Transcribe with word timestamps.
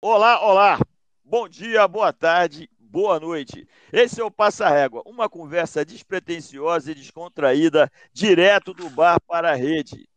Olá, 0.00 0.40
olá! 0.42 0.78
Bom 1.22 1.46
dia, 1.46 1.86
boa 1.86 2.14
tarde, 2.14 2.70
boa 2.78 3.20
noite. 3.20 3.68
Esse 3.92 4.22
é 4.22 4.24
o 4.24 4.30
Passa 4.30 4.66
Régua, 4.70 5.02
uma 5.04 5.28
conversa 5.28 5.84
despretensiosa 5.84 6.92
e 6.92 6.94
descontraída, 6.94 7.92
direto 8.10 8.72
do 8.72 8.88
bar 8.88 9.20
para 9.26 9.52
a 9.52 9.54
rede. 9.54 10.08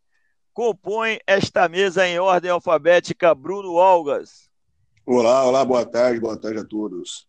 Compõe 0.54 1.20
esta 1.28 1.68
mesa 1.68 2.08
em 2.08 2.18
ordem 2.20 2.52
alfabética 2.52 3.36
Bruno 3.36 3.74
Olgas. 3.74 4.50
Olá, 5.06 5.44
olá, 5.44 5.66
boa 5.66 5.86
tarde, 5.86 6.22
boa 6.22 6.40
tarde 6.40 6.60
a 6.60 6.66
todos. 6.66 7.28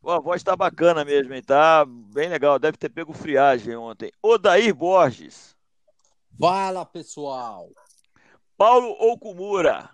Pô, 0.00 0.12
a 0.12 0.18
voz 0.18 0.42
tá 0.42 0.56
bacana 0.56 1.04
mesmo, 1.04 1.34
hein? 1.34 1.42
Tá 1.42 1.84
bem 1.84 2.30
legal, 2.30 2.58
deve 2.58 2.78
ter 2.78 2.88
pego 2.88 3.12
friagem 3.12 3.76
ontem. 3.76 4.10
Odair 4.22 4.74
Borges. 4.74 5.54
Fala, 6.40 6.86
pessoal! 6.86 7.68
Paulo 8.58 8.90
Okumura. 8.98 9.88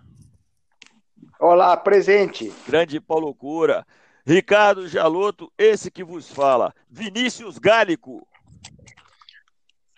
Olá, 1.39 1.77
presente. 1.77 2.51
Grande 2.67 2.99
Paulo 2.99 3.31
Cura. 3.35 3.85
Ricardo 4.25 4.87
Jaloto, 4.87 5.53
esse 5.55 5.91
que 5.91 6.03
vos 6.03 6.31
fala. 6.31 6.73
Vinícius 6.89 7.59
Gálico. 7.59 8.27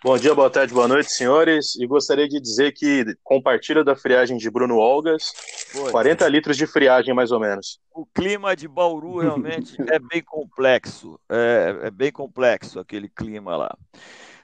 Bom 0.04 0.18
dia, 0.18 0.34
boa 0.34 0.50
tarde, 0.50 0.74
boa 0.74 0.86
noite, 0.86 1.10
senhores. 1.10 1.76
E 1.76 1.86
gostaria 1.86 2.28
de 2.28 2.38
dizer 2.38 2.72
que 2.72 3.06
compartilha 3.24 3.82
da 3.82 3.96
friagem 3.96 4.36
de 4.36 4.50
Bruno 4.50 4.76
Olgas, 4.76 5.32
Foi. 5.72 5.90
40 5.90 6.28
litros 6.28 6.58
de 6.58 6.66
friagem, 6.66 7.14
mais 7.14 7.32
ou 7.32 7.40
menos. 7.40 7.80
O 7.90 8.04
clima 8.04 8.54
de 8.54 8.68
Bauru 8.68 9.16
realmente 9.16 9.78
é 9.90 9.98
bem 9.98 10.22
complexo. 10.22 11.18
É, 11.26 11.84
é 11.84 11.90
bem 11.90 12.12
complexo 12.12 12.78
aquele 12.78 13.08
clima 13.08 13.56
lá. 13.56 13.74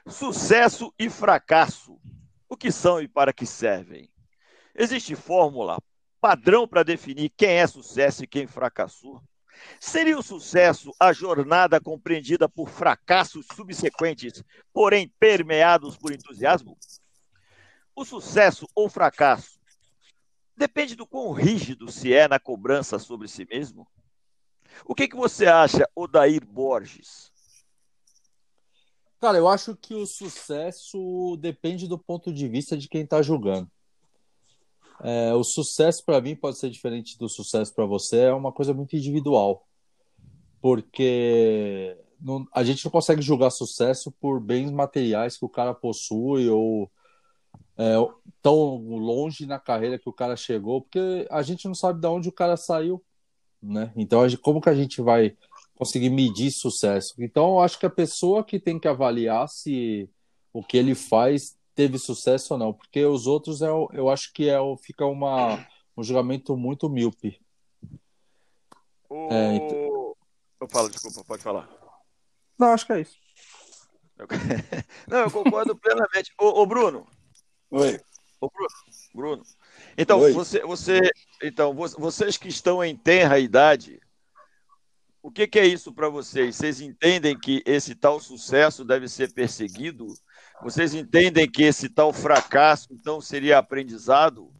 Sucesso 0.07 0.91
e 0.97 1.11
fracasso. 1.11 1.95
O 2.49 2.57
que 2.57 2.71
são 2.71 2.99
e 2.99 3.07
para 3.07 3.31
que 3.31 3.45
servem? 3.45 4.09
Existe 4.77 5.15
fórmula, 5.15 5.81
padrão 6.19 6.67
para 6.67 6.83
definir 6.83 7.29
quem 7.29 7.51
é 7.51 7.65
sucesso 7.65 8.23
e 8.23 8.27
quem 8.27 8.45
fracassou? 8.45 9.23
Seria 9.79 10.19
o 10.19 10.23
sucesso 10.23 10.91
a 10.99 11.13
jornada 11.13 11.79
compreendida 11.79 12.49
por 12.49 12.69
fracassos 12.69 13.45
subsequentes, 13.55 14.43
porém 14.73 15.07
permeados 15.17 15.95
por 15.95 16.11
entusiasmo? 16.11 16.77
O 17.95 18.03
sucesso 18.03 18.67
ou 18.75 18.89
fracasso 18.89 19.57
depende 20.57 20.93
do 20.93 21.07
quão 21.07 21.31
rígido 21.31 21.89
se 21.89 22.13
é 22.13 22.27
na 22.27 22.39
cobrança 22.39 22.99
sobre 22.99 23.29
si 23.29 23.47
mesmo? 23.49 23.87
O 24.83 24.93
que, 24.93 25.07
que 25.07 25.15
você 25.15 25.45
acha, 25.45 25.89
Odair 25.95 26.45
Borges? 26.45 27.31
Cara, 29.21 29.37
eu 29.37 29.47
acho 29.47 29.75
que 29.77 29.93
o 29.95 30.05
sucesso 30.05 31.37
depende 31.39 31.87
do 31.87 31.97
ponto 31.97 32.33
de 32.33 32.47
vista 32.49 32.77
de 32.77 32.89
quem 32.89 33.03
está 33.03 33.21
julgando. 33.21 33.71
É, 35.01 35.33
o 35.33 35.43
sucesso 35.43 36.03
para 36.05 36.21
mim 36.21 36.35
pode 36.35 36.57
ser 36.57 36.69
diferente 36.69 37.17
do 37.17 37.27
sucesso 37.27 37.73
para 37.73 37.85
você, 37.85 38.17
é 38.21 38.33
uma 38.33 38.51
coisa 38.51 38.73
muito 38.73 38.95
individual. 38.95 39.65
Porque 40.61 41.97
não, 42.19 42.47
a 42.53 42.63
gente 42.63 42.83
não 42.85 42.91
consegue 42.91 43.21
julgar 43.21 43.51
sucesso 43.51 44.11
por 44.11 44.39
bens 44.39 44.71
materiais 44.71 45.37
que 45.37 45.45
o 45.45 45.49
cara 45.49 45.73
possui 45.73 46.49
ou 46.49 46.89
é, 47.77 47.95
tão 48.41 48.77
longe 48.87 49.45
na 49.45 49.59
carreira 49.59 49.99
que 49.99 50.09
o 50.09 50.13
cara 50.13 50.35
chegou, 50.35 50.81
porque 50.81 51.27
a 51.29 51.41
gente 51.41 51.67
não 51.67 51.75
sabe 51.75 51.99
de 51.99 52.07
onde 52.07 52.29
o 52.29 52.33
cara 52.33 52.55
saiu, 52.55 53.03
né? 53.61 53.91
Então, 53.95 54.27
gente, 54.27 54.41
como 54.41 54.61
que 54.61 54.69
a 54.69 54.75
gente 54.75 55.01
vai 55.01 55.35
conseguir 55.75 56.09
medir 56.09 56.51
sucesso? 56.51 57.13
Então, 57.19 57.55
eu 57.55 57.59
acho 57.59 57.77
que 57.77 57.85
a 57.85 57.89
pessoa 57.89 58.43
que 58.43 58.59
tem 58.59 58.79
que 58.79 58.87
avaliar 58.87 59.47
se 59.49 60.09
o 60.53 60.63
que 60.63 60.77
ele 60.77 60.95
faz 60.95 61.57
teve 61.75 61.99
sucesso 61.99 62.53
ou 62.53 62.59
não, 62.59 62.73
porque 62.73 63.05
os 63.05 63.27
outros 63.27 63.61
é, 63.61 63.67
eu 63.67 64.09
acho 64.09 64.31
que 64.33 64.49
é, 64.49 64.57
fica 64.81 65.05
uma, 65.05 65.67
um 65.95 66.01
julgamento 66.01 66.55
muito 66.55 66.89
míope. 66.89 67.39
O... 69.09 69.31
É, 69.31 69.55
então... 69.55 70.15
Eu 70.59 70.69
falo, 70.69 70.89
desculpa, 70.89 71.23
pode 71.25 71.43
falar. 71.43 71.69
Não, 72.57 72.69
acho 72.69 72.85
que 72.85 72.93
é 72.93 73.01
isso. 73.01 73.17
Não, 75.07 75.19
eu 75.19 75.31
concordo 75.31 75.75
plenamente. 75.75 76.33
Ô, 76.39 76.61
ô, 76.61 76.65
Bruno. 76.65 77.05
Oi. 77.69 77.99
Ô, 78.39 78.49
Bruno. 78.49 78.69
Bruno. 79.13 79.43
Então, 79.97 80.19
Oi. 80.19 80.31
você, 80.31 80.61
você, 80.61 81.01
então, 81.43 81.73
vocês 81.73 82.37
que 82.37 82.47
estão 82.47 82.83
em 82.83 82.95
tenra 82.95 83.37
idade, 83.37 83.99
o 85.21 85.29
que, 85.29 85.47
que 85.47 85.59
é 85.59 85.65
isso 85.65 85.93
para 85.93 86.07
vocês? 86.07 86.55
Vocês 86.55 86.79
entendem 86.79 87.37
que 87.37 87.61
esse 87.65 87.95
tal 87.95 88.19
sucesso 88.19 88.85
deve 88.85 89.07
ser 89.07 89.33
perseguido? 89.33 90.07
Vocês 90.61 90.93
entendem 90.93 91.49
que 91.49 91.63
esse 91.63 91.89
tal 91.89 92.11
fracasso, 92.11 92.87
então, 92.91 93.21
seria 93.21 93.57
aprendizado? 93.57 94.51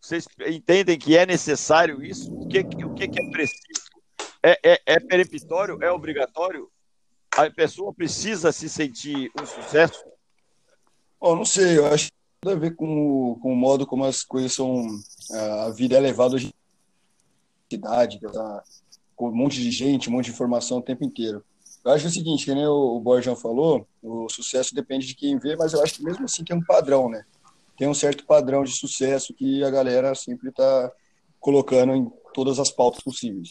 Vocês 0.00 0.26
entendem 0.46 0.98
que 0.98 1.16
é 1.16 1.26
necessário 1.26 2.02
isso? 2.02 2.32
O 2.32 2.48
que, 2.48 2.60
o 2.60 2.94
que, 2.94 3.04
é 3.04 3.30
preciso? 3.30 3.90
É, 4.42 4.58
é, 4.62 4.80
é 4.86 5.00
peremptório? 5.00 5.78
É 5.82 5.90
obrigatório? 5.90 6.70
A 7.32 7.48
pessoa 7.50 7.92
precisa 7.92 8.50
se 8.50 8.68
sentir 8.68 9.30
um 9.40 9.46
sucesso? 9.46 10.02
Oh, 11.20 11.36
não 11.36 11.44
sei, 11.44 11.78
eu 11.78 11.86
acho 11.86 12.06
que 12.06 12.12
tem 12.40 12.52
a 12.52 12.56
ver 12.56 12.74
com, 12.74 13.38
com 13.40 13.52
o 13.52 13.56
modo 13.56 13.86
como 13.86 14.04
as 14.04 14.24
coisas 14.24 14.54
são. 14.54 14.86
A 15.66 15.70
vida 15.70 15.96
é 15.96 16.00
levada 16.00 16.34
hoje 16.34 16.52
cidade, 17.70 18.18
com 19.14 19.28
um 19.28 19.34
monte 19.34 19.60
de 19.60 19.70
gente, 19.70 20.08
um 20.08 20.12
monte 20.12 20.24
de 20.24 20.30
informação 20.32 20.78
o 20.78 20.82
tempo 20.82 21.04
inteiro. 21.04 21.44
Eu 21.84 21.92
acho 21.92 22.06
o 22.06 22.10
seguinte, 22.10 22.44
que 22.44 22.54
nem 22.54 22.66
o, 22.66 23.00
Borjão 23.00 23.34
falou, 23.34 23.86
o 24.02 24.28
sucesso 24.28 24.74
depende 24.74 25.06
de 25.06 25.14
quem 25.14 25.38
vê, 25.38 25.56
mas 25.56 25.72
eu 25.72 25.82
acho 25.82 25.94
que 25.94 26.04
mesmo 26.04 26.24
assim 26.24 26.44
tem 26.44 26.56
um 26.56 26.62
padrão, 26.62 27.08
né? 27.08 27.24
Tem 27.76 27.88
um 27.88 27.94
certo 27.94 28.26
padrão 28.26 28.62
de 28.62 28.72
sucesso 28.72 29.32
que 29.32 29.64
a 29.64 29.70
galera 29.70 30.14
sempre 30.14 30.50
está 30.50 30.92
colocando 31.38 31.94
em 31.94 32.12
todas 32.34 32.58
as 32.58 32.70
pautas 32.70 33.02
possíveis. 33.02 33.50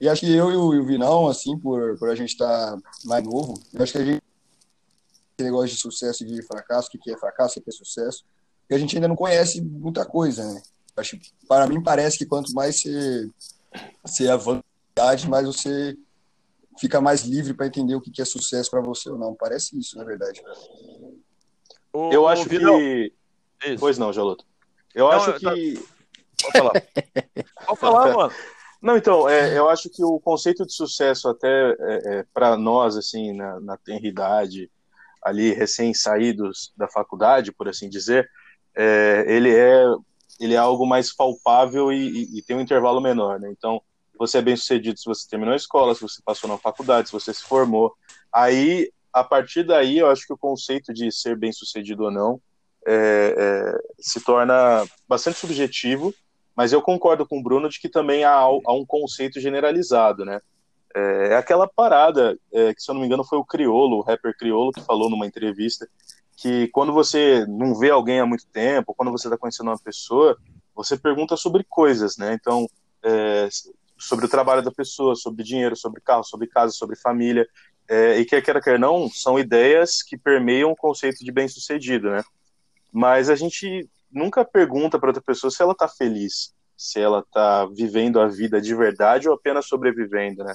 E 0.00 0.08
acho 0.08 0.22
que 0.22 0.32
eu 0.32 0.50
e 0.50 0.56
o, 0.56 0.86
Vinão, 0.86 1.28
assim, 1.28 1.58
por, 1.58 1.98
por 1.98 2.08
a 2.08 2.14
gente 2.14 2.30
estar 2.30 2.72
tá 2.72 2.78
mais 3.04 3.22
novo, 3.24 3.54
eu 3.74 3.82
acho 3.82 3.92
que 3.92 3.98
a 3.98 4.04
gente 4.04 4.22
esse 5.38 5.44
negócio 5.44 5.68
de 5.68 5.80
sucesso 5.80 6.24
e 6.24 6.26
de 6.26 6.42
fracasso, 6.42 6.88
o 6.92 6.98
que 6.98 7.12
é 7.12 7.16
fracasso, 7.16 7.60
o 7.60 7.62
que 7.62 7.70
é 7.70 7.72
sucesso, 7.72 8.24
e 8.68 8.74
a 8.74 8.78
gente 8.78 8.96
ainda 8.96 9.06
não 9.06 9.14
conhece 9.14 9.62
muita 9.62 10.04
coisa, 10.04 10.44
né? 10.52 10.60
Acho, 10.96 11.16
para 11.46 11.66
mim 11.68 11.80
parece 11.80 12.18
que 12.18 12.26
quanto 12.26 12.52
mais 12.52 12.80
você, 12.80 13.30
você 14.02 14.28
avança, 14.28 14.64
mais 15.28 15.46
você 15.46 15.96
fica 16.78 17.00
mais 17.00 17.22
livre 17.22 17.54
para 17.54 17.66
entender 17.66 17.94
o 17.94 18.00
que 18.00 18.20
é 18.20 18.24
sucesso 18.24 18.70
para 18.70 18.80
você 18.80 19.10
ou 19.10 19.18
não. 19.18 19.34
Parece 19.34 19.78
isso, 19.78 19.96
na 19.96 20.04
verdade. 20.04 20.42
O, 21.92 22.10
eu 22.12 22.28
acho 22.28 22.48
que. 22.48 23.12
Isso. 23.64 23.80
Pois 23.80 23.98
não, 23.98 24.12
Jaloto. 24.12 24.44
Eu 24.94 25.06
não, 25.06 25.12
acho 25.12 25.34
que. 25.34 25.82
Pode 26.42 26.58
falar. 26.58 26.72
Pode 27.66 27.80
falar, 27.80 28.14
mano. 28.14 28.32
Não, 28.80 28.96
então, 28.96 29.28
é, 29.28 29.58
eu 29.58 29.68
acho 29.68 29.90
que 29.90 30.04
o 30.04 30.20
conceito 30.20 30.64
de 30.64 30.72
sucesso, 30.72 31.28
até 31.28 31.48
é, 31.48 31.74
é, 31.80 32.24
para 32.32 32.56
nós, 32.56 32.96
assim, 32.96 33.32
na, 33.32 33.58
na 33.58 33.76
tenridade, 33.76 34.70
ali, 35.20 35.52
recém-saídos 35.52 36.72
da 36.76 36.88
faculdade, 36.88 37.50
por 37.50 37.68
assim 37.68 37.88
dizer, 37.88 38.30
é, 38.76 39.24
ele, 39.26 39.52
é, 39.52 39.84
ele 40.38 40.54
é 40.54 40.58
algo 40.58 40.86
mais 40.86 41.12
palpável 41.12 41.92
e, 41.92 42.08
e, 42.08 42.38
e 42.38 42.42
tem 42.42 42.56
um 42.56 42.60
intervalo 42.60 43.00
menor, 43.00 43.40
né? 43.40 43.50
Então, 43.50 43.82
você 44.18 44.38
é 44.38 44.42
bem 44.42 44.56
sucedido 44.56 44.98
se 44.98 45.06
você 45.06 45.28
terminou 45.28 45.52
a 45.52 45.56
escola, 45.56 45.94
se 45.94 46.02
você 46.02 46.20
passou 46.24 46.48
na 46.48 46.58
faculdade, 46.58 47.08
se 47.08 47.12
você 47.12 47.32
se 47.32 47.42
formou. 47.42 47.94
Aí, 48.32 48.90
a 49.12 49.22
partir 49.22 49.62
daí, 49.62 49.98
eu 49.98 50.10
acho 50.10 50.26
que 50.26 50.32
o 50.32 50.38
conceito 50.38 50.92
de 50.92 51.10
ser 51.12 51.36
bem 51.36 51.52
sucedido 51.52 52.04
ou 52.04 52.10
não 52.10 52.40
é, 52.86 53.34
é, 53.36 53.78
se 53.98 54.20
torna 54.22 54.84
bastante 55.08 55.38
subjetivo, 55.38 56.14
mas 56.56 56.72
eu 56.72 56.82
concordo 56.82 57.26
com 57.26 57.38
o 57.38 57.42
Bruno 57.42 57.68
de 57.68 57.80
que 57.80 57.88
também 57.88 58.24
há, 58.24 58.32
há 58.32 58.72
um 58.72 58.84
conceito 58.84 59.40
generalizado, 59.40 60.24
né? 60.24 60.40
É, 60.94 61.28
é 61.28 61.36
aquela 61.36 61.68
parada, 61.68 62.36
é, 62.52 62.74
que 62.74 62.82
se 62.82 62.90
eu 62.90 62.94
não 62.94 63.00
me 63.00 63.06
engano 63.06 63.24
foi 63.24 63.38
o 63.38 63.44
Criolo, 63.44 63.98
o 63.98 64.02
rapper 64.02 64.36
Criolo, 64.36 64.72
que 64.72 64.80
falou 64.80 65.10
numa 65.10 65.26
entrevista, 65.26 65.88
que 66.36 66.68
quando 66.68 66.92
você 66.92 67.44
não 67.46 67.74
vê 67.74 67.90
alguém 67.90 68.20
há 68.20 68.26
muito 68.26 68.46
tempo, 68.46 68.94
quando 68.94 69.12
você 69.12 69.26
está 69.26 69.36
conhecendo 69.36 69.70
uma 69.70 69.78
pessoa, 69.78 70.36
você 70.74 70.96
pergunta 70.96 71.36
sobre 71.36 71.64
coisas, 71.64 72.16
né? 72.16 72.34
Então, 72.34 72.66
é, 73.02 73.48
sobre 73.98 74.26
o 74.26 74.28
trabalho 74.28 74.62
da 74.62 74.70
pessoa, 74.70 75.16
sobre 75.16 75.42
dinheiro, 75.44 75.76
sobre 75.76 76.00
carro, 76.00 76.24
sobre 76.24 76.46
casa, 76.46 76.72
sobre 76.72 76.96
família. 76.96 77.46
É, 77.88 78.18
e 78.18 78.24
quer 78.24 78.42
queira, 78.42 78.60
quer 78.60 78.78
não, 78.78 79.10
são 79.10 79.38
ideias 79.38 80.02
que 80.02 80.16
permeiam 80.16 80.70
o 80.70 80.76
conceito 80.76 81.24
de 81.24 81.32
bem-sucedido, 81.32 82.10
né? 82.10 82.22
Mas 82.92 83.28
a 83.30 83.34
gente 83.34 83.88
nunca 84.10 84.44
pergunta 84.44 84.98
para 84.98 85.08
outra 85.08 85.22
pessoa 85.22 85.50
se 85.50 85.62
ela 85.62 85.72
está 85.72 85.88
feliz, 85.88 86.54
se 86.76 87.00
ela 87.00 87.20
está 87.20 87.66
vivendo 87.66 88.20
a 88.20 88.28
vida 88.28 88.60
de 88.60 88.74
verdade 88.74 89.28
ou 89.28 89.34
apenas 89.34 89.66
sobrevivendo, 89.66 90.44
né? 90.44 90.54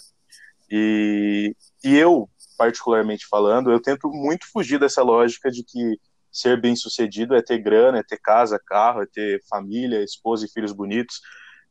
E, 0.69 1.55
e 1.83 1.97
eu, 1.97 2.29
particularmente 2.57 3.27
falando, 3.27 3.71
eu 3.71 3.79
tento 3.79 4.09
muito 4.09 4.49
fugir 4.51 4.79
dessa 4.79 5.03
lógica 5.03 5.51
de 5.51 5.63
que 5.63 5.99
ser 6.31 6.59
bem-sucedido 6.59 7.35
é 7.35 7.41
ter 7.41 7.59
grana, 7.59 7.99
é 7.99 8.03
ter 8.03 8.17
casa, 8.17 8.59
carro, 8.59 9.03
é 9.03 9.05
ter 9.05 9.41
família, 9.47 10.03
esposa 10.03 10.45
e 10.45 10.49
filhos 10.49 10.71
bonitos. 10.71 11.21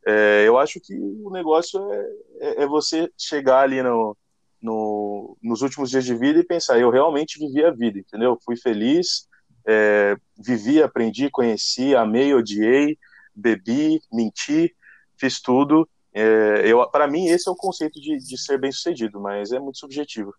É, 0.07 0.45
eu 0.47 0.59
acho 0.59 0.81
que 0.81 0.95
o 0.95 1.31
negócio 1.31 1.93
é, 1.93 2.07
é, 2.41 2.63
é 2.63 2.67
você 2.67 3.11
chegar 3.17 3.61
ali 3.61 3.83
no, 3.83 4.17
no, 4.61 5.37
nos 5.43 5.63
últimos 5.63 5.91
dias 5.91 6.05
de 6.05 6.15
vida 6.15 6.41
e 6.41 6.45
pensar, 6.45 6.79
eu 6.79 6.91
realmente 6.91 7.39
vivi 7.39 7.65
a 7.65 7.71
vida, 7.71 7.99
entendeu? 7.99 8.39
Fui 8.45 8.57
feliz, 8.57 9.29
é, 9.67 10.17
vivi, 10.39 10.83
aprendi, 10.83 11.31
conheci, 11.31 11.95
amei, 11.95 12.35
odiei, 12.35 12.99
bebi, 13.35 14.01
menti, 14.13 14.75
fiz 15.17 15.41
tudo. 15.41 15.89
É, 16.13 16.71
para 16.91 17.09
mim, 17.09 17.27
esse 17.27 17.49
é 17.49 17.53
o 17.53 17.57
conceito 17.57 18.01
de, 18.01 18.19
de 18.19 18.39
ser 18.39 18.59
bem 18.59 18.73
sucedido, 18.73 19.21
mas 19.21 19.53
é 19.53 19.59
muito 19.59 19.79
subjetivo. 19.79 20.35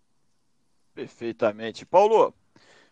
Perfeitamente. 0.94 1.86
Paulo, 1.86 2.34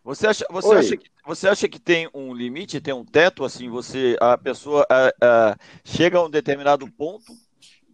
você 0.04 0.28
acha, 0.28 0.46
você 0.50 0.74
acha, 0.76 0.98
que, 0.98 1.10
você 1.26 1.48
acha 1.48 1.70
que 1.70 1.80
tem 1.80 2.10
um 2.14 2.34
limite, 2.34 2.82
tem 2.82 2.94
um 2.94 3.06
teto, 3.06 3.44
assim, 3.46 3.70
você, 3.70 4.18
a 4.20 4.38
pessoa 4.38 4.86
a, 4.90 5.14
a, 5.22 5.58
chega 5.84 6.18
a 6.18 6.26
um 6.26 6.30
determinado 6.30 6.90
ponto, 6.92 7.32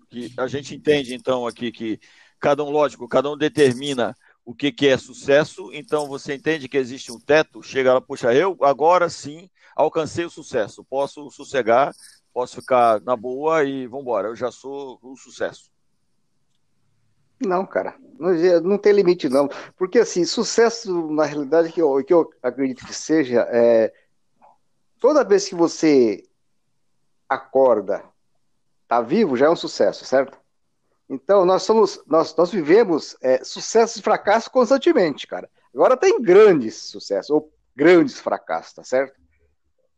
que 0.10 0.32
a 0.38 0.48
gente 0.48 0.74
entende, 0.74 1.14
então, 1.14 1.46
aqui 1.46 1.72
que 1.72 2.00
cada 2.40 2.64
um, 2.64 2.70
lógico, 2.70 3.08
cada 3.08 3.30
um 3.30 3.38
determina 3.38 4.16
o 4.46 4.56
que, 4.56 4.72
que 4.72 4.88
é 4.88 4.98
sucesso, 4.98 5.70
então 5.74 6.08
você 6.08 6.34
entende 6.34 6.70
que 6.70 6.78
existe 6.78 7.12
um 7.12 7.20
teto, 7.20 7.62
chega 7.62 7.94
lá, 7.94 8.00
puxa, 8.00 8.34
eu 8.34 8.58
agora 8.62 9.10
sim 9.10 9.50
alcancei 9.76 10.24
o 10.24 10.30
sucesso, 10.30 10.86
posso 10.86 11.30
sossegar, 11.30 11.94
posso 12.34 12.62
ficar 12.62 13.02
na 13.02 13.18
boa 13.18 13.66
e 13.66 13.86
vamos 13.86 14.04
embora, 14.04 14.30
eu 14.30 14.36
já 14.36 14.50
sou 14.50 14.98
um 15.04 15.18
sucesso. 15.18 15.70
Não, 17.40 17.66
cara, 17.66 17.96
não, 18.20 18.32
não, 18.62 18.78
tem 18.78 18.94
limite 18.94 19.30
não, 19.30 19.48
porque 19.76 20.00
assim, 20.00 20.26
sucesso 20.26 21.12
na 21.12 21.24
realidade 21.24 21.72
que 21.72 21.82
eu, 21.82 22.04
que 22.04 22.14
eu 22.14 22.32
acredito 22.42 22.86
que 22.86 22.94
seja 22.94 23.48
é 23.52 23.94
toda 25.00 25.24
vez 25.24 25.48
que 25.48 25.56
você 25.56 26.24
acorda, 27.30 28.04
tá 28.88 29.02
vivo, 29.02 29.38
já 29.38 29.48
é 29.48 29.50
um 29.50 29.56
sucesso, 29.56 30.06
certo? 30.06 30.38
Então, 31.10 31.46
nós 31.46 31.64
somos, 31.64 32.02
nós, 32.06 32.36
nós 32.36 32.52
vivemos 32.52 33.16
é, 33.22 33.44
sucessos 33.44 33.98
e 33.98 34.02
fracassos 34.02 34.50
constantemente, 34.50 35.26
cara. 35.26 35.50
Agora 35.74 35.96
tem 35.96 36.22
grandes 36.22 36.76
sucessos, 36.76 37.30
ou 37.30 37.52
grandes 37.76 38.20
fracassos, 38.20 38.74
tá 38.74 38.84
certo? 38.84 39.18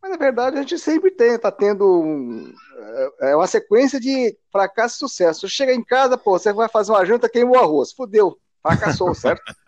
Mas 0.01 0.11
na 0.11 0.17
verdade 0.17 0.57
a 0.57 0.61
gente 0.61 0.79
sempre 0.79 1.11
tem, 1.11 1.37
tá 1.37 1.51
tendo 1.51 2.01
um, 2.01 2.53
é, 2.77 3.31
é 3.31 3.35
uma 3.35 3.47
sequência 3.47 3.99
de 3.99 4.37
fracasso 4.51 4.95
e 4.95 4.99
sucesso. 4.99 5.41
Você 5.41 5.49
chega 5.49 5.73
em 5.73 5.83
casa, 5.83 6.17
pô, 6.17 6.37
você 6.37 6.53
vai 6.53 6.69
fazer 6.69 6.91
uma 6.91 7.05
janta, 7.05 7.29
queimou 7.29 7.55
o 7.55 7.59
arroz, 7.59 7.91
fudeu, 7.91 8.39
fracassou, 8.61 9.13
certo? 9.13 9.43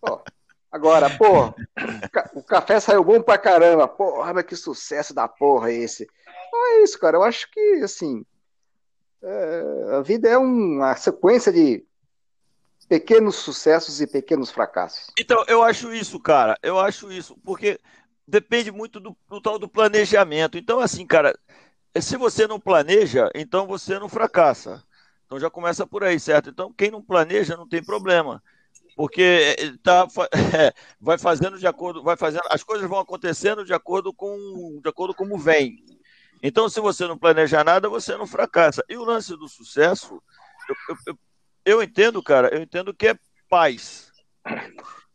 Pô, 0.00 0.20
agora, 0.70 1.08
pô, 1.16 1.54
o 2.34 2.42
café 2.42 2.78
saiu 2.78 3.02
bom 3.02 3.22
pra 3.22 3.38
caramba, 3.38 3.88
porra, 3.88 4.34
mas 4.34 4.44
que 4.44 4.54
sucesso 4.54 5.14
da 5.14 5.26
porra 5.26 5.70
é 5.70 5.76
esse? 5.76 6.06
Então 6.48 6.66
é 6.66 6.82
isso, 6.82 6.98
cara, 6.98 7.16
eu 7.16 7.22
acho 7.22 7.50
que, 7.50 7.80
assim, 7.82 8.24
é, 9.22 9.96
a 9.96 10.02
vida 10.02 10.28
é 10.28 10.36
uma 10.36 10.94
sequência 10.96 11.50
de 11.50 11.82
pequenos 12.88 13.36
sucessos 13.36 14.00
e 14.00 14.06
pequenos 14.06 14.50
fracassos. 14.50 15.10
Então, 15.18 15.42
eu 15.48 15.62
acho 15.62 15.92
isso, 15.92 16.20
cara. 16.20 16.58
Eu 16.62 16.78
acho 16.78 17.10
isso, 17.10 17.36
porque 17.42 17.80
depende 18.26 18.70
muito 18.70 19.00
do, 19.00 19.16
do 19.28 19.40
tal 19.40 19.58
do 19.58 19.68
planejamento. 19.68 20.58
Então, 20.58 20.80
assim, 20.80 21.06
cara, 21.06 21.38
se 22.00 22.16
você 22.16 22.46
não 22.46 22.58
planeja, 22.58 23.30
então 23.34 23.66
você 23.66 23.98
não 23.98 24.08
fracassa. 24.08 24.82
Então 25.26 25.38
já 25.38 25.50
começa 25.50 25.86
por 25.86 26.04
aí, 26.04 26.18
certo? 26.18 26.50
Então, 26.50 26.72
quem 26.72 26.90
não 26.90 27.02
planeja 27.02 27.56
não 27.56 27.68
tem 27.68 27.82
problema. 27.82 28.42
Porque 28.96 29.56
é, 29.58 29.76
tá, 29.82 30.06
é, 30.56 30.72
vai 31.00 31.18
fazendo 31.18 31.58
de 31.58 31.66
acordo, 31.66 32.02
vai 32.02 32.16
fazendo, 32.16 32.42
as 32.50 32.62
coisas 32.62 32.88
vão 32.88 32.98
acontecendo 32.98 33.64
de 33.64 33.74
acordo 33.74 34.12
com, 34.12 34.80
de 34.82 34.88
acordo 34.88 35.14
como 35.14 35.38
vem. 35.38 35.84
Então, 36.42 36.68
se 36.68 36.78
você 36.80 37.06
não 37.06 37.16
planeja 37.16 37.64
nada, 37.64 37.88
você 37.88 38.16
não 38.16 38.26
fracassa. 38.26 38.84
E 38.88 38.96
o 38.96 39.04
lance 39.04 39.36
do 39.36 39.48
sucesso, 39.48 40.22
eu, 40.68 40.96
eu, 41.06 41.18
eu 41.64 41.82
entendo, 41.82 42.22
cara, 42.22 42.54
eu 42.54 42.62
entendo 42.62 42.92
que 42.92 43.08
é 43.08 43.18
paz. 43.48 44.12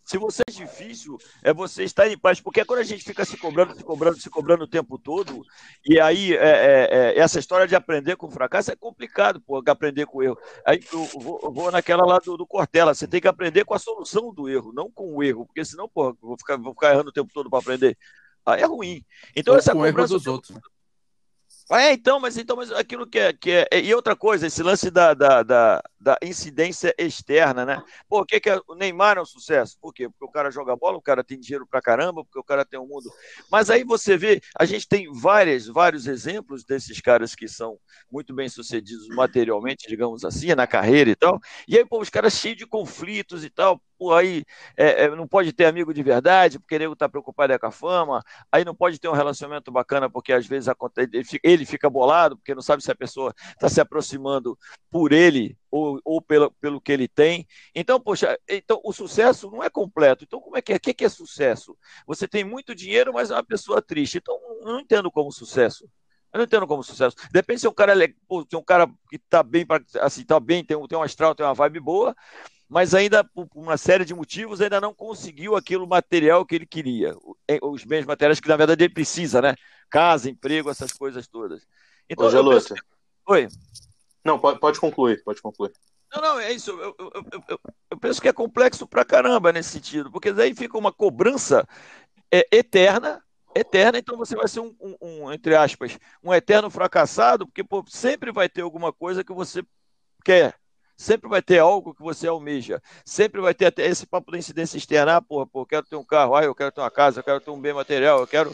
Se 0.09 0.17
você 0.17 0.41
é 0.47 0.51
difícil, 0.51 1.19
é 1.43 1.53
você 1.53 1.83
estar 1.83 2.07
em 2.07 2.17
paz, 2.17 2.41
porque 2.41 2.65
quando 2.65 2.79
a 2.79 2.83
gente 2.83 3.03
fica 3.03 3.23
se 3.23 3.37
cobrando, 3.37 3.75
se 3.75 3.83
cobrando, 3.83 4.19
se 4.19 4.27
cobrando 4.27 4.63
o 4.63 4.67
tempo 4.67 4.97
todo, 4.97 5.43
e 5.85 5.99
aí 5.99 6.33
é, 6.33 6.37
é, 6.47 6.89
é, 6.91 7.19
essa 7.19 7.37
história 7.37 7.67
de 7.67 7.75
aprender 7.75 8.15
com 8.15 8.27
fracasso 8.27 8.71
é 8.71 8.75
complicado, 8.75 9.39
pô, 9.39 9.61
aprender 9.67 10.07
com 10.07 10.17
o 10.17 10.23
erro. 10.23 10.39
Aí 10.65 10.79
eu 10.91 11.05
vou, 11.05 11.39
eu 11.43 11.51
vou 11.51 11.71
naquela 11.71 12.03
lá 12.03 12.17
do, 12.17 12.35
do, 12.35 12.47
Cortella, 12.47 12.95
você 12.95 13.07
tem 13.07 13.21
que 13.21 13.27
aprender 13.27 13.65
com 13.65 13.75
a 13.75 13.77
solução 13.77 14.33
do 14.33 14.49
erro, 14.49 14.73
não 14.73 14.89
com 14.89 15.13
o 15.13 15.21
erro, 15.21 15.45
porque 15.45 15.63
senão, 15.63 15.87
pô, 15.87 16.11
vou 16.19 16.35
ficar, 16.39 16.57
vou 16.57 16.73
ficar 16.73 16.91
errando 16.91 17.09
o 17.09 17.13
tempo 17.13 17.29
todo 17.31 17.47
para 17.47 17.59
aprender. 17.59 17.95
Aí 18.43 18.63
é 18.63 18.65
ruim. 18.65 19.05
Então, 19.35 19.53
Ou 19.53 19.59
essa 19.59 19.73
com 19.73 19.77
cobrança. 19.77 19.99
Erro 19.99 20.07
dos 20.07 20.25
outros. 20.25 20.57
É, 21.71 21.93
então, 21.93 22.19
mas 22.19 22.35
então, 22.35 22.55
mas 22.55 22.71
aquilo 22.71 23.05
que 23.05 23.19
é, 23.19 23.31
que 23.31 23.51
é. 23.51 23.67
E 23.79 23.93
outra 23.93 24.15
coisa, 24.15 24.47
esse 24.47 24.63
lance 24.63 24.89
da, 24.89 25.13
da, 25.13 25.43
da, 25.43 25.83
da 25.99 26.17
incidência 26.23 26.95
externa, 26.97 27.63
né? 27.63 27.83
O 28.09 28.25
que, 28.25 28.39
que 28.39 28.49
é, 28.49 28.59
o 28.67 28.73
Neymar 28.73 29.17
é 29.17 29.21
um 29.21 29.25
sucesso? 29.25 29.77
Por 29.79 29.93
quê? 29.93 30.09
Porque 30.09 30.25
o 30.25 30.31
cara 30.31 30.49
joga 30.49 30.75
bola, 30.75 30.97
o 30.97 31.01
cara 31.01 31.23
tem 31.23 31.39
dinheiro 31.39 31.67
pra 31.67 31.79
caramba, 31.79 32.23
porque 32.23 32.39
o 32.39 32.43
cara 32.43 32.65
tem 32.65 32.79
um 32.79 32.87
mundo. 32.87 33.11
Mas 33.51 33.69
aí 33.69 33.83
você 33.83 34.17
vê, 34.17 34.41
a 34.57 34.65
gente 34.65 34.87
tem 34.87 35.11
várias, 35.13 35.67
vários 35.67 36.07
exemplos 36.07 36.63
desses 36.63 36.99
caras 37.01 37.35
que 37.35 37.47
são 37.47 37.77
muito 38.11 38.33
bem 38.33 38.49
sucedidos 38.49 39.07
materialmente, 39.09 39.87
digamos 39.87 40.25
assim, 40.25 40.55
na 40.55 40.65
carreira 40.65 41.11
e 41.11 41.15
tal. 41.15 41.39
E 41.67 41.77
aí, 41.77 41.85
pô, 41.85 42.01
os 42.01 42.09
caras 42.09 42.33
cheios 42.33 42.57
de 42.57 42.65
conflitos 42.65 43.43
e 43.43 43.49
tal 43.49 43.79
aí 44.13 44.45
é, 44.77 45.05
é, 45.05 45.15
não 45.15 45.27
pode 45.27 45.51
ter 45.51 45.65
amigo 45.65 45.93
de 45.93 46.01
verdade, 46.01 46.59
porque 46.59 46.75
ele 46.75 46.85
está 46.85 47.09
preocupado 47.09 47.51
é 47.51 47.59
com 47.59 47.67
a 47.67 47.71
fama, 47.71 48.23
aí 48.51 48.63
não 48.63 48.73
pode 48.73 48.99
ter 48.99 49.09
um 49.09 49.13
relacionamento 49.13 49.71
bacana, 49.71 50.09
porque 50.09 50.31
às 50.31 50.45
vezes 50.47 50.69
acontece, 50.69 51.09
ele, 51.43 51.65
fica, 51.65 51.89
bolado, 51.89 52.37
porque 52.37 52.55
não 52.55 52.61
sabe 52.61 52.83
se 52.83 52.91
a 52.91 52.95
pessoa 52.95 53.33
está 53.51 53.67
se 53.67 53.81
aproximando 53.81 54.57
por 54.89 55.11
ele 55.11 55.57
ou, 55.69 55.99
ou 56.05 56.21
pelo, 56.21 56.51
pelo 56.61 56.79
que 56.79 56.91
ele 56.91 57.07
tem. 57.07 57.45
Então, 57.75 57.99
poxa, 57.99 58.37
então 58.47 58.79
o 58.83 58.93
sucesso 58.93 59.51
não 59.51 59.63
é 59.63 59.69
completo. 59.69 60.23
Então, 60.23 60.39
como 60.39 60.57
é 60.57 60.61
que 60.61 60.73
é? 60.73 60.75
O 60.77 60.79
que 60.79 61.05
é 61.05 61.09
sucesso? 61.09 61.77
Você 62.07 62.27
tem 62.27 62.43
muito 62.43 62.73
dinheiro, 62.73 63.13
mas 63.13 63.31
é 63.31 63.35
uma 63.35 63.43
pessoa 63.43 63.81
triste. 63.81 64.17
Então, 64.17 64.39
eu 64.61 64.65
não 64.65 64.79
entendo 64.79 65.11
como 65.11 65.31
sucesso. 65.31 65.89
Eu 66.31 66.37
não 66.37 66.45
entendo 66.45 66.67
como 66.67 66.83
sucesso. 66.83 67.15
Depende 67.31 67.59
se 67.59 67.67
é 67.67 67.69
um 67.69 67.73
cara, 67.73 67.95
tem 67.97 68.59
um 68.59 68.63
cara 68.63 68.87
que 69.09 69.15
está 69.15 69.41
bem, 69.41 69.65
assim, 69.99 70.23
tá 70.23 70.39
bem, 70.39 70.63
tem, 70.63 70.77
tem 70.87 70.97
um 70.97 71.01
astral, 71.01 71.33
tem 71.33 71.45
uma 71.45 71.55
vibe 71.55 71.79
boa, 71.79 72.15
mas 72.69 72.93
ainda 72.93 73.23
por 73.23 73.47
uma 73.55 73.77
série 73.77 74.05
de 74.05 74.13
motivos 74.13 74.61
ainda 74.61 74.79
não 74.79 74.93
conseguiu 74.93 75.55
aquilo 75.55 75.87
material 75.87 76.45
que 76.45 76.53
ele 76.53 76.67
queria, 76.67 77.15
os 77.63 77.83
bens 77.83 78.05
materiais 78.05 78.39
que 78.39 78.47
na 78.47 78.55
verdade 78.55 78.83
ele 78.83 78.93
precisa, 78.93 79.41
né? 79.41 79.55
Casa, 79.89 80.29
emprego, 80.29 80.69
essas 80.69 80.93
coisas 80.93 81.27
todas. 81.27 81.65
Então, 82.07 82.27
Ô, 82.27 82.29
eu 82.29 82.49
penso... 82.51 82.75
Oi. 83.27 83.47
Não, 84.23 84.37
pode, 84.37 84.59
pode 84.59 84.79
concluir, 84.79 85.23
pode 85.23 85.41
concluir. 85.41 85.71
Não, 86.13 86.21
não, 86.21 86.39
é 86.39 86.51
isso. 86.51 86.71
Eu, 86.71 86.95
eu, 86.99 87.11
eu, 87.49 87.59
eu, 87.91 87.97
penso 87.97 88.21
que 88.21 88.27
é 88.27 88.33
complexo 88.33 88.87
pra 88.87 89.05
caramba 89.05 89.51
nesse 89.51 89.69
sentido, 89.69 90.11
porque 90.11 90.31
daí 90.31 90.53
fica 90.53 90.77
uma 90.77 90.91
cobrança 90.91 91.67
é, 92.31 92.47
eterna, 92.51 93.23
eterna, 93.55 93.97
então 93.97 94.17
você 94.17 94.35
vai 94.35 94.47
ser 94.47 94.59
um, 94.59 94.75
um, 94.79 94.95
um, 95.01 95.31
entre 95.31 95.55
aspas, 95.55 95.97
um 96.23 96.33
eterno 96.33 96.69
fracassado, 96.69 97.47
porque 97.47 97.63
pô, 97.63 97.83
sempre 97.87 98.31
vai 98.31 98.47
ter 98.47 98.61
alguma 98.61 98.93
coisa 98.93 99.23
que 99.23 99.33
você 99.33 99.63
quer, 100.23 100.55
Sempre 100.99 101.29
vai 101.29 101.41
ter 101.41 101.59
algo 101.59 101.95
que 101.95 102.01
você 102.01 102.27
almeja. 102.27 102.81
Sempre 103.05 103.39
vai 103.39 103.53
ter 103.53 103.67
até 103.67 103.85
esse 103.85 104.05
papo 104.05 104.33
da 104.33 104.37
incidência 104.37 104.77
externa. 104.77 105.15
Ah, 105.15 105.21
porra, 105.21 105.47
pô, 105.47 105.61
eu 105.61 105.65
quero 105.65 105.85
ter 105.85 105.95
um 105.95 106.03
carro, 106.03 106.35
ah, 106.35 106.43
eu 106.43 106.53
quero 106.53 106.73
ter 106.73 106.81
uma 106.81 106.91
casa, 106.91 107.21
eu 107.21 107.23
quero 107.23 107.39
ter 107.39 107.49
um 107.51 107.61
bem 107.61 107.71
material, 107.71 108.19
eu 108.19 108.27
quero, 108.27 108.53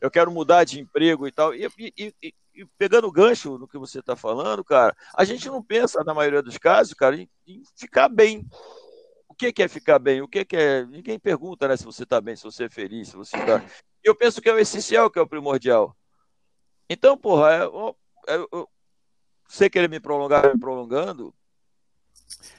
eu 0.00 0.10
quero 0.10 0.28
mudar 0.32 0.64
de 0.64 0.80
emprego 0.80 1.28
e 1.28 1.30
tal. 1.30 1.54
E, 1.54 1.68
e, 1.78 2.12
e, 2.20 2.34
e 2.52 2.66
pegando 2.76 3.06
o 3.06 3.12
gancho 3.12 3.58
no 3.58 3.68
que 3.68 3.78
você 3.78 4.00
está 4.00 4.16
falando, 4.16 4.64
cara, 4.64 4.92
a 5.14 5.22
gente 5.22 5.46
não 5.46 5.62
pensa, 5.62 6.02
na 6.02 6.12
maioria 6.12 6.42
dos 6.42 6.58
casos, 6.58 6.94
cara, 6.94 7.14
em, 7.14 7.28
em 7.46 7.62
ficar 7.76 8.08
bem. 8.08 8.44
O 9.28 9.32
que, 9.32 9.52
que 9.52 9.62
é 9.62 9.68
ficar 9.68 10.00
bem? 10.00 10.20
O 10.20 10.26
que, 10.26 10.44
que 10.44 10.56
é. 10.56 10.84
Ninguém 10.86 11.16
pergunta 11.16 11.68
né, 11.68 11.76
se 11.76 11.84
você 11.84 12.02
está 12.02 12.20
bem, 12.20 12.34
se 12.34 12.42
você 12.42 12.64
é 12.64 12.68
feliz, 12.68 13.10
se 13.10 13.16
você 13.16 13.36
está. 13.36 13.64
Eu 14.02 14.16
penso 14.16 14.42
que 14.42 14.48
é 14.48 14.52
o 14.52 14.58
essencial, 14.58 15.08
que 15.08 15.20
é 15.20 15.22
o 15.22 15.28
primordial. 15.28 15.96
Então, 16.90 17.16
porra, 17.16 17.54
eu, 17.58 17.96
eu, 18.26 18.48
eu, 18.52 18.68
você 19.48 19.70
querer 19.70 19.88
me 19.88 20.00
prolongar, 20.00 20.52
me 20.52 20.58
prolongando, 20.58 21.32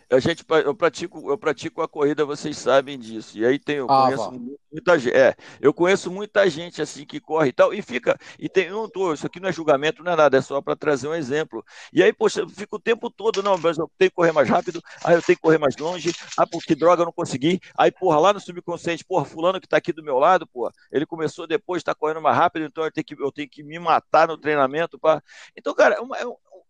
a 0.09 0.19
gente, 0.19 0.45
eu 0.63 0.75
pratico, 0.75 1.29
eu 1.29 1.37
pratico 1.37 1.81
a 1.81 1.87
corrida, 1.87 2.25
vocês 2.25 2.57
sabem 2.57 2.97
disso. 2.97 3.37
E 3.37 3.45
aí 3.45 3.57
tem, 3.57 3.77
eu 3.77 3.87
ah, 3.89 4.03
conheço 4.03 4.31
muita 4.71 4.99
gente, 4.99 5.15
é, 5.15 5.35
eu 5.59 5.73
conheço 5.73 6.11
muita 6.11 6.49
gente 6.49 6.81
assim 6.81 7.05
que 7.05 7.19
corre 7.19 7.49
e 7.49 7.53
tal, 7.53 7.73
e 7.73 7.81
fica, 7.81 8.17
e 8.37 8.47
tem, 8.47 8.69
não 8.69 8.87
tô, 8.87 9.13
isso 9.13 9.25
aqui 9.25 9.39
não 9.39 9.49
é 9.49 9.51
julgamento, 9.51 10.03
não 10.03 10.11
é 10.11 10.15
nada, 10.15 10.37
é 10.37 10.41
só 10.41 10.61
para 10.61 10.75
trazer 10.75 11.07
um 11.07 11.15
exemplo. 11.15 11.65
E 11.91 12.03
aí, 12.03 12.13
poxa, 12.13 12.41
eu 12.41 12.49
fico 12.49 12.75
o 12.75 12.79
tempo 12.79 13.09
todo, 13.09 13.41
não, 13.41 13.57
mas 13.57 13.77
eu 13.77 13.89
tenho 13.97 14.11
que 14.11 14.15
correr 14.15 14.31
mais 14.31 14.47
rápido, 14.47 14.81
aí 15.03 15.15
eu 15.15 15.21
tenho 15.21 15.37
que 15.37 15.41
correr 15.41 15.57
mais 15.57 15.75
longe, 15.75 16.13
ah, 16.37 16.45
porque 16.45 16.75
droga, 16.75 17.01
eu 17.01 17.05
não 17.05 17.13
consegui. 17.13 17.59
Aí, 17.77 17.91
porra, 17.91 18.19
lá 18.19 18.33
no 18.33 18.39
subconsciente, 18.39 19.03
porra, 19.03 19.25
fulano 19.25 19.59
que 19.59 19.67
tá 19.67 19.77
aqui 19.77 19.91
do 19.91 20.03
meu 20.03 20.19
lado, 20.19 20.45
porra, 20.47 20.71
ele 20.91 21.05
começou 21.05 21.47
depois, 21.47 21.83
tá 21.83 21.95
correndo 21.95 22.21
mais 22.21 22.37
rápido, 22.37 22.65
então 22.65 22.83
eu 22.83 22.91
tenho 22.91 23.05
que, 23.05 23.15
eu 23.19 23.31
tenho 23.31 23.49
que 23.49 23.63
me 23.63 23.79
matar 23.79 24.27
no 24.27 24.37
treinamento, 24.37 24.99
para 24.99 25.21
Então, 25.55 25.73
cara, 25.73 25.95
é 25.95 25.99
uma, 25.99 26.17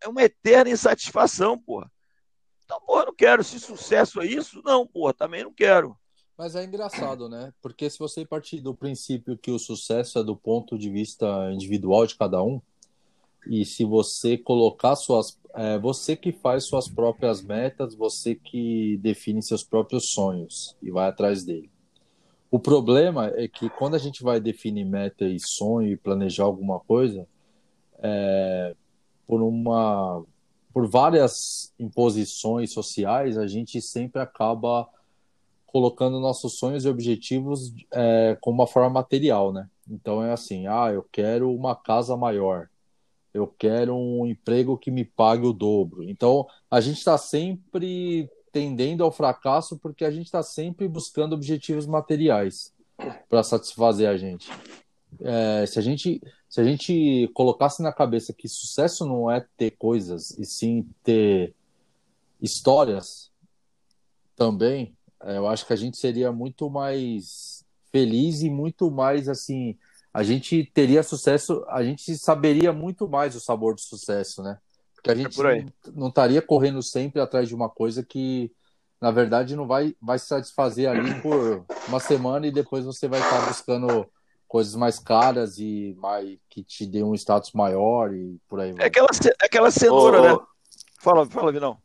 é 0.01 0.07
uma 0.07 0.23
eterna 0.23 0.69
insatisfação, 0.69 1.57
porra. 1.59 1.91
Então, 2.65 2.81
porra, 2.81 3.05
não 3.05 3.15
quero. 3.15 3.43
Se 3.43 3.59
sucesso 3.59 4.19
é 4.19 4.25
isso, 4.25 4.61
não, 4.65 4.85
porra, 4.85 5.13
também 5.13 5.43
não 5.43 5.53
quero. 5.53 5.95
Mas 6.37 6.55
é 6.55 6.65
engraçado, 6.65 7.29
né? 7.29 7.53
Porque 7.61 7.89
se 7.89 7.97
você 7.97 8.25
partir 8.25 8.59
do 8.59 8.75
princípio 8.75 9.37
que 9.37 9.51
o 9.51 9.59
sucesso 9.59 10.19
é 10.19 10.23
do 10.23 10.35
ponto 10.35 10.77
de 10.77 10.89
vista 10.89 11.25
individual 11.53 12.05
de 12.05 12.15
cada 12.15 12.43
um, 12.43 12.59
e 13.47 13.63
se 13.63 13.85
você 13.85 14.37
colocar 14.37 14.95
suas. 14.95 15.39
É, 15.53 15.79
você 15.79 16.17
que 16.17 16.33
faz 16.33 16.65
suas 16.65 16.89
próprias 16.89 17.41
metas, 17.41 17.95
você 17.95 18.35
que 18.35 18.97
define 18.97 19.41
seus 19.41 19.63
próprios 19.63 20.11
sonhos 20.11 20.75
e 20.81 20.91
vai 20.91 21.07
atrás 21.07 21.45
dele. 21.45 21.71
O 22.51 22.59
problema 22.59 23.31
é 23.35 23.47
que 23.47 23.69
quando 23.69 23.95
a 23.95 23.99
gente 23.99 24.21
vai 24.21 24.39
definir 24.41 24.83
meta 24.83 25.25
e 25.25 25.39
sonho 25.39 25.93
e 25.93 25.97
planejar 25.97 26.43
alguma 26.43 26.79
coisa, 26.81 27.25
é, 27.99 28.75
por 29.25 29.41
uma 29.41 30.25
por 30.75 30.89
várias 30.89 31.73
imposições 31.79 32.73
sociais, 32.73 33.37
a 33.37 33.47
gente 33.47 33.81
sempre 33.81 34.21
acaba 34.21 34.85
colocando 35.65 36.19
nossos 36.19 36.59
sonhos 36.59 36.83
e 36.83 36.89
objetivos 36.89 37.73
é, 37.93 38.37
como 38.41 38.59
uma 38.59 38.67
forma 38.67 38.89
material, 38.89 39.53
né? 39.53 39.69
Então 39.89 40.21
é 40.21 40.33
assim, 40.33 40.67
ah, 40.67 40.91
eu 40.93 41.01
quero 41.13 41.49
uma 41.49 41.77
casa 41.77 42.17
maior, 42.17 42.67
eu 43.33 43.47
quero 43.47 43.95
um 43.95 44.27
emprego 44.27 44.77
que 44.77 44.91
me 44.91 45.05
pague 45.05 45.45
o 45.45 45.53
dobro. 45.53 46.03
Então 46.03 46.45
a 46.69 46.81
gente 46.81 46.97
está 46.97 47.17
sempre 47.17 48.29
tendendo 48.51 49.01
ao 49.01 49.13
fracasso 49.13 49.77
porque 49.77 50.03
a 50.03 50.11
gente 50.11 50.25
está 50.25 50.43
sempre 50.43 50.89
buscando 50.89 51.35
objetivos 51.35 51.85
materiais 51.85 52.73
para 53.29 53.43
satisfazer 53.43 54.09
a 54.09 54.17
gente. 54.17 54.51
É, 55.21 55.65
se 55.65 55.79
a 55.79 55.81
gente 55.81 56.21
se 56.55 56.61
a 56.61 56.63
gente 56.63 57.29
colocasse 57.33 57.83
na 57.83 57.91
cabeça 57.91 58.31
que 58.31 58.47
sucesso 58.47 59.05
não 59.05 59.29
é 59.29 59.45
ter 59.57 59.71
coisas 59.71 60.31
e 60.39 60.45
sim 60.45 60.87
ter 61.03 61.53
histórias 62.41 63.29
também, 64.37 64.95
é, 65.21 65.35
eu 65.35 65.49
acho 65.49 65.67
que 65.67 65.73
a 65.73 65.75
gente 65.75 65.97
seria 65.97 66.31
muito 66.31 66.69
mais 66.69 67.65
feliz 67.91 68.41
e 68.41 68.49
muito 68.49 68.89
mais 68.89 69.27
assim, 69.27 69.77
a 70.13 70.23
gente 70.23 70.63
teria 70.73 71.03
sucesso, 71.03 71.65
a 71.67 71.83
gente 71.83 72.17
saberia 72.17 72.71
muito 72.71 73.05
mais 73.05 73.35
o 73.35 73.41
sabor 73.41 73.75
do 73.75 73.81
sucesso, 73.81 74.41
né? 74.41 74.57
Porque 74.93 75.09
a 75.09 75.13
é 75.13 75.17
gente 75.17 75.41
é 75.41 75.61
não, 75.61 75.93
não 75.93 76.07
estaria 76.07 76.41
correndo 76.41 76.81
sempre 76.81 77.19
atrás 77.19 77.49
de 77.49 77.53
uma 77.53 77.67
coisa 77.67 78.01
que 78.01 78.49
na 79.01 79.11
verdade 79.11 79.57
não 79.57 79.67
vai 79.67 79.93
vai 80.01 80.17
se 80.17 80.27
satisfazer 80.27 80.89
ali 80.89 81.21
por 81.21 81.65
uma 81.89 81.99
semana 81.99 82.47
e 82.47 82.51
depois 82.51 82.85
você 82.85 83.09
vai 83.09 83.19
estar 83.19 83.45
buscando 83.45 84.09
coisas 84.47 84.75
mais 84.75 84.99
caras 84.99 85.57
e 85.57 85.95
mais 85.97 86.37
que 86.49 86.63
te 86.63 86.85
dê 86.85 87.03
um 87.03 87.13
status 87.15 87.51
maior 87.53 88.13
e 88.13 88.39
por 88.47 88.59
aí 88.59 88.71
vai. 88.73 88.85
É 88.85 88.87
aquela, 88.87 89.07
é 89.41 89.45
aquela 89.45 89.71
cenoura, 89.71 90.21
né? 90.21 90.39
Fala, 90.99 91.25
fala, 91.25 91.51
Vinão. 91.51 91.77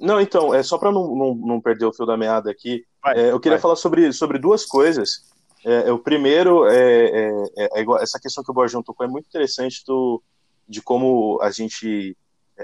Não, 0.00 0.20
então, 0.20 0.54
é 0.54 0.62
só 0.62 0.76
para 0.76 0.90
não, 0.90 1.14
não, 1.14 1.34
não, 1.34 1.60
perder 1.60 1.86
o 1.86 1.92
fio 1.92 2.06
da 2.06 2.16
meada 2.16 2.50
aqui, 2.50 2.84
vai, 3.02 3.18
é, 3.18 3.30
eu 3.30 3.38
queria 3.38 3.56
vai. 3.56 3.62
falar 3.62 3.76
sobre, 3.76 4.12
sobre 4.12 4.38
duas 4.38 4.64
coisas. 4.64 5.32
É, 5.64 5.88
é 5.88 5.92
o 5.92 5.98
primeiro 5.98 6.66
é, 6.66 6.76
é, 6.76 7.68
é, 7.74 7.80
igual, 7.80 8.00
essa 8.00 8.18
questão 8.18 8.42
que 8.44 8.50
o 8.50 8.54
Borjão 8.54 8.82
tocou 8.82 9.06
é 9.06 9.08
muito 9.08 9.26
interessante 9.26 9.82
do, 9.86 10.22
de 10.68 10.82
como 10.82 11.38
a 11.40 11.50
gente 11.50 12.16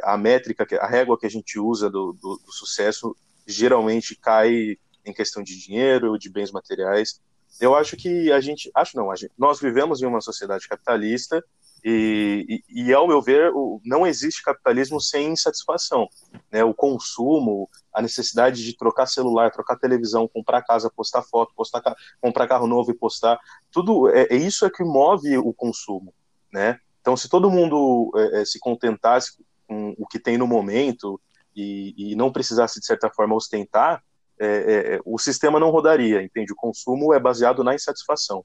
a 0.03 0.17
métrica, 0.17 0.67
a 0.81 0.87
régua 0.87 1.19
que 1.19 1.27
a 1.27 1.31
gente 1.31 1.59
usa 1.59 1.91
do, 1.91 2.13
do, 2.13 2.41
do 2.45 2.53
sucesso 2.53 3.17
geralmente 3.47 4.15
cai 4.15 4.77
em 5.05 5.13
questão 5.13 5.43
de 5.43 5.59
dinheiro, 5.59 6.19
de 6.19 6.31
bens 6.31 6.53
materiais. 6.53 7.21
Eu 7.61 7.75
acho 7.75 7.97
que 7.97 8.31
a 8.33 8.41
gente, 8.41 8.71
acho 8.75 8.97
não, 8.97 9.15
gente, 9.17 9.33
nós 9.39 9.61
vivemos 9.61 10.03
em 10.03 10.07
uma 10.07 10.21
sociedade 10.21 10.69
capitalista 10.69 11.43
e, 11.85 12.63
e, 12.69 12.83
e, 12.83 12.93
ao 12.93 13.09
meu 13.09 13.23
ver, 13.23 13.51
não 13.85 14.07
existe 14.07 14.43
capitalismo 14.43 15.01
sem 15.01 15.33
insatisfação. 15.33 16.09
Né? 16.53 16.63
O 16.63 16.75
consumo, 16.75 17.69
a 17.93 18.03
necessidade 18.03 18.63
de 18.63 18.77
trocar 18.77 19.07
celular, 19.07 19.51
trocar 19.51 19.77
televisão, 19.77 20.29
comprar 20.29 20.63
casa, 20.63 20.91
postar 20.95 21.23
foto, 21.23 21.55
postar, 21.55 21.83
comprar 22.21 22.47
carro 22.47 22.67
novo 22.67 22.91
e 22.91 22.95
postar, 22.95 23.39
tudo 23.73 24.09
é, 24.11 24.27
é 24.31 24.37
isso 24.37 24.67
é 24.67 24.71
que 24.71 24.85
move 24.85 25.39
o 25.39 25.53
consumo. 25.53 26.13
Né? 26.53 26.79
Então, 27.01 27.17
se 27.17 27.29
todo 27.29 27.51
mundo 27.51 28.11
é, 28.17 28.43
é 28.43 28.45
se 28.45 28.59
contentasse 28.59 29.43
com 29.67 29.95
o 29.97 30.07
que 30.07 30.19
tem 30.19 30.37
no 30.37 30.47
momento 30.47 31.21
e, 31.57 32.13
e 32.13 32.15
não 32.15 32.33
precisasse, 32.33 32.79
de 32.79 32.87
certa 32.87 33.09
forma, 33.09 33.35
ostentar, 33.35 34.03
é, 34.41 34.47
é, 34.47 34.95
é, 34.95 35.01
o 35.05 35.19
sistema 35.19 35.61
não 35.61 35.69
rodaria, 35.69 36.23
entende? 36.23 36.51
O 36.51 36.57
consumo 36.57 37.13
é 37.13 37.21
baseado 37.21 37.63
na 37.63 37.75
insatisfação. 37.75 38.43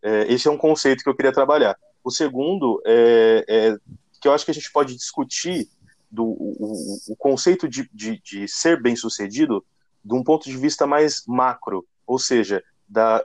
É, 0.00 0.32
esse 0.32 0.46
é 0.46 0.50
um 0.50 0.56
conceito 0.56 1.02
que 1.02 1.10
eu 1.10 1.16
queria 1.16 1.32
trabalhar. 1.32 1.76
O 2.04 2.12
segundo 2.12 2.80
é, 2.86 3.44
é 3.48 3.76
que 4.20 4.28
eu 4.28 4.32
acho 4.32 4.44
que 4.44 4.52
a 4.52 4.54
gente 4.54 4.70
pode 4.70 4.94
discutir 4.94 5.68
do, 6.08 6.24
o, 6.24 6.96
o 7.08 7.16
conceito 7.16 7.68
de, 7.68 7.90
de, 7.92 8.20
de, 8.20 8.46
ser 8.46 8.80
bem-sucedido 8.80 9.64
de 10.04 10.14
um 10.14 10.22
ponto 10.22 10.48
de 10.48 10.56
vista 10.56 10.86
mais 10.86 11.24
macro, 11.26 11.84
ou 12.06 12.20
seja, 12.20 12.62
da 12.88 13.24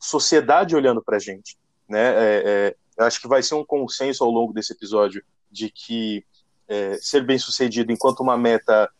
sociedade 0.00 0.74
olhando 0.74 1.00
para 1.00 1.16
a 1.16 1.20
gente. 1.20 1.56
Né? 1.88 2.72
eu 2.96 3.04
acho 3.04 3.20
que 3.20 3.28
vai 3.28 3.42
ser 3.42 3.54
um 3.54 3.64
consenso 3.64 4.24
ao 4.24 4.30
longo 4.30 4.52
desse 4.52 4.72
episódio 4.72 5.22
de 5.50 5.68
que 5.68 6.24
ser 7.00 7.22
bem-sucedido 7.24 7.92
enquanto 7.92 8.20
uma 8.20 8.36
meta 8.36 8.90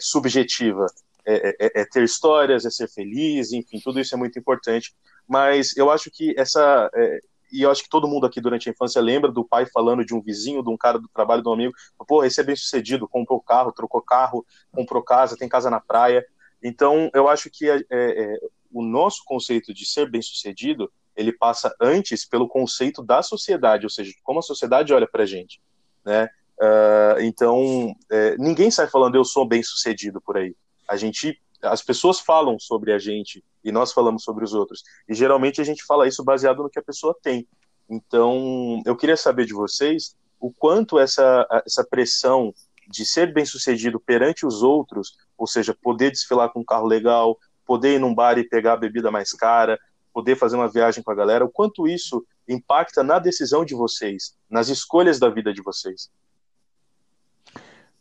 subjetiva 0.00 0.86
é, 1.28 1.48
é, 1.48 1.56
é, 1.60 1.80
é, 1.82 1.84
ter 1.84 2.02
histórias, 2.02 2.64
é 2.64 2.70
ser 2.70 2.88
feliz, 2.88 3.52
enfim, 3.52 3.78
tudo 3.84 4.00
isso 4.00 4.14
é 4.14 4.18
muito 4.18 4.38
importante. 4.38 4.94
Mas 5.28 5.76
eu 5.76 5.90
acho 5.90 6.10
que 6.10 6.34
essa. 6.38 6.90
É, 6.94 7.20
e 7.52 7.62
eu 7.62 7.70
acho 7.70 7.82
que 7.82 7.88
todo 7.88 8.08
mundo 8.08 8.26
aqui 8.26 8.40
durante 8.40 8.68
a 8.68 8.72
infância 8.72 9.00
lembra 9.00 9.30
do 9.30 9.44
pai 9.44 9.66
falando 9.66 10.04
de 10.04 10.14
um 10.14 10.22
vizinho, 10.22 10.62
de 10.62 10.70
um 10.70 10.76
cara 10.76 10.98
do 10.98 11.08
trabalho, 11.08 11.42
de 11.42 11.48
um 11.48 11.52
amigo. 11.52 11.74
Pô, 12.06 12.24
esse 12.24 12.40
é 12.40 12.44
bem 12.44 12.56
sucedido, 12.56 13.08
comprou 13.08 13.40
carro, 13.40 13.72
trocou 13.72 14.02
carro, 14.02 14.44
comprou 14.72 15.02
casa, 15.02 15.36
tem 15.36 15.48
casa 15.48 15.70
na 15.70 15.80
praia. 15.80 16.24
Então, 16.62 17.10
eu 17.14 17.28
acho 17.28 17.50
que 17.50 17.68
é, 17.70 18.38
o 18.72 18.82
nosso 18.82 19.22
conceito 19.24 19.72
de 19.72 19.86
ser 19.86 20.10
bem 20.10 20.20
sucedido 20.20 20.90
ele 21.18 21.32
passa 21.32 21.74
antes 21.80 22.24
pelo 22.24 22.48
conceito 22.48 23.02
da 23.02 23.22
sociedade, 23.22 23.84
ou 23.84 23.90
seja, 23.90 24.12
como 24.22 24.38
a 24.38 24.42
sociedade 24.42 24.94
olha 24.94 25.06
para 25.06 25.26
gente, 25.26 25.60
né? 26.04 26.28
Uh, 26.60 27.20
então, 27.20 27.94
é, 28.10 28.36
ninguém 28.36 28.70
sai 28.70 28.88
falando 28.88 29.16
eu 29.16 29.24
sou 29.24 29.46
bem 29.46 29.62
sucedido 29.62 30.20
por 30.20 30.36
aí. 30.36 30.54
A 30.88 30.96
gente, 30.96 31.40
as 31.62 31.82
pessoas 31.82 32.18
falam 32.20 32.58
sobre 32.58 32.92
a 32.92 32.98
gente 32.98 33.44
e 33.62 33.70
nós 33.70 33.92
falamos 33.92 34.24
sobre 34.24 34.44
os 34.44 34.54
outros. 34.54 34.82
E 35.08 35.14
geralmente 35.14 35.60
a 35.60 35.64
gente 35.64 35.84
fala 35.84 36.08
isso 36.08 36.24
baseado 36.24 36.62
no 36.62 36.70
que 36.70 36.78
a 36.78 36.82
pessoa 36.82 37.16
tem. 37.22 37.46
Então, 37.88 38.82
eu 38.84 38.96
queria 38.96 39.16
saber 39.16 39.46
de 39.46 39.54
vocês 39.54 40.16
o 40.40 40.52
quanto 40.52 40.98
essa, 40.98 41.46
essa 41.66 41.84
pressão 41.84 42.54
de 42.88 43.04
ser 43.04 43.32
bem 43.32 43.44
sucedido 43.44 44.00
perante 44.00 44.46
os 44.46 44.62
outros, 44.62 45.16
ou 45.36 45.46
seja, 45.46 45.76
poder 45.82 46.10
desfilar 46.10 46.50
com 46.50 46.60
um 46.60 46.64
carro 46.64 46.86
legal, 46.86 47.38
poder 47.66 47.96
ir 47.96 47.98
num 47.98 48.14
bar 48.14 48.38
e 48.38 48.48
pegar 48.48 48.74
a 48.74 48.76
bebida 48.76 49.10
mais 49.10 49.32
cara, 49.32 49.78
poder 50.12 50.36
fazer 50.36 50.56
uma 50.56 50.68
viagem 50.68 51.02
com 51.02 51.10
a 51.10 51.14
galera, 51.14 51.44
o 51.44 51.50
quanto 51.50 51.86
isso 51.86 52.26
impacta 52.48 53.02
na 53.02 53.18
decisão 53.18 53.64
de 53.64 53.74
vocês, 53.74 54.34
nas 54.48 54.68
escolhas 54.68 55.18
da 55.18 55.28
vida 55.28 55.52
de 55.52 55.62
vocês. 55.62 56.10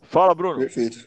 Fala, 0.03 0.33
Bruno. 0.33 0.59
Perfeito. 0.59 1.05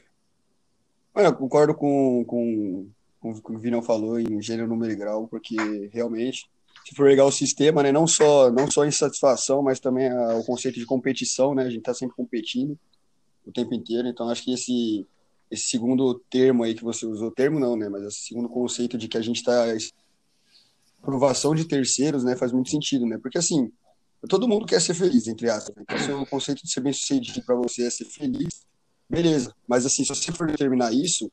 Olha, 1.15 1.33
concordo 1.33 1.75
com, 1.75 2.25
com, 2.25 2.89
com 3.19 3.31
o 3.33 3.43
que 3.43 3.53
o 3.53 3.59
Vinão 3.59 3.83
falou 3.83 4.19
em 4.19 4.41
gênero, 4.41 4.69
número 4.69 4.93
e 4.93 4.97
grau, 4.97 5.27
porque 5.27 5.57
realmente, 5.93 6.49
se 6.87 6.95
for 6.95 7.09
pegar 7.09 7.25
o 7.25 7.33
sistema, 7.33 7.83
né, 7.83 7.91
não 7.91 8.07
só 8.07 8.51
não 8.51 8.71
só 8.71 8.85
insatisfação, 8.87 9.63
mas 9.63 9.81
também 9.81 10.09
a, 10.09 10.37
o 10.37 10.45
conceito 10.45 10.79
de 10.79 10.87
competição, 10.87 11.55
né, 11.55 11.65
a 11.65 11.71
gente 11.71 11.81
está 11.81 11.93
sempre 11.93 12.15
competindo 12.15 12.79
o 13.45 13.53
tempo 13.53 13.75
inteiro, 13.75 14.07
então 14.07 14.29
acho 14.29 14.45
que 14.45 14.53
esse 14.53 15.07
esse 15.51 15.67
segundo 15.67 16.15
termo 16.31 16.63
aí 16.63 16.77
que 16.77 16.85
você 16.85 17.05
usou, 17.05 17.29
termo 17.33 17.59
não, 17.59 17.77
né, 17.77 17.89
mas 17.89 18.05
esse 18.05 18.21
segundo 18.29 18.49
conceito 18.49 18.97
de 18.97 19.09
que 19.09 19.19
a 19.19 19.23
gente 19.23 19.39
está 19.39 19.67
aprovação 21.03 21.57
de 21.57 21.65
terceiros, 21.65 22.23
né, 22.23 22.37
faz 22.37 22.53
muito 22.53 22.71
sentido, 22.71 23.05
né, 23.05 23.19
porque 23.19 23.39
assim, 23.39 23.73
todo 24.29 24.47
mundo 24.47 24.65
quer 24.65 24.81
ser 24.81 24.95
feliz, 24.95 25.27
entre 25.27 25.51
aspas, 25.51 25.75
né? 25.75 25.83
então 25.83 25.99
se 25.99 26.13
o 26.13 26.27
conceito 26.27 26.63
de 26.63 26.71
ser 26.71 26.81
bem 26.81 26.93
sucedido 26.93 27.43
para 27.43 27.57
você 27.57 27.87
é 27.87 27.91
ser 27.91 28.05
feliz, 28.05 28.65
beleza. 29.11 29.55
Mas 29.67 29.85
assim, 29.85 30.05
se 30.05 30.09
você 30.09 30.31
for 30.31 30.47
determinar 30.47 30.93
isso, 30.93 31.31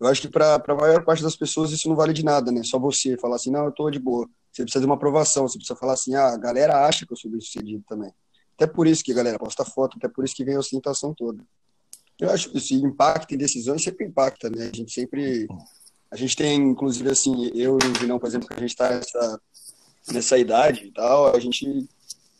eu 0.00 0.06
acho 0.06 0.22
que 0.22 0.28
para 0.28 0.54
a 0.54 0.74
maior 0.74 1.04
parte 1.04 1.22
das 1.22 1.36
pessoas 1.36 1.70
isso 1.70 1.88
não 1.88 1.94
vale 1.94 2.14
de 2.14 2.24
nada, 2.24 2.50
né? 2.50 2.62
Só 2.64 2.78
você 2.78 3.18
falar 3.18 3.36
assim, 3.36 3.50
não, 3.50 3.66
eu 3.66 3.72
tô 3.72 3.90
de 3.90 3.98
boa. 3.98 4.26
Você 4.50 4.62
precisa 4.62 4.80
de 4.80 4.86
uma 4.86 4.94
aprovação, 4.94 5.46
você 5.46 5.58
precisa 5.58 5.78
falar 5.78 5.92
assim, 5.92 6.14
ah, 6.14 6.28
a 6.28 6.38
galera 6.38 6.86
acha 6.86 7.06
que 7.06 7.12
eu 7.12 7.16
sou 7.16 7.30
bem 7.30 7.40
sucedido 7.40 7.84
também. 7.86 8.10
Até 8.56 8.66
por 8.66 8.86
isso 8.86 9.04
que 9.04 9.12
a 9.12 9.14
galera 9.14 9.38
posta 9.38 9.64
foto, 9.64 9.98
até 9.98 10.08
por 10.08 10.24
isso 10.24 10.34
que 10.34 10.44
vem 10.44 10.56
a 10.56 10.58
ostentação 10.58 11.14
toda. 11.14 11.44
Eu 12.18 12.30
acho 12.30 12.50
que 12.50 12.58
isso 12.58 12.74
impacta 12.74 13.34
em 13.34 13.38
decisões, 13.38 13.82
sempre 13.82 14.06
impacta, 14.06 14.50
né? 14.50 14.70
A 14.72 14.76
gente 14.76 14.92
sempre. 14.92 15.46
A 16.10 16.16
gente 16.16 16.34
tem, 16.34 16.56
inclusive, 16.56 17.08
assim, 17.08 17.50
eu 17.54 17.78
e 17.80 17.86
o 17.86 17.92
Vinão, 17.94 18.18
por 18.18 18.26
exemplo, 18.26 18.48
que 18.48 18.54
a 18.54 18.58
gente 18.58 18.70
está 18.70 18.90
nessa, 18.90 19.40
nessa 20.12 20.38
idade 20.38 20.86
e 20.86 20.92
tal, 20.92 21.34
a 21.34 21.38
gente 21.38 21.88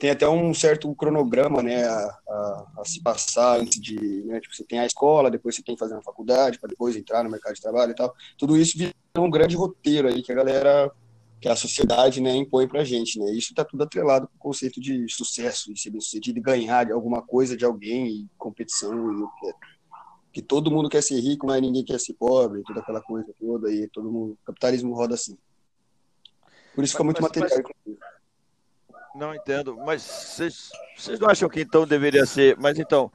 tem 0.00 0.09
até 0.09 0.26
um 0.26 0.54
certo 0.54 0.92
cronograma, 0.95 1.62
né, 1.62 1.85
a, 1.85 2.19
a, 2.26 2.66
a 2.78 2.85
se 2.87 3.02
passar 3.02 3.61
antes 3.61 3.78
de, 3.78 4.23
né, 4.25 4.40
tipo, 4.40 4.57
você 4.57 4.64
tem 4.64 4.80
a 4.80 4.87
escola, 4.87 5.30
depois 5.30 5.54
você 5.54 5.62
tem 5.62 5.75
que 5.75 5.78
fazer 5.78 5.92
uma 5.92 6.02
faculdade, 6.02 6.59
para 6.59 6.71
depois 6.71 6.97
entrar 6.97 7.23
no 7.23 7.28
mercado 7.28 7.54
de 7.54 7.61
trabalho 7.61 7.92
e 7.92 7.95
tal. 7.95 8.14
Tudo 8.38 8.57
isso 8.57 8.78
vira 8.78 8.95
um 9.19 9.28
grande 9.28 9.54
roteiro 9.54 10.09
aí 10.09 10.23
que 10.23 10.33
a 10.33 10.35
galera, 10.35 10.90
que 11.38 11.50
a 11.50 11.54
sociedade, 11.54 12.19
né, 12.19 12.35
impõe 12.35 12.66
pra 12.66 12.83
gente, 12.83 13.19
né. 13.19 13.30
Isso 13.33 13.54
tá 13.54 13.62
tudo 13.62 13.85
atrelado 13.85 14.26
com 14.26 14.37
o 14.37 14.38
conceito 14.38 14.80
de 14.80 15.07
sucesso, 15.11 15.71
de 15.71 15.78
ser 15.78 15.90
bem-sucedido, 15.90 16.37
de 16.37 16.40
ganhar 16.40 16.87
de 16.87 16.92
alguma 16.92 17.21
coisa 17.21 17.54
de 17.54 17.66
alguém, 17.66 18.07
e 18.07 18.28
competição, 18.38 19.12
e 19.12 19.52
que 20.33 20.40
todo 20.40 20.71
mundo 20.71 20.88
quer 20.88 21.02
ser 21.02 21.21
rico, 21.21 21.47
mas 21.47 21.61
ninguém 21.61 21.85
quer 21.85 22.00
ser 22.00 22.14
pobre, 22.14 22.62
toda 22.62 22.80
aquela 22.80 23.02
coisa 23.02 23.35
toda, 23.38 23.69
aí 23.69 23.87
todo 23.88 24.11
mundo, 24.11 24.33
o 24.33 24.47
capitalismo 24.47 24.95
roda 24.95 25.14
assim. 25.14 25.37
Por 26.75 26.85
isso 26.85 26.95
fica 26.95 27.04
muito 27.04 27.21
mas, 27.21 27.30
material, 27.30 27.71
mas... 27.85 28.20
Não 29.14 29.35
entendo, 29.35 29.76
mas 29.76 30.02
vocês, 30.02 30.71
não 31.19 31.29
acham 31.29 31.49
que 31.49 31.61
então 31.61 31.87
deveria 31.87 32.25
ser. 32.25 32.57
Mas 32.59 32.79
então, 32.79 33.11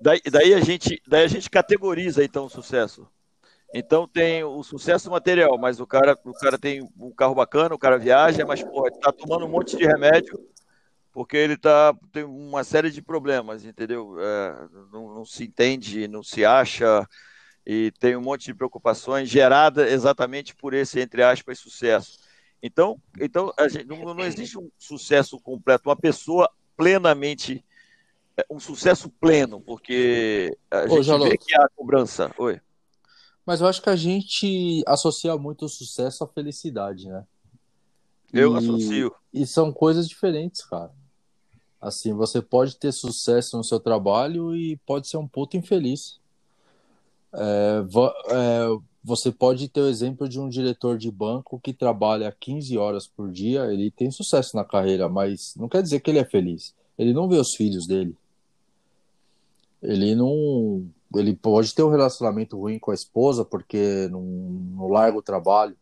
daí, 0.00 0.20
daí, 0.30 0.54
a 0.54 0.60
gente, 0.60 1.02
daí 1.06 1.24
a 1.24 1.28
gente 1.28 1.50
categoriza 1.50 2.24
então 2.24 2.46
o 2.46 2.50
sucesso. 2.50 3.06
Então 3.72 4.06
tem 4.06 4.44
o 4.44 4.62
sucesso 4.62 5.10
material, 5.10 5.58
mas 5.58 5.80
o 5.80 5.86
cara, 5.86 6.16
o 6.24 6.32
cara 6.32 6.56
tem 6.58 6.88
um 6.98 7.10
carro 7.10 7.34
bacana, 7.34 7.74
o 7.74 7.78
cara 7.78 7.98
viaja, 7.98 8.46
mas 8.46 8.62
pô, 8.62 8.88
tá 8.90 9.12
tomando 9.12 9.46
um 9.46 9.50
monte 9.50 9.76
de 9.76 9.84
remédio 9.84 10.38
porque 11.14 11.36
ele 11.36 11.56
tá, 11.56 11.94
tem 12.12 12.24
uma 12.24 12.64
série 12.64 12.90
de 12.90 13.00
problemas, 13.00 13.64
entendeu? 13.64 14.16
É, 14.18 14.68
não, 14.92 15.14
não, 15.14 15.24
se 15.24 15.44
entende, 15.44 16.08
não 16.08 16.24
se 16.24 16.44
acha 16.44 17.08
e 17.64 17.92
tem 18.00 18.16
um 18.16 18.20
monte 18.20 18.46
de 18.46 18.54
preocupações 18.54 19.28
gerada 19.28 19.88
exatamente 19.88 20.56
por 20.56 20.74
esse, 20.74 20.98
entre 20.98 21.22
aspas, 21.22 21.60
sucesso. 21.60 22.18
Então, 22.66 22.98
então 23.20 23.52
gente, 23.68 23.84
não, 23.84 24.14
não, 24.14 24.24
existe 24.24 24.58
um 24.58 24.70
sucesso 24.78 25.38
completo, 25.38 25.90
uma 25.90 25.94
pessoa 25.94 26.50
plenamente, 26.74 27.62
é, 28.38 28.46
um 28.48 28.58
sucesso 28.58 29.10
pleno, 29.10 29.60
porque 29.60 30.56
a 30.70 30.84
Ô, 30.84 31.02
gente 31.02 31.28
vê 31.28 31.36
que 31.36 31.54
há 31.54 31.68
cobrança. 31.76 32.34
Oi. 32.38 32.58
Mas 33.44 33.60
eu 33.60 33.66
acho 33.66 33.82
que 33.82 33.90
a 33.90 33.96
gente 33.96 34.82
associa 34.86 35.36
muito 35.36 35.66
o 35.66 35.68
sucesso 35.68 36.24
à 36.24 36.26
felicidade, 36.26 37.06
né? 37.06 37.26
Eu 38.32 38.54
e, 38.54 38.56
associo. 38.56 39.14
E 39.30 39.46
são 39.46 39.70
coisas 39.70 40.08
diferentes, 40.08 40.64
cara. 40.64 40.90
Assim, 41.78 42.14
você 42.14 42.40
pode 42.40 42.78
ter 42.78 42.92
sucesso 42.92 43.58
no 43.58 43.62
seu 43.62 43.78
trabalho 43.78 44.56
e 44.56 44.78
pode 44.86 45.06
ser 45.06 45.18
um 45.18 45.28
puto 45.28 45.58
infeliz. 45.58 46.18
É, 47.30 47.84
é, 48.30 48.66
você 49.04 49.30
pode 49.30 49.68
ter 49.68 49.82
o 49.82 49.88
exemplo 49.88 50.26
de 50.26 50.40
um 50.40 50.48
diretor 50.48 50.96
de 50.96 51.10
banco 51.10 51.60
que 51.60 51.74
trabalha 51.74 52.34
15 52.40 52.78
horas 52.78 53.06
por 53.06 53.30
dia, 53.30 53.70
ele 53.70 53.90
tem 53.90 54.10
sucesso 54.10 54.56
na 54.56 54.64
carreira, 54.64 55.10
mas 55.10 55.54
não 55.56 55.68
quer 55.68 55.82
dizer 55.82 56.00
que 56.00 56.10
ele 56.10 56.20
é 56.20 56.24
feliz. 56.24 56.74
Ele 56.96 57.12
não 57.12 57.28
vê 57.28 57.36
os 57.36 57.54
filhos 57.54 57.86
dele. 57.86 58.16
Ele 59.82 60.14
não. 60.14 60.86
Ele 61.14 61.36
pode 61.36 61.74
ter 61.74 61.82
um 61.82 61.90
relacionamento 61.90 62.58
ruim 62.58 62.78
com 62.78 62.90
a 62.90 62.94
esposa 62.94 63.44
porque 63.44 64.08
não, 64.10 64.22
não 64.22 64.88
larga 64.88 65.18
o 65.18 65.22
trabalho. 65.22 65.76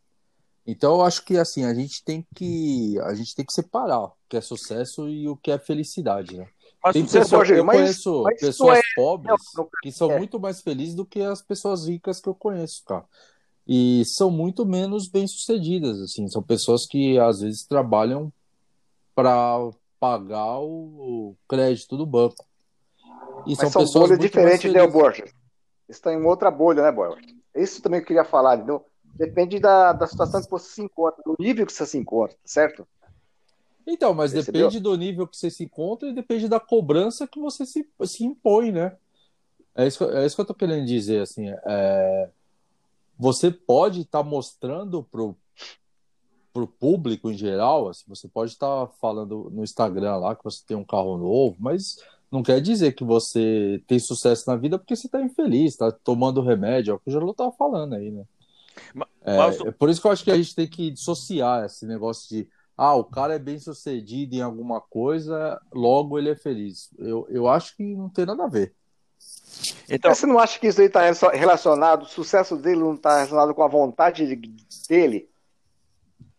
Então 0.67 0.97
eu 0.97 1.03
acho 1.03 1.25
que 1.25 1.37
assim, 1.37 1.65
a 1.65 1.73
gente 1.73 2.03
tem 2.03 2.27
que 2.35 2.99
a 3.01 3.15
gente 3.15 3.35
tem 3.37 3.45
que 3.45 3.53
separar 3.53 4.01
o 4.01 4.13
que 4.29 4.37
é 4.37 4.41
sucesso 4.41 5.09
e 5.09 5.29
o 5.29 5.37
que 5.37 5.53
é 5.53 5.59
felicidade, 5.59 6.37
né? 6.37 6.49
Mas 6.83 6.93
tem 6.95 7.07
pessoas, 7.07 7.51
eu 7.51 7.65
mas, 7.65 7.77
conheço 7.77 8.23
mas 8.25 8.41
pessoas 8.41 8.79
é... 8.79 8.83
pobres 8.97 9.41
que 9.83 9.93
são 9.93 10.11
é. 10.11 10.19
muito 10.19 10.41
mais 10.41 10.61
felizes 10.61 10.95
do 10.95 11.07
que 11.07 11.21
as 11.21 11.41
pessoas 11.41 11.87
ricas 11.87 12.21
que 12.21 12.29
eu 12.29 12.35
conheço, 12.35 12.83
cara. 12.85 13.05
E 13.67 14.03
são 14.05 14.31
muito 14.31 14.67
menos 14.67 15.09
bem-sucedidas, 15.09 16.01
assim, 16.01 16.29
são 16.29 16.43
pessoas 16.43 16.85
que 16.85 17.17
às 17.19 17.41
vezes 17.41 17.65
trabalham 17.65 18.33
para 19.15 19.71
pagar 20.01 20.59
o 20.59 21.37
crédito 21.49 21.97
do 21.97 22.05
banco. 22.05 22.45
E 23.47 23.51
mas 23.51 23.59
são, 23.59 23.71
são 23.71 23.83
pessoas 23.83 24.09
bolhas 24.09 24.19
diferentes, 24.19 24.73
né, 24.73 24.85
Borges? 24.87 25.33
Está 25.89 26.13
em 26.13 26.25
outra 26.25 26.51
bolha, 26.51 26.83
né, 26.83 26.91
Borges? 26.91 27.33
Isso 27.55 27.81
também 27.81 28.01
eu 28.01 28.07
queria 28.07 28.25
falar, 28.25 28.57
entendeu? 28.57 28.85
Depende 29.15 29.61
da, 29.61 29.93
da 29.93 30.07
situação 30.09 30.43
que 30.43 30.51
você 30.51 30.75
se 30.75 30.83
encontra, 30.83 31.23
do 31.25 31.37
nível 31.39 31.67
que 31.67 31.73
você 31.73 31.87
se 31.87 31.99
encontra, 31.99 32.37
certo? 32.45 32.87
Então, 33.87 34.15
mas 34.15 34.33
Percebeu? 34.33 34.69
depende 34.69 34.83
do 34.83 34.97
nível 34.97 35.27
que 35.27 35.37
você 35.37 35.51
se 35.51 35.65
encontra 35.65 36.09
e 36.09 36.15
depende 36.15 36.49
da 36.49 36.61
cobrança 36.61 37.27
que 37.27 37.41
você 37.41 37.67
se, 37.67 37.89
se 38.05 38.25
impõe, 38.25 38.73
né? 38.73 38.97
É 39.75 39.87
isso, 39.87 40.05
é 40.05 40.25
isso 40.27 40.37
que 40.37 40.43
eu 40.43 40.47
tô 40.47 40.55
querendo 40.55 40.87
dizer, 40.87 41.23
assim, 41.23 41.49
é... 41.49 42.29
você 43.19 43.51
pode 43.51 44.03
estar 44.03 44.23
tá 44.23 44.29
mostrando 44.29 45.03
pro, 45.03 45.35
pro 46.53 46.67
público 46.67 47.31
em 47.31 47.37
geral, 47.37 47.89
assim, 47.89 48.05
você 48.07 48.29
pode 48.29 48.53
estar 48.53 48.87
tá 48.87 48.93
falando 49.01 49.51
no 49.51 49.65
Instagram 49.65 50.17
lá 50.17 50.37
que 50.37 50.45
você 50.45 50.63
tem 50.67 50.77
um 50.77 50.85
carro 50.85 51.17
novo, 51.17 51.57
mas 51.59 51.97
não 52.31 52.43
quer 52.43 52.61
dizer 52.61 52.93
que 52.93 53.05
você 53.05 53.83
tem 53.87 53.99
sucesso 53.99 54.49
na 54.49 54.57
vida 54.57 54.79
porque 54.79 54.95
você 54.95 55.07
está 55.07 55.21
infeliz, 55.21 55.73
está 55.73 55.91
tomando 55.91 56.43
remédio, 56.43 56.93
é 56.93 56.95
o 56.95 56.99
que 56.99 57.09
o 57.09 57.13
Jolo 57.13 57.35
tava 57.35 57.53
falando 57.53 57.95
aí, 57.95 58.11
né? 58.11 58.25
É, 59.23 59.37
Mas... 59.37 59.61
é, 59.61 59.71
por 59.71 59.91
isso 59.91 60.01
que 60.01 60.07
eu 60.07 60.11
acho 60.11 60.25
que 60.25 60.31
a 60.31 60.37
gente 60.37 60.55
tem 60.55 60.67
que 60.67 60.91
dissociar 60.91 61.65
esse 61.65 61.87
negócio 61.87 62.29
de 62.29 62.49
ah, 62.85 62.97
o 62.97 63.05
cara 63.05 63.37
é 63.37 63.39
bem 63.39 63.61
sucedido 63.61 64.35
em 64.35 64.43
alguma 64.43 64.81
coisa, 64.81 65.61
logo 65.73 66.19
ele 66.19 66.31
é 66.31 66.35
feliz. 66.35 66.91
Eu, 66.99 67.29
eu 67.31 67.47
acho 67.47 67.77
que 67.77 67.95
não 67.95 68.09
tem 68.09 68.27
nada 68.27 68.43
a 68.43 68.49
ver. 68.49 68.75
Então, 69.89 70.11
Mas 70.11 70.19
você 70.19 70.27
não 70.27 70.37
acha 70.37 70.59
que 70.59 70.67
isso 70.67 70.81
aí 70.81 70.89
está 70.89 71.03
relacionado, 71.31 72.03
o 72.03 72.09
sucesso 72.09 72.57
dele 72.57 72.81
não 72.81 72.95
está 72.95 73.19
relacionado 73.19 73.55
com 73.55 73.63
a 73.63 73.69
vontade 73.69 74.35
dele? 74.89 75.31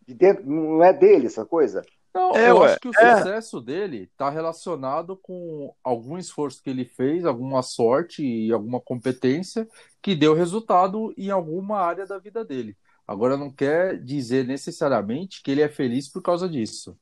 De 0.06 0.14
dentro, 0.14 0.46
não 0.46 0.84
é 0.84 0.92
dele 0.92 1.28
essa 1.28 1.46
coisa? 1.46 1.82
Não, 2.14 2.36
é, 2.36 2.50
eu 2.50 2.58
ué, 2.58 2.72
acho 2.72 2.80
que 2.82 2.90
o 2.90 3.00
é. 3.00 3.18
sucesso 3.18 3.62
dele 3.62 4.10
está 4.12 4.30
relacionado 4.30 5.16
com 5.16 5.74
algum 5.82 6.18
esforço 6.18 6.62
que 6.62 6.70
ele 6.70 6.84
fez, 6.84 7.24
alguma 7.24 7.62
sorte 7.62 8.22
e 8.22 8.52
alguma 8.52 8.82
competência 8.82 9.66
que 10.02 10.14
deu 10.14 10.34
resultado 10.34 11.14
em 11.18 11.30
alguma 11.32 11.80
área 11.80 12.06
da 12.06 12.20
vida 12.20 12.44
dele. 12.44 12.76
Agora 13.14 13.38
não 13.38 13.52
quer 13.52 13.98
dizer 13.98 14.46
necessariamente 14.46 15.42
que 15.42 15.52
ele 15.52 15.62
é 15.62 15.70
feliz 15.70 16.10
por 16.10 16.22
causa 16.22 16.50
disso. 16.50 16.98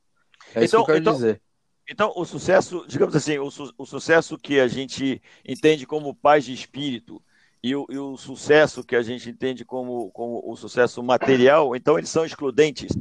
É 0.53 0.63
então, 0.63 0.63
isso 0.63 0.75
que 0.75 0.81
eu 0.81 0.85
quero 0.85 0.97
então, 0.99 1.13
dizer. 1.13 1.41
Então, 1.89 2.13
o 2.15 2.25
sucesso, 2.25 2.85
digamos 2.87 3.15
assim, 3.15 3.37
o, 3.39 3.49
su 3.49 3.73
o, 3.77 3.85
sucesso 3.85 4.37
que 4.37 4.59
a 4.59 4.67
gente 4.67 5.21
entende 5.45 5.85
como 5.85 6.15
paz 6.15 6.45
de 6.45 6.53
espírito 6.53 7.21
e 7.63 7.75
o, 7.75 7.85
e 7.89 7.97
o 7.97 8.15
sucesso 8.17 8.83
que 8.83 8.95
a 8.95 9.01
gente 9.01 9.29
entende 9.29 9.65
como, 9.65 10.11
como 10.11 10.41
o 10.45 10.55
sucesso 10.55 11.01
material, 11.03 11.75
então 11.75 11.97
eles 11.97 12.09
são 12.09 12.25
excludentes. 12.25 12.91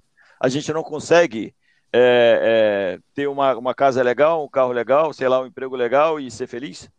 A 0.40 0.48
gente 0.48 0.72
não 0.72 0.82
consegue 0.82 1.54
é, 1.92 2.96
é, 2.96 2.98
ter 3.14 3.26
uma, 3.26 3.56
uma 3.56 3.74
casa 3.74 4.02
legal, 4.02 4.44
um 4.44 4.48
carro 4.48 4.72
legal, 4.72 5.12
sei 5.12 5.28
lá, 5.28 5.40
um 5.40 5.46
emprego 5.46 5.76
legal 5.76 6.18
e 6.18 6.30
ser 6.30 6.46
feliz? 6.46 6.90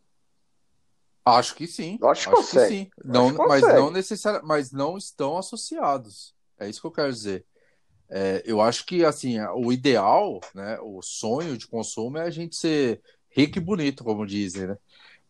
Acho 1.23 1.55
que 1.55 1.67
sim. 1.67 1.97
Acho, 2.01 2.29
Acho 2.29 2.51
que 2.51 2.67
sim. 2.67 2.89
Não, 3.03 3.33
mas 3.33 3.61
não 3.61 3.91
necessariamente, 3.91 4.47
mas 4.47 4.71
não 4.71 4.97
estão 4.97 5.37
associados. 5.37 6.33
É 6.59 6.69
isso 6.69 6.81
que 6.81 6.87
eu 6.87 6.91
quero 6.91 7.11
dizer. 7.11 7.45
É, 8.09 8.43
eu 8.45 8.59
acho 8.59 8.85
que 8.85 9.05
assim, 9.05 9.39
o 9.55 9.71
ideal, 9.71 10.41
né, 10.53 10.77
o 10.81 11.01
sonho 11.01 11.57
de 11.57 11.67
consumo 11.67 12.17
é 12.17 12.23
a 12.23 12.29
gente 12.29 12.55
ser 12.55 13.01
rico 13.29 13.57
e 13.57 13.61
bonito, 13.61 14.03
como 14.03 14.25
dizem, 14.25 14.67
né? 14.67 14.77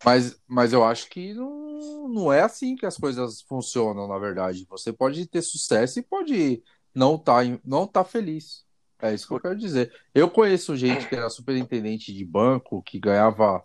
Mas, 0.04 0.36
mas 0.47 0.73
eu 0.73 0.84
acho 0.84 1.08
que 1.10 1.34
não, 1.34 2.08
não 2.10 2.34
é 2.34 2.41
assim 2.41 2.75
que 2.75 2.86
as 2.86 2.97
coisas 2.97 3.41
funcionam, 3.41 4.08
na 4.08 4.17
verdade. 4.17 4.65
Você 4.69 4.91
pode 4.91 5.27
ter 5.27 5.43
sucesso 5.43 5.99
e 5.99 6.04
pode 6.04 6.63
não 6.93 7.15
estar 7.15 7.45
tá, 7.45 7.60
não 7.63 7.86
tá 7.86 8.04
feliz. 8.04 8.65
É 8.99 9.13
isso 9.13 9.27
que 9.27 9.34
eu 9.34 9.39
quero 9.39 9.58
dizer. 9.58 9.91
Eu 10.13 10.30
conheço 10.30 10.75
gente 10.75 11.08
que 11.08 11.15
era 11.15 11.30
superintendente 11.30 12.13
de 12.13 12.25
banco, 12.25 12.82
que 12.84 12.99
ganhava 12.99 13.63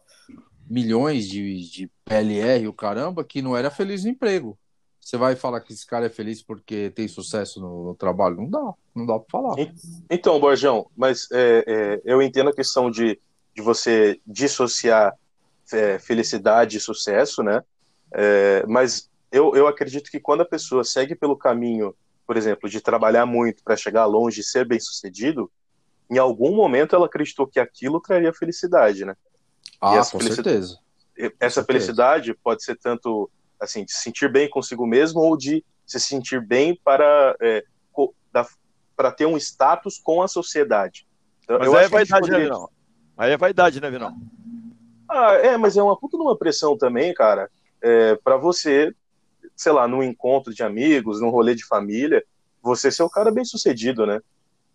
milhões 0.68 1.28
de, 1.28 1.70
de 1.70 1.90
PLR, 2.04 2.66
o 2.68 2.72
caramba, 2.72 3.24
que 3.24 3.42
não 3.42 3.56
era 3.56 3.70
feliz 3.70 4.04
no 4.04 4.10
emprego. 4.10 4.58
Você 5.00 5.16
vai 5.16 5.36
falar 5.36 5.60
que 5.60 5.72
esse 5.72 5.86
cara 5.86 6.06
é 6.06 6.10
feliz 6.10 6.42
porque 6.42 6.90
tem 6.90 7.06
sucesso 7.06 7.60
no, 7.60 7.84
no 7.84 7.94
trabalho? 7.94 8.36
Não 8.36 8.50
dá, 8.50 8.74
não 8.94 9.06
dá 9.06 9.18
para 9.18 9.30
falar. 9.30 9.54
Então, 10.10 10.40
Borjão, 10.40 10.90
mas 10.96 11.28
é, 11.32 11.64
é, 11.66 12.02
eu 12.04 12.20
entendo 12.20 12.50
a 12.50 12.54
questão 12.54 12.90
de, 12.90 13.20
de 13.54 13.62
você 13.62 14.20
dissociar 14.26 15.16
é, 15.72 15.98
felicidade 15.98 16.76
e 16.76 16.80
sucesso, 16.80 17.42
né? 17.42 17.62
É, 18.12 18.64
mas 18.66 19.08
eu, 19.30 19.54
eu 19.54 19.68
acredito 19.68 20.10
que 20.10 20.18
quando 20.18 20.40
a 20.40 20.46
pessoa 20.46 20.82
segue 20.82 21.14
pelo 21.14 21.36
caminho 21.36 21.94
por 22.26 22.36
exemplo, 22.36 22.68
de 22.68 22.80
trabalhar 22.80 23.24
muito 23.24 23.62
para 23.62 23.76
chegar 23.76 24.04
longe 24.04 24.40
e 24.40 24.44
ser 24.44 24.66
bem 24.66 24.80
sucedido, 24.80 25.50
em 26.10 26.18
algum 26.18 26.54
momento 26.54 26.96
ela 26.96 27.06
acreditou 27.06 27.46
que 27.46 27.60
aquilo 27.60 28.00
traria 28.00 28.32
felicidade, 28.32 29.04
né? 29.04 29.14
Ah, 29.80 29.96
com 29.98 30.20
certeza. 30.20 30.78
Essa 31.40 31.62
com 31.62 31.66
felicidade 31.66 32.26
certeza. 32.26 32.40
pode 32.42 32.64
ser 32.64 32.76
tanto 32.76 33.30
assim 33.60 33.84
de 33.84 33.92
se 33.92 34.02
sentir 34.02 34.30
bem 34.30 34.48
consigo 34.48 34.86
mesmo 34.86 35.20
ou 35.20 35.36
de 35.36 35.64
se 35.86 35.98
sentir 35.98 36.44
bem 36.44 36.78
para 36.82 37.36
é, 37.40 37.64
para 38.94 39.12
ter 39.12 39.26
um 39.26 39.36
status 39.36 39.98
com 39.98 40.22
a 40.22 40.28
sociedade. 40.28 41.06
Então, 41.44 41.58
mas 41.58 41.74
aí 41.74 41.84
é 41.84 41.88
vaidade, 41.88 42.10
né, 42.12 42.20
poderia... 42.20 42.38
né, 42.38 42.44
Vinão? 42.44 42.70
Aí 43.16 43.32
é 43.32 43.36
vaidade, 43.36 43.80
né, 43.80 43.90
Vinão? 43.90 44.16
Ah, 45.08 45.34
é, 45.34 45.56
mas 45.56 45.76
é 45.76 45.82
uma 45.82 45.98
puta 45.98 46.16
uma 46.16 46.36
pressão 46.36 46.76
também, 46.76 47.12
cara, 47.14 47.50
é, 47.82 48.16
para 48.16 48.36
você 48.36 48.94
sei 49.56 49.72
lá, 49.72 49.88
num 49.88 50.02
encontro 50.02 50.54
de 50.54 50.62
amigos, 50.62 51.20
num 51.20 51.30
rolê 51.30 51.54
de 51.54 51.64
família, 51.64 52.22
você 52.62 52.90
ser 52.90 53.02
o 53.02 53.10
cara 53.10 53.32
bem 53.32 53.44
sucedido, 53.44 54.06
né? 54.06 54.20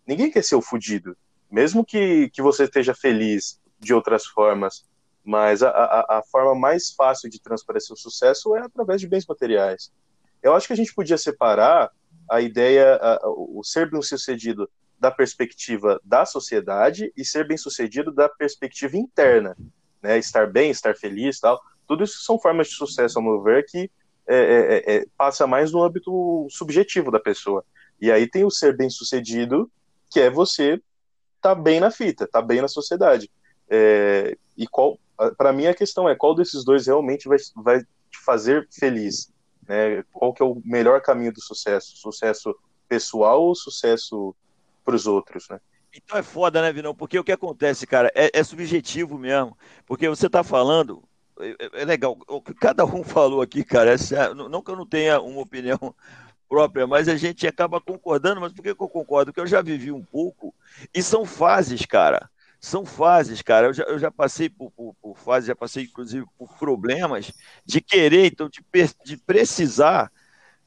Ninguém 0.06 0.30
quer 0.30 0.42
ser 0.42 0.56
o 0.56 0.62
fudido. 0.62 1.16
Mesmo 1.50 1.84
que, 1.84 2.28
que 2.30 2.42
você 2.42 2.64
esteja 2.64 2.94
feliz 2.94 3.60
de 3.78 3.94
outras 3.94 4.26
formas, 4.26 4.84
mas 5.24 5.62
a, 5.62 5.68
a, 5.68 6.18
a 6.18 6.22
forma 6.22 6.54
mais 6.54 6.90
fácil 6.90 7.30
de 7.30 7.40
transparecer 7.40 7.94
o 7.94 7.98
sucesso 7.98 8.56
é 8.56 8.62
através 8.62 9.00
de 9.00 9.08
bens 9.08 9.26
materiais. 9.26 9.92
Eu 10.42 10.54
acho 10.54 10.66
que 10.66 10.72
a 10.72 10.76
gente 10.76 10.94
podia 10.94 11.16
separar 11.16 11.90
a 12.28 12.40
ideia, 12.40 12.96
a, 12.96 13.20
o 13.24 13.62
ser 13.62 13.90
bem 13.90 14.02
sucedido 14.02 14.68
da 14.98 15.10
perspectiva 15.10 16.00
da 16.04 16.24
sociedade 16.24 17.12
e 17.16 17.24
ser 17.24 17.46
bem 17.46 17.56
sucedido 17.56 18.12
da 18.12 18.28
perspectiva 18.28 18.96
interna, 18.96 19.56
né? 20.00 20.18
Estar 20.18 20.46
bem, 20.46 20.70
estar 20.70 20.94
feliz, 20.96 21.40
tal. 21.40 21.60
Tudo 21.86 22.04
isso 22.04 22.22
são 22.24 22.38
formas 22.38 22.68
de 22.68 22.74
sucesso, 22.74 23.18
ao 23.18 23.24
meu 23.24 23.42
ver, 23.42 23.64
que 23.66 23.90
é, 24.26 24.36
é, 24.36 24.36
é, 24.36 24.96
é, 24.96 25.06
passa 25.16 25.46
mais 25.46 25.72
no 25.72 25.82
âmbito 25.82 26.46
subjetivo 26.50 27.10
da 27.10 27.18
pessoa. 27.18 27.64
E 28.00 28.10
aí 28.10 28.28
tem 28.28 28.44
o 28.44 28.50
ser 28.50 28.76
bem 28.76 28.88
sucedido, 28.88 29.70
que 30.10 30.20
é 30.20 30.30
você 30.30 30.80
tá 31.40 31.54
bem 31.54 31.80
na 31.80 31.90
fita, 31.90 32.26
tá 32.26 32.40
bem 32.40 32.60
na 32.60 32.68
sociedade. 32.68 33.30
É, 33.68 34.36
e 34.56 34.66
qual, 34.66 34.98
para 35.30 35.52
mim 35.52 35.66
a 35.66 35.74
questão 35.74 36.08
é 36.08 36.14
qual 36.14 36.34
desses 36.34 36.64
dois 36.64 36.86
realmente 36.86 37.28
vai, 37.28 37.38
vai 37.56 37.80
te 37.80 38.18
fazer 38.24 38.68
feliz. 38.70 39.32
Né? 39.66 40.02
Qual 40.12 40.32
que 40.32 40.42
é 40.42 40.46
o 40.46 40.60
melhor 40.64 41.00
caminho 41.00 41.32
do 41.32 41.40
sucesso? 41.40 41.96
Sucesso 41.96 42.54
pessoal 42.88 43.42
ou 43.42 43.54
sucesso 43.54 44.34
para 44.84 44.94
os 44.94 45.06
outros, 45.06 45.48
né? 45.48 45.60
Então 45.94 46.18
é 46.18 46.22
foda, 46.22 46.62
né, 46.62 46.72
Vinão? 46.72 46.94
Porque 46.94 47.18
o 47.18 47.24
que 47.24 47.32
acontece, 47.32 47.86
cara, 47.86 48.10
é, 48.14 48.30
é 48.32 48.42
subjetivo 48.42 49.18
mesmo. 49.18 49.56
Porque 49.86 50.08
você 50.08 50.26
está 50.26 50.42
falando, 50.42 51.02
é, 51.38 51.50
é, 51.50 51.82
é, 51.82 51.84
legal, 51.84 52.18
o 52.26 52.40
que 52.40 52.54
cada 52.54 52.84
um 52.84 53.04
falou 53.04 53.42
aqui, 53.42 53.62
cara, 53.62 53.94
é, 53.94 54.34
não 54.34 54.62
que 54.62 54.70
eu 54.70 54.76
não 54.76 54.86
tenha 54.86 55.20
uma 55.20 55.42
opinião 55.42 55.78
própria, 56.48 56.86
mas 56.86 57.08
a 57.08 57.16
gente 57.16 57.46
acaba 57.46 57.80
concordando. 57.80 58.40
Mas 58.40 58.52
por 58.52 58.62
que, 58.62 58.74
que 58.74 58.82
eu 58.82 58.88
concordo? 58.88 59.32
Porque 59.32 59.40
eu 59.40 59.46
já 59.46 59.60
vivi 59.60 59.92
um 59.92 60.02
pouco, 60.02 60.54
e 60.94 61.02
são 61.02 61.26
fases, 61.26 61.84
cara. 61.84 62.30
São 62.62 62.86
fases, 62.86 63.42
cara. 63.42 63.66
Eu 63.66 63.72
já, 63.72 63.82
eu 63.82 63.98
já 63.98 64.08
passei 64.08 64.48
por, 64.48 64.70
por, 64.70 64.94
por 65.02 65.18
fases, 65.18 65.48
já 65.48 65.56
passei, 65.56 65.82
inclusive, 65.82 66.24
por 66.38 66.56
problemas 66.56 67.32
de 67.66 67.80
querer, 67.80 68.26
então, 68.26 68.48
de, 68.48 68.64
de 69.04 69.16
precisar 69.16 70.12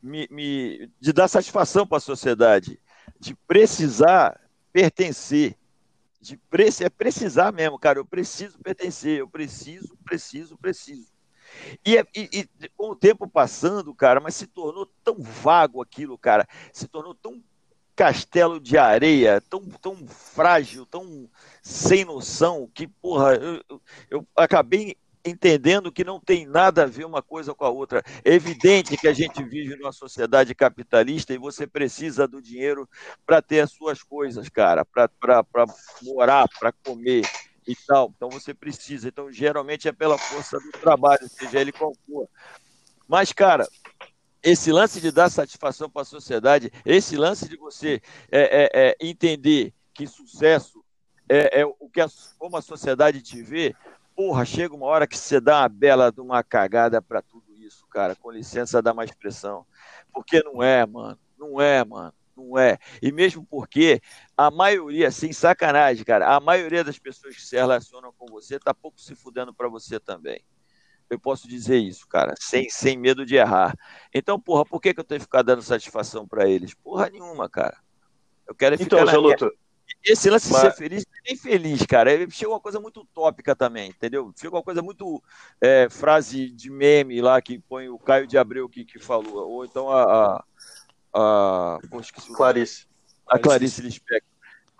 me, 0.03 0.27
me, 0.29 0.91
de 0.99 1.13
dar 1.13 1.29
satisfação 1.29 1.87
para 1.87 1.97
a 1.97 2.01
sociedade, 2.01 2.77
de 3.17 3.33
precisar 3.47 4.41
pertencer. 4.73 5.55
De 6.19 6.35
pre 6.35 6.67
é 6.81 6.89
precisar 6.89 7.53
mesmo, 7.53 7.79
cara. 7.79 7.99
Eu 7.99 8.05
preciso 8.05 8.59
pertencer, 8.59 9.19
eu 9.19 9.29
preciso, 9.29 9.95
preciso, 10.03 10.57
preciso. 10.57 11.07
E, 11.85 11.97
é, 11.97 12.03
e, 12.13 12.29
e, 12.59 12.69
com 12.75 12.89
o 12.89 12.95
tempo 12.95 13.25
passando, 13.25 13.95
cara, 13.95 14.19
mas 14.19 14.35
se 14.35 14.47
tornou 14.47 14.85
tão 15.01 15.15
vago 15.19 15.81
aquilo, 15.81 16.17
cara, 16.17 16.45
se 16.73 16.89
tornou 16.89 17.15
tão 17.15 17.41
castelo 17.95 18.59
de 18.59 18.77
areia, 18.77 19.41
tão, 19.49 19.61
tão 19.81 19.95
frágil, 20.07 20.85
tão 20.85 21.29
sem 21.61 22.03
noção, 22.03 22.69
que, 22.73 22.87
porra, 22.87 23.35
eu, 23.35 23.63
eu, 23.69 23.81
eu 24.09 24.27
acabei 24.35 24.97
entendendo 25.25 25.91
que 25.91 26.03
não 26.03 26.19
tem 26.19 26.45
nada 26.45 26.83
a 26.83 26.87
ver 26.87 27.05
uma 27.05 27.21
coisa 27.21 27.53
com 27.53 27.65
a 27.65 27.69
outra. 27.69 28.03
É 28.23 28.33
evidente 28.33 28.95
que 28.95 29.07
a 29.07 29.13
gente 29.13 29.43
vive 29.43 29.75
numa 29.75 29.91
sociedade 29.91 30.53
capitalista 30.53 31.33
e 31.33 31.37
você 31.37 31.65
precisa 31.65 32.27
do 32.27 32.41
dinheiro 32.41 32.87
para 33.25 33.41
ter 33.41 33.61
as 33.61 33.71
suas 33.71 34.03
coisas, 34.03 34.47
cara, 34.49 34.85
para 34.85 35.09
morar, 36.03 36.47
para 36.59 36.71
comer 36.71 37.23
e 37.67 37.75
tal. 37.87 38.13
Então 38.15 38.29
você 38.29 38.53
precisa. 38.53 39.07
Então, 39.07 39.31
geralmente 39.31 39.87
é 39.87 39.91
pela 39.91 40.17
força 40.17 40.59
do 40.59 40.71
trabalho, 40.79 41.27
seja 41.27 41.59
ele 41.59 41.71
qual 41.71 41.93
for. 42.07 42.29
Mas, 43.07 43.31
cara, 43.31 43.67
esse 44.45 44.71
lance 44.71 45.01
de 45.01 45.11
dar 45.11 45.29
satisfação 45.31 45.89
para 45.89 46.03
a 46.03 46.05
sociedade, 46.05 46.71
esse 46.85 47.17
lance 47.17 47.49
de 47.49 47.57
você 47.57 47.99
é, 48.31 48.63
é, 48.63 48.89
é, 48.89 48.95
entender 49.01 49.73
que 49.91 50.05
sucesso 50.05 50.85
é, 51.27 51.61
é, 51.61 51.65
o 51.65 51.89
que 51.91 51.99
a, 51.99 52.07
como 52.37 52.55
a 52.55 52.61
sociedade 52.61 53.23
te 53.23 53.41
vê, 53.41 53.75
porra, 54.15 54.45
chega 54.45 54.75
uma 54.75 54.85
hora 54.85 55.07
que 55.07 55.17
você 55.17 55.41
dá 55.41 55.61
uma 55.61 55.69
bela 55.69 56.11
de 56.11 56.21
uma 56.21 56.43
cagada 56.43 57.01
para 57.01 57.23
tudo 57.23 57.55
isso, 57.55 57.87
cara. 57.87 58.15
Com 58.15 58.29
licença, 58.29 58.83
dá 58.83 58.93
mais 58.93 59.11
pressão. 59.11 59.65
Porque 60.13 60.43
não 60.43 60.61
é, 60.61 60.85
mano. 60.85 61.17
Não 61.35 61.59
é, 61.59 61.83
mano. 61.83 62.13
Não 62.37 62.55
é. 62.59 62.77
E 63.01 63.11
mesmo 63.11 63.43
porque 63.49 63.99
a 64.37 64.51
maioria, 64.51 65.09
sem 65.09 65.33
sacanagem, 65.33 66.05
cara, 66.05 66.35
a 66.35 66.39
maioria 66.39 66.83
das 66.83 66.99
pessoas 66.99 67.35
que 67.35 67.41
se 67.41 67.55
relacionam 67.55 68.13
com 68.15 68.27
você 68.27 68.59
tá 68.59 68.75
pouco 68.75 69.01
se 69.01 69.15
fudendo 69.15 69.51
para 69.51 69.67
você 69.67 69.99
também. 69.99 70.43
Eu 71.09 71.19
posso 71.19 71.47
dizer 71.47 71.77
isso, 71.77 72.07
cara, 72.07 72.33
sem, 72.39 72.69
sem 72.69 72.97
medo 72.97 73.25
de 73.25 73.35
errar. 73.35 73.77
Então, 74.13 74.39
porra, 74.39 74.65
por 74.65 74.81
que, 74.81 74.93
que 74.93 74.99
eu 74.99 75.03
tenho 75.03 75.19
que 75.19 75.25
ficar 75.25 75.43
dando 75.43 75.61
satisfação 75.61 76.27
para 76.27 76.49
eles? 76.49 76.73
Porra 76.73 77.09
nenhuma, 77.09 77.47
cara. 77.47 77.77
Eu 78.47 78.55
quero 78.55 78.75
é 78.75 78.81
então, 78.81 78.99
ficar. 78.99 79.13
Então, 79.13 79.51
esse 80.03 80.29
lance 80.29 80.51
Mas... 80.51 80.61
de 80.61 80.69
ser 80.69 80.77
feliz, 80.77 81.05
nem 81.25 81.35
feliz, 81.35 81.85
cara. 81.85 82.11
Chega 82.29 82.51
uma 82.51 82.59
coisa 82.59 82.79
muito 82.79 83.01
utópica 83.01 83.55
também, 83.55 83.89
entendeu? 83.89 84.31
Chega 84.35 84.55
uma 84.55 84.63
coisa 84.63 84.81
muito 84.81 85.21
é, 85.59 85.87
frase 85.89 86.49
de 86.49 86.69
meme 86.69 87.21
lá 87.21 87.41
que 87.41 87.59
põe 87.59 87.89
o 87.89 87.97
Caio 87.97 88.27
de 88.27 88.37
Abreu 88.37 88.69
que, 88.69 88.85
que 88.85 88.99
falou, 88.99 89.49
ou 89.49 89.65
então 89.65 89.89
a. 89.89 90.43
a, 91.13 91.75
a 91.75 91.79
Clarice. 92.35 92.87
A 93.27 93.39
Clarice 93.39 93.81
Lispector. 93.81 94.29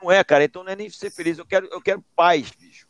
Não 0.02 0.12
é, 0.12 0.24
cara, 0.24 0.44
então 0.44 0.64
não 0.64 0.72
é 0.72 0.76
nem 0.76 0.90
ser 0.90 1.10
feliz, 1.10 1.38
eu 1.38 1.46
quero, 1.46 1.68
eu 1.72 1.82
quero 1.82 2.04
paz, 2.16 2.52
bicho. 2.52 2.88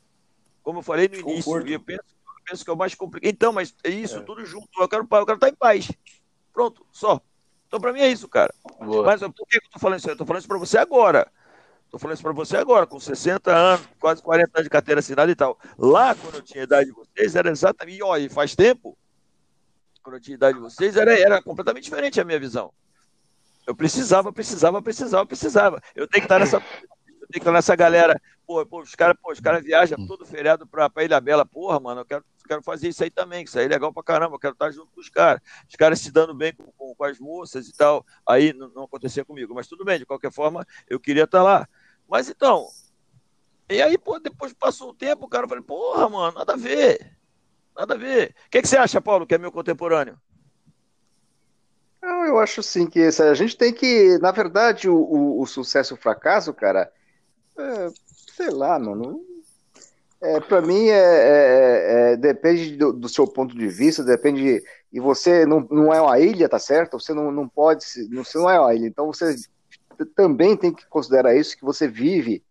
Como 0.61 0.79
eu 0.79 0.83
falei 0.83 1.07
no 1.07 1.15
início, 1.15 1.67
eu 1.67 1.79
penso, 1.79 2.03
penso 2.45 2.63
que 2.63 2.69
é 2.69 2.73
o 2.73 2.77
mais 2.77 2.95
complicado. 2.95 3.29
Então, 3.29 3.51
mas 3.51 3.75
é 3.83 3.89
isso, 3.89 4.17
é. 4.17 4.21
tudo 4.21 4.45
junto. 4.45 4.69
Eu 4.79 4.87
quero, 4.87 5.03
eu 5.03 5.25
quero 5.25 5.37
estar 5.37 5.49
em 5.49 5.55
paz. 5.55 5.91
Pronto, 6.53 6.85
só. 6.91 7.21
Então, 7.67 7.79
pra 7.79 7.91
mim 7.91 8.01
é 8.01 8.07
isso, 8.07 8.27
cara. 8.29 8.53
Boa. 8.79 9.05
Mas 9.05 9.21
por 9.21 9.47
que 9.47 9.57
eu 9.57 9.69
tô 9.71 9.79
falando 9.79 9.99
isso? 9.99 10.09
Eu 10.09 10.17
tô 10.17 10.25
falando 10.25 10.39
isso 10.39 10.47
pra 10.47 10.57
você 10.57 10.77
agora. 10.77 11.31
Estou 11.85 11.99
falando 11.99 12.15
isso 12.15 12.23
para 12.23 12.33
você 12.33 12.57
agora, 12.57 12.85
com 12.85 12.99
60 12.99 13.55
anos, 13.55 13.87
quase 13.99 14.21
40 14.21 14.51
anos 14.53 14.65
de 14.65 14.69
carteira 14.69 14.99
assinada 14.99 15.31
e 15.31 15.35
tal. 15.35 15.57
Lá, 15.77 16.13
quando 16.15 16.35
eu 16.35 16.41
tinha 16.41 16.63
a 16.63 16.65
idade 16.65 16.89
de 16.89 16.95
vocês, 16.95 17.35
era 17.35 17.49
exatamente. 17.49 17.99
E 17.99 18.03
olha, 18.03 18.29
faz 18.29 18.55
tempo, 18.55 18.97
quando 20.03 20.15
eu 20.15 20.21
tinha 20.21 20.35
a 20.35 20.37
idade 20.37 20.57
de 20.57 20.61
vocês, 20.61 20.95
era, 20.97 21.17
era 21.17 21.41
completamente 21.41 21.85
diferente 21.85 22.19
a 22.19 22.25
minha 22.25 22.39
visão. 22.39 22.73
Eu 23.65 23.75
precisava, 23.75 24.31
precisava, 24.31 24.81
precisava, 24.81 25.25
precisava. 25.25 25.81
Eu 25.95 26.07
tenho 26.07 26.21
que 26.21 26.25
estar 26.25 26.39
nessa. 26.39 26.61
Eu 27.25 27.29
tenho 27.29 27.31
que 27.31 27.37
estar 27.39 27.51
nessa 27.51 27.75
galera. 27.75 28.21
Pô, 28.45 28.63
pô 28.65 28.81
os 28.81 28.93
caras 28.93 29.17
cara 29.41 29.59
viajam 29.59 30.05
todo 30.05 30.25
feriado 30.25 30.67
para 30.67 31.03
Ilha 31.03 31.19
Bela. 31.19 31.45
Porra, 31.45 31.79
mano, 31.79 32.01
eu 32.01 32.05
quero, 32.05 32.23
quero 32.47 32.61
fazer 32.61 32.89
isso 32.89 33.03
aí 33.03 33.09
também, 33.09 33.43
que 33.43 33.49
isso 33.49 33.57
aí 33.57 33.65
é 33.65 33.67
legal 33.67 33.91
pra 33.91 34.03
caramba. 34.03 34.35
Eu 34.35 34.39
quero 34.39 34.53
estar 34.53 34.69
junto 34.71 34.91
com 34.93 35.01
os 35.01 35.09
caras. 35.09 35.41
Os 35.67 35.75
caras 35.75 35.99
se 35.99 36.11
dando 36.11 36.35
bem 36.35 36.53
com, 36.53 36.71
com, 36.77 36.95
com 36.95 37.03
as 37.03 37.19
moças 37.19 37.67
e 37.67 37.75
tal. 37.75 38.05
Aí 38.27 38.53
não, 38.53 38.69
não 38.69 38.83
acontecia 38.83 39.25
comigo. 39.25 39.55
Mas 39.55 39.67
tudo 39.67 39.83
bem, 39.83 39.97
de 39.97 40.05
qualquer 40.05 40.31
forma, 40.31 40.65
eu 40.87 40.99
queria 40.99 41.23
estar 41.23 41.41
lá. 41.41 41.67
Mas 42.07 42.29
então, 42.29 42.67
e 43.67 43.81
aí, 43.81 43.97
pô, 43.97 44.19
depois 44.19 44.53
passou 44.53 44.91
o 44.91 44.93
tempo, 44.93 45.25
o 45.25 45.29
cara 45.29 45.47
falou, 45.47 45.63
porra, 45.63 46.07
mano, 46.07 46.37
nada 46.37 46.53
a 46.53 46.57
ver. 46.57 47.17
Nada 47.75 47.95
a 47.95 47.97
ver. 47.97 48.35
O 48.45 48.49
que, 48.51 48.61
que 48.61 48.67
você 48.67 48.77
acha, 48.77 49.01
Paulo, 49.01 49.25
que 49.25 49.33
é 49.33 49.37
meu 49.39 49.51
contemporâneo? 49.51 50.19
Não, 52.05 52.23
eu 52.25 52.37
acho 52.37 52.61
sim 52.61 52.85
que 52.85 52.99
a 53.01 53.33
gente 53.33 53.57
tem 53.57 53.73
que, 53.73 54.19
na 54.19 54.31
verdade, 54.31 54.87
o, 54.87 54.95
o, 54.95 55.41
o 55.41 55.47
sucesso 55.47 55.95
e 55.95 55.97
o 55.97 55.99
fracasso, 55.99 56.53
cara, 56.53 56.91
é, 57.57 57.89
sei 58.35 58.49
lá, 58.49 58.77
mano. 58.79 59.23
É, 60.21 60.39
para 60.39 60.61
mim 60.61 60.87
é, 60.87 60.93
é, 60.97 62.13
é, 62.13 62.17
depende 62.17 62.77
do, 62.77 62.93
do, 62.93 63.07
seu 63.07 63.27
ponto 63.27 63.55
de 63.55 63.67
vista, 63.67 64.03
depende. 64.03 64.63
E 64.91 64.99
você 64.99 65.45
não, 65.45 65.59
não 65.69 65.93
é 65.93 66.01
uma 66.01 66.19
ilha, 66.19 66.49
tá 66.49 66.57
certo? 66.57 66.99
Você 66.99 67.13
não, 67.13 67.31
não 67.31 67.47
pode, 67.47 67.83
você 67.83 68.37
não 68.37 68.49
é 68.49 68.59
uma 68.59 68.73
ilha. 68.73 68.87
Então 68.87 69.07
você 69.07 69.35
também 70.15 70.57
tem 70.57 70.73
que 70.73 70.85
considerar 70.87 71.35
isso, 71.35 71.57
que 71.57 71.63
você 71.63 71.87
vive 71.87 72.43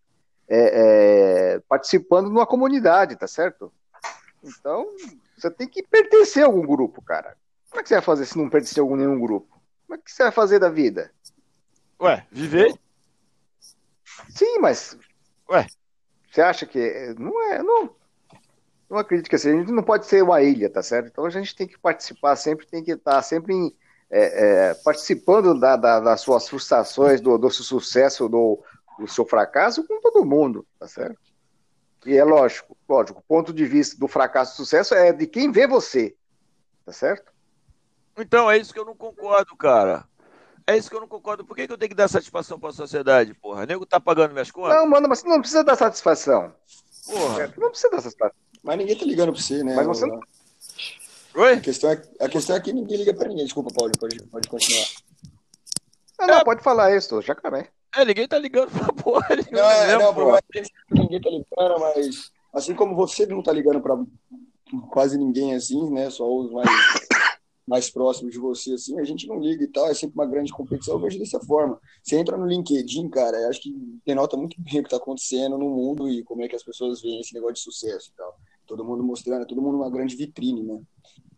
é, 0.48 1.54
é, 1.54 1.60
participando 1.68 2.26
de 2.26 2.32
uma 2.32 2.46
comunidade, 2.46 3.16
tá 3.16 3.26
certo? 3.26 3.72
Então, 4.42 4.86
você 5.36 5.50
tem 5.50 5.66
que 5.66 5.82
pertencer 5.82 6.42
a 6.42 6.46
algum 6.46 6.66
grupo, 6.66 7.02
cara. 7.02 7.36
Como 7.70 7.80
é 7.80 7.82
que 7.82 7.88
você 7.88 7.94
vai 7.94 8.02
fazer 8.02 8.26
se 8.26 8.38
não 8.38 8.48
pertencer 8.48 8.82
a 8.82 8.86
nenhum 8.86 9.18
grupo? 9.18 9.60
Como 9.86 9.98
é 9.98 10.02
que 10.02 10.12
você 10.12 10.22
vai 10.22 10.32
fazer 10.32 10.58
da 10.58 10.68
vida? 10.68 11.10
Ué, 12.00 12.26
viver? 12.30 12.74
Sim, 14.28 14.58
mas. 14.58 14.96
Ué. 15.50 15.66
Você 16.30 16.42
acha 16.42 16.66
que. 16.66 17.14
Não 17.18 17.42
é. 17.50 17.62
Não, 17.62 17.94
não 18.90 18.98
acredito 18.98 19.28
que 19.28 19.36
assim. 19.36 19.50
A 19.50 19.56
gente 19.60 19.72
não 19.72 19.82
pode 19.82 20.06
ser 20.06 20.22
uma 20.22 20.42
ilha, 20.42 20.70
tá 20.70 20.82
certo? 20.82 21.08
Então 21.08 21.24
a 21.24 21.30
gente 21.30 21.54
tem 21.54 21.66
que 21.66 21.78
participar 21.78 22.36
sempre, 22.36 22.66
tem 22.66 22.82
que 22.82 22.92
estar 22.92 23.22
sempre 23.22 23.54
em, 23.54 23.74
é, 24.10 24.70
é, 24.70 24.74
participando 24.74 25.58
da, 25.58 25.76
da, 25.76 26.00
das 26.00 26.20
suas 26.20 26.48
frustrações, 26.48 27.20
do, 27.20 27.36
do 27.36 27.50
seu 27.50 27.64
sucesso, 27.64 28.28
do, 28.28 28.62
do, 28.98 29.08
seu 29.08 29.24
fracasso 29.24 29.86
com 29.86 30.00
todo 30.00 30.24
mundo, 30.24 30.66
tá 30.78 30.86
certo? 30.86 31.18
E 32.06 32.16
é 32.16 32.22
lógico, 32.22 32.76
lógico, 32.88 33.20
o 33.20 33.22
ponto 33.22 33.52
de 33.52 33.64
vista 33.64 33.98
do 33.98 34.06
fracasso 34.06 34.52
e 34.52 34.56
sucesso 34.56 34.94
é 34.94 35.12
de 35.12 35.26
quem 35.26 35.50
vê 35.50 35.66
você, 35.66 36.14
tá 36.84 36.92
certo? 36.92 37.32
Então, 38.16 38.48
é 38.48 38.58
isso 38.58 38.72
que 38.72 38.78
eu 38.78 38.84
não 38.84 38.94
concordo, 38.94 39.56
cara. 39.56 40.04
É 40.66 40.76
isso 40.76 40.88
que 40.88 40.96
eu 40.96 41.00
não 41.00 41.08
concordo. 41.08 41.44
Por 41.44 41.54
que, 41.54 41.66
que 41.66 41.72
eu 41.72 41.78
tenho 41.78 41.90
que 41.90 41.96
dar 41.96 42.08
satisfação 42.08 42.58
para 42.58 42.70
a 42.70 42.72
sociedade, 42.72 43.34
porra? 43.34 43.62
O 43.62 43.66
nego 43.66 43.84
tá 43.84 44.00
pagando 44.00 44.32
minhas 44.32 44.50
contas? 44.50 44.76
Não, 44.76 44.88
mano, 44.88 45.08
mas 45.08 45.20
você 45.20 45.28
não 45.28 45.40
precisa 45.40 45.62
dar 45.62 45.76
satisfação. 45.76 46.52
Porra. 47.06 47.52
Não 47.56 47.68
precisa 47.68 47.90
dar 47.90 48.00
satisfação. 48.00 48.36
Mas 48.62 48.78
ninguém 48.78 48.96
tá 48.96 49.04
ligando 49.04 49.32
para 49.32 49.42
você, 49.42 49.62
né? 49.62 49.74
Mas 49.76 49.86
você 49.86 50.06
não, 50.06 50.20
Oi? 51.34 51.54
A 51.54 51.60
questão, 51.60 51.90
é, 51.90 52.02
a 52.20 52.28
questão 52.28 52.54
é 52.54 52.60
que 52.60 52.72
ninguém 52.72 52.98
liga 52.98 53.12
pra 53.12 53.28
ninguém. 53.28 53.44
Desculpa, 53.44 53.70
Paulo, 53.74 53.90
pode, 53.98 54.22
pode 54.22 54.48
continuar. 54.48 54.86
Não, 56.20 56.26
não, 56.28 56.38
é. 56.38 56.44
pode 56.44 56.62
falar 56.62 56.96
isso, 56.96 57.20
já 57.22 57.32
acabei. 57.32 57.66
É, 57.96 58.04
ninguém 58.04 58.28
tá 58.28 58.38
ligando 58.38 58.70
pra 58.70 58.92
porra. 58.92 59.28
Não, 59.50 59.70
é, 59.70 59.98
não, 59.98 60.14
porra. 60.14 60.40
ninguém 60.90 61.20
tá 61.20 61.30
ligando, 61.30 61.80
mas 61.80 62.30
assim 62.52 62.74
como 62.74 62.94
você 62.94 63.26
não 63.26 63.42
tá 63.42 63.52
ligando 63.52 63.80
pra 63.80 63.96
quase 64.90 65.18
ninguém 65.18 65.54
assim, 65.54 65.90
né? 65.90 66.08
Só 66.08 66.24
os 66.24 66.52
mais, 66.52 66.68
mais 67.66 67.90
próximos 67.90 68.32
de 68.32 68.38
você, 68.38 68.74
assim, 68.74 68.98
a 68.98 69.04
gente 69.04 69.26
não 69.26 69.38
liga 69.38 69.64
e 69.64 69.68
tal, 69.68 69.88
é 69.88 69.94
sempre 69.94 70.14
uma 70.14 70.26
grande 70.26 70.52
competição, 70.52 70.94
eu 70.94 71.00
vejo 71.00 71.18
dessa 71.18 71.40
forma. 71.40 71.80
Você 72.02 72.16
entra 72.16 72.36
no 72.36 72.46
LinkedIn, 72.46 73.08
cara, 73.08 73.48
acho 73.48 73.62
que 73.62 73.74
denota 74.04 74.36
muito 74.36 74.60
bem 74.60 74.80
o 74.80 74.84
que 74.84 74.90
tá 74.90 74.96
acontecendo 74.96 75.56
no 75.56 75.70
mundo 75.70 76.08
e 76.08 76.22
como 76.22 76.42
é 76.42 76.48
que 76.48 76.56
as 76.56 76.62
pessoas 76.62 77.00
veem 77.00 77.20
esse 77.20 77.32
negócio 77.32 77.54
de 77.54 77.60
sucesso 77.60 78.10
e 78.12 78.16
tal. 78.16 78.36
Todo 78.66 78.84
mundo 78.84 79.02
mostrando, 79.02 79.46
todo 79.46 79.62
mundo 79.62 79.76
uma 79.76 79.90
grande 79.90 80.14
vitrine, 80.14 80.62
né? 80.62 80.80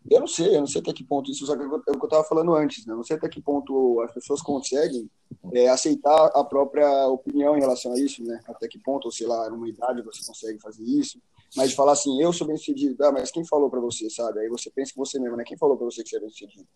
Eu 0.09 0.21
não 0.21 0.27
sei, 0.27 0.55
eu 0.55 0.61
não 0.61 0.67
sei 0.69 0.81
até 0.81 0.93
que 0.93 1.03
ponto 1.03 1.31
isso 1.31 1.51
é 1.53 1.57
o 1.57 1.59
que 1.59 1.89
eu 1.89 2.05
estava 2.05 2.23
falando 2.23 2.55
antes, 2.55 2.87
né? 2.87 2.93
Eu 2.93 2.99
não 2.99 3.05
sei 3.05 3.17
até 3.17 3.29
que 3.29 3.43
ponto 3.43 4.01
as 4.03 4.13
pessoas 4.13 4.41
conseguem 4.41 5.11
é, 5.53 5.69
aceitar 5.69 6.27
a 6.33 6.45
própria 6.45 7.09
opinião 7.09 7.57
em 7.57 7.61
relação 7.61 7.93
a 7.93 7.99
isso, 7.99 8.23
né? 8.23 8.41
Até 8.47 8.69
que 8.69 8.79
ponto, 8.79 9.07
ou 9.07 9.13
sei 9.13 9.27
lá, 9.27 9.51
numa 9.51 9.69
idade 9.69 10.03
você 10.03 10.25
consegue 10.25 10.61
fazer 10.61 10.85
isso. 10.85 11.21
Mas 11.57 11.71
de 11.71 11.77
falar 11.77 11.93
assim, 11.93 12.23
eu 12.23 12.33
sou 12.33 12.47
bem 12.47 12.57
sucedido, 12.57 13.03
ah, 13.05 13.13
mas 13.13 13.31
quem 13.31 13.45
falou 13.47 13.71
para 13.71 13.81
você, 13.81 14.11
sabe? 14.11 14.41
Aí 14.41 14.49
você 14.49 14.71
pensa 14.71 14.93
que 14.93 14.99
você 14.99 15.19
mesmo, 15.19 15.37
né? 15.37 15.45
Quem 15.45 15.57
falou 15.57 15.77
para 15.77 15.87
você 15.87 16.03
que 16.03 16.11
você 16.11 16.17
é 16.17 16.21
bem 16.21 16.29
sucedido? 16.29 16.67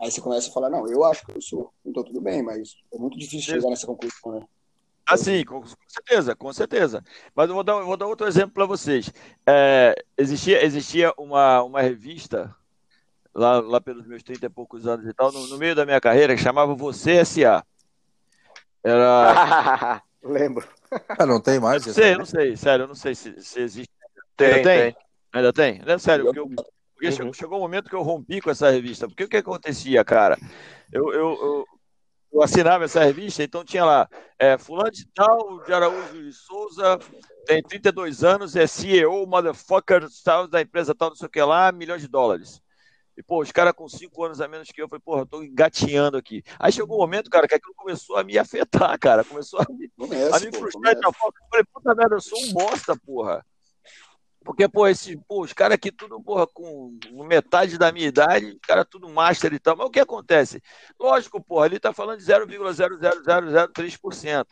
Aí 0.00 0.10
você 0.10 0.20
começa 0.20 0.50
a 0.50 0.52
falar, 0.52 0.70
não, 0.70 0.86
eu 0.86 1.04
acho 1.04 1.24
que 1.24 1.36
eu 1.36 1.42
sou. 1.42 1.72
Então 1.84 2.04
tudo 2.04 2.20
bem, 2.20 2.42
mas 2.42 2.76
é 2.92 2.98
muito 2.98 3.18
difícil 3.18 3.54
chegar 3.54 3.70
nessa 3.70 3.86
conclusão, 3.86 4.32
né? 4.32 4.46
Ah, 5.06 5.16
sim, 5.16 5.42
com, 5.42 5.62
certeza, 5.88 6.36
com 6.36 6.52
certeza. 6.52 7.02
Mas 7.34 7.48
eu 7.48 7.54
vou 7.54 7.64
dar, 7.64 7.80
vou 7.80 7.96
dar 7.96 8.06
outro 8.06 8.26
exemplo 8.26 8.50
para 8.50 8.66
vocês. 8.66 9.10
É, 9.46 9.94
existia 10.18 10.62
existia 10.62 11.14
uma, 11.16 11.62
uma 11.62 11.80
revista, 11.80 12.54
lá, 13.34 13.58
lá 13.58 13.80
pelos 13.80 14.06
meus 14.06 14.22
30 14.22 14.44
e 14.44 14.50
poucos 14.50 14.86
anos 14.86 15.06
e 15.06 15.14
tal, 15.14 15.32
no, 15.32 15.46
no 15.46 15.56
meio 15.56 15.74
da 15.74 15.86
minha 15.86 16.00
carreira, 16.00 16.36
que 16.36 16.42
chamava 16.42 16.74
Você 16.74 17.12
S.A. 17.12 17.64
Era. 18.84 20.02
Lembro. 20.22 20.68
Ah, 21.18 21.24
não 21.24 21.40
tem 21.40 21.58
mais? 21.58 21.86
Eu 21.86 21.88
não 21.88 21.94
sei, 21.94 22.12
eu 22.12 22.18
não 22.18 22.26
sei, 22.26 22.56
sério, 22.56 22.82
eu 22.82 22.88
não 22.88 22.94
sei 22.94 23.14
se, 23.14 23.42
se 23.42 23.60
existe. 23.60 23.97
Tem, 24.38 24.46
Ainda 24.54 24.62
tem? 24.62 24.92
tem. 24.92 24.96
Ainda 25.32 25.52
tem? 25.52 25.82
É 25.84 25.98
sério, 25.98 26.24
porque, 26.26 26.38
eu, 26.38 26.48
porque 26.48 27.06
Uhum. 27.06 27.12
chegou, 27.12 27.34
chegou 27.34 27.58
um 27.58 27.62
momento 27.62 27.90
que 27.90 27.96
eu 27.96 28.02
rompi 28.02 28.40
com 28.40 28.50
essa 28.50 28.70
revista. 28.70 29.06
Porque 29.08 29.24
o 29.24 29.28
que 29.28 29.36
acontecia, 29.36 30.04
cara? 30.04 30.38
Eu, 30.92 31.12
eu, 31.12 31.20
eu, 31.42 31.64
eu 32.32 32.42
assinava 32.42 32.84
essa 32.84 33.02
revista, 33.04 33.42
então 33.42 33.64
tinha 33.64 33.84
lá, 33.84 34.08
é, 34.38 34.56
fulano 34.56 34.90
de 34.92 35.04
tal, 35.12 35.62
de 35.64 35.72
Araújo 35.72 36.22
de 36.22 36.32
Souza, 36.32 36.98
tem 37.46 37.60
32 37.62 38.22
anos, 38.22 38.54
é 38.56 38.66
CEO, 38.66 39.26
motherfucker, 39.26 40.06
tal, 40.24 40.46
da 40.46 40.60
empresa 40.60 40.94
tal, 40.94 41.08
não 41.10 41.16
sei 41.16 41.26
o 41.26 41.30
que 41.30 41.42
lá, 41.42 41.72
milhões 41.72 42.00
de 42.00 42.08
dólares. 42.08 42.62
E, 43.16 43.22
pô, 43.22 43.42
os 43.42 43.50
caras 43.50 43.72
com 43.72 43.88
5 43.88 44.24
anos 44.24 44.40
a 44.40 44.46
menos 44.46 44.68
que 44.68 44.80
eu, 44.80 44.84
eu 44.84 44.88
falei, 44.88 45.02
porra, 45.04 45.22
eu 45.22 45.26
tô 45.26 45.42
engatinhando 45.42 46.16
aqui. 46.16 46.44
Aí 46.56 46.70
chegou 46.70 46.96
um 46.96 47.00
momento, 47.00 47.28
cara, 47.28 47.48
que 47.48 47.54
aquilo 47.56 47.74
começou 47.74 48.16
a 48.16 48.22
me 48.22 48.38
afetar, 48.38 48.96
cara, 49.00 49.24
começou 49.24 49.58
a 49.60 49.66
me 49.72 49.88
Começa, 49.98 50.36
a 50.36 50.38
me 50.40 50.50
pô, 50.52 50.58
frustrar 50.58 50.94
de 50.94 51.00
começa. 51.00 51.00
tal 51.00 51.12
forma 51.12 51.34
eu 51.40 51.48
falei, 51.50 51.64
puta 51.72 51.94
merda, 51.96 52.14
eu 52.14 52.20
sou 52.20 52.38
um 52.40 52.52
bosta, 52.52 52.96
porra. 52.96 53.44
Porque, 54.44 54.68
pô, 54.68 54.86
esse, 54.86 55.16
pô, 55.28 55.42
os 55.42 55.52
caras 55.52 55.74
aqui 55.74 55.92
tudo, 55.92 56.20
porra, 56.22 56.46
com 56.46 56.96
metade 57.26 57.76
da 57.76 57.92
minha 57.92 58.06
idade, 58.06 58.46
os 58.46 58.58
caras 58.66 58.86
tudo 58.88 59.08
master 59.08 59.52
e 59.52 59.58
tal. 59.58 59.76
Mas 59.76 59.86
o 59.86 59.90
que 59.90 60.00
acontece? 60.00 60.62
Lógico, 60.98 61.42
porra, 61.42 61.66
ele 61.66 61.80
tá 61.80 61.92
falando 61.92 62.18
de 62.18 62.24
0,00003% 62.24 64.46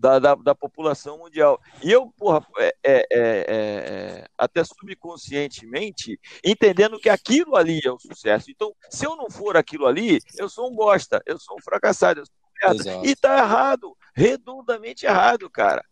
da, 0.00 0.18
da, 0.18 0.34
da 0.34 0.54
população 0.54 1.18
mundial. 1.18 1.60
E 1.82 1.92
eu, 1.92 2.10
porra, 2.16 2.44
é, 2.58 2.74
é, 2.82 2.92
é, 2.92 3.04
é, 3.12 4.26
até 4.36 4.64
subconscientemente, 4.64 6.18
entendendo 6.42 6.98
que 6.98 7.10
aquilo 7.10 7.54
ali 7.54 7.80
é 7.84 7.92
o 7.92 7.98
sucesso. 7.98 8.50
Então, 8.50 8.74
se 8.88 9.06
eu 9.06 9.14
não 9.14 9.30
for 9.30 9.56
aquilo 9.56 9.86
ali, 9.86 10.18
eu 10.38 10.48
sou 10.48 10.70
um 10.70 10.74
bosta, 10.74 11.22
eu 11.26 11.38
sou 11.38 11.56
um 11.56 11.62
fracassado, 11.62 12.20
eu 12.20 12.26
sou 12.26 12.34
um 12.34 12.74
merda. 12.74 13.06
E 13.06 13.14
tá 13.14 13.38
errado, 13.38 13.94
redondamente 14.14 15.04
errado, 15.04 15.50
cara. 15.50 15.84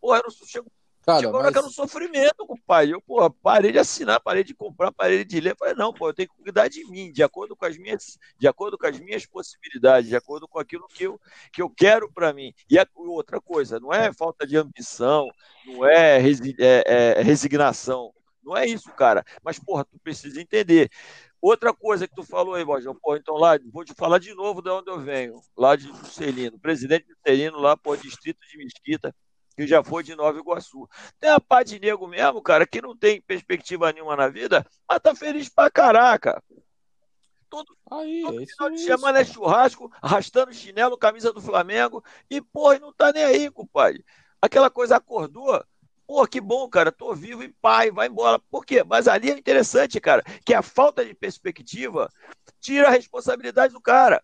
Porra, 0.00 0.18
eu 0.18 0.24
não 0.24 0.46
chego, 0.46 0.66
Cara, 1.02 1.18
chegou 1.18 1.34
uma 1.34 1.40
hora 1.40 1.52
que 1.52 1.58
era 1.58 1.66
um 1.66 1.68
mas 1.68 1.74
sofrimento, 1.74 2.46
compadre. 2.46 2.92
Eu, 2.92 3.00
porra, 3.00 3.28
parei 3.28 3.72
de 3.72 3.78
assinar, 3.78 4.20
parei 4.20 4.44
de 4.44 4.54
comprar, 4.54 4.92
parei 4.92 5.24
de 5.24 5.40
ler. 5.40 5.56
Falei, 5.58 5.74
não, 5.74 5.92
pô, 5.92 6.08
eu 6.08 6.14
tenho 6.14 6.28
que 6.28 6.42
cuidar 6.42 6.68
de 6.68 6.84
mim, 6.84 7.10
de 7.10 7.22
acordo 7.22 7.56
com 7.56 7.64
as 7.64 7.76
minhas, 7.76 8.18
de 8.38 8.46
acordo 8.46 8.78
com 8.78 8.86
as 8.86 8.98
minhas 9.00 9.26
possibilidades, 9.26 10.08
de 10.08 10.14
acordo 10.14 10.46
com 10.46 10.60
aquilo 10.60 10.86
que 10.86 11.04
eu, 11.04 11.20
que 11.52 11.60
eu 11.60 11.68
quero 11.68 12.10
para 12.12 12.32
mim. 12.32 12.54
E 12.70 12.78
a, 12.78 12.86
outra 12.94 13.40
coisa, 13.40 13.80
não 13.80 13.92
é 13.92 14.12
falta 14.12 14.46
de 14.46 14.56
ambição, 14.56 15.28
não 15.66 15.84
é, 15.84 16.18
resi, 16.18 16.54
é, 16.58 17.16
é 17.18 17.22
resignação. 17.22 18.12
Não 18.42 18.56
é 18.56 18.66
isso, 18.66 18.90
cara. 18.90 19.24
Mas, 19.42 19.58
porra, 19.58 19.84
tu 19.84 19.98
precisa 19.98 20.40
entender. 20.40 20.90
Outra 21.40 21.74
coisa 21.74 22.06
que 22.06 22.14
tu 22.14 22.22
falou 22.22 22.54
aí, 22.54 22.64
Bojão, 22.64 22.94
porra, 22.94 23.18
então 23.18 23.34
lá, 23.34 23.58
vou 23.72 23.84
te 23.84 23.92
falar 23.94 24.18
de 24.18 24.32
novo 24.32 24.62
de 24.62 24.70
onde 24.70 24.88
eu 24.88 25.00
venho, 25.00 25.40
lá 25.56 25.74
de 25.74 25.88
Juscelino, 25.88 26.56
presidente 26.60 27.06
Juscelino, 27.08 27.58
lá, 27.58 27.76
pô, 27.76 27.96
distrito 27.96 28.38
de 28.48 28.58
Mesquita, 28.58 29.12
que 29.62 29.66
já 29.68 29.82
foi 29.82 30.02
de 30.02 30.16
Nova 30.16 30.38
Iguaçu. 30.38 30.88
Tem 31.20 31.30
a 31.30 31.40
pá 31.40 31.62
de 31.62 31.78
nego 31.78 32.06
mesmo, 32.08 32.42
cara, 32.42 32.66
que 32.66 32.82
não 32.82 32.96
tem 32.96 33.20
perspectiva 33.20 33.92
nenhuma 33.92 34.16
na 34.16 34.28
vida, 34.28 34.66
mas 34.88 35.00
tá 35.00 35.14
feliz 35.14 35.48
pra 35.48 35.70
caraca. 35.70 36.42
Todo, 37.48 37.76
aí, 37.90 38.22
todo 38.22 38.42
é 38.42 38.46
final 38.46 38.70
de 38.70 38.78
semana 38.80 39.20
é 39.20 39.24
churrasco, 39.24 39.92
arrastando 40.00 40.52
chinelo, 40.52 40.96
camisa 40.96 41.32
do 41.32 41.40
Flamengo, 41.40 42.02
e, 42.30 42.40
porra, 42.40 42.78
não 42.78 42.92
tá 42.92 43.12
nem 43.12 43.24
aí, 43.24 43.50
compadre. 43.50 44.04
Aquela 44.40 44.70
coisa 44.70 44.96
acordou, 44.96 45.62
pô, 46.06 46.26
que 46.26 46.40
bom, 46.40 46.68
cara, 46.68 46.90
tô 46.90 47.14
vivo 47.14 47.42
e 47.44 47.52
pai, 47.60 47.90
vai 47.90 48.08
embora. 48.08 48.38
Por 48.50 48.64
quê? 48.64 48.82
Mas 48.82 49.06
ali 49.06 49.30
é 49.30 49.38
interessante, 49.38 50.00
cara, 50.00 50.24
que 50.44 50.54
a 50.54 50.62
falta 50.62 51.04
de 51.04 51.14
perspectiva 51.14 52.10
tira 52.60 52.88
a 52.88 52.90
responsabilidade 52.90 53.72
do 53.72 53.80
cara. 53.80 54.22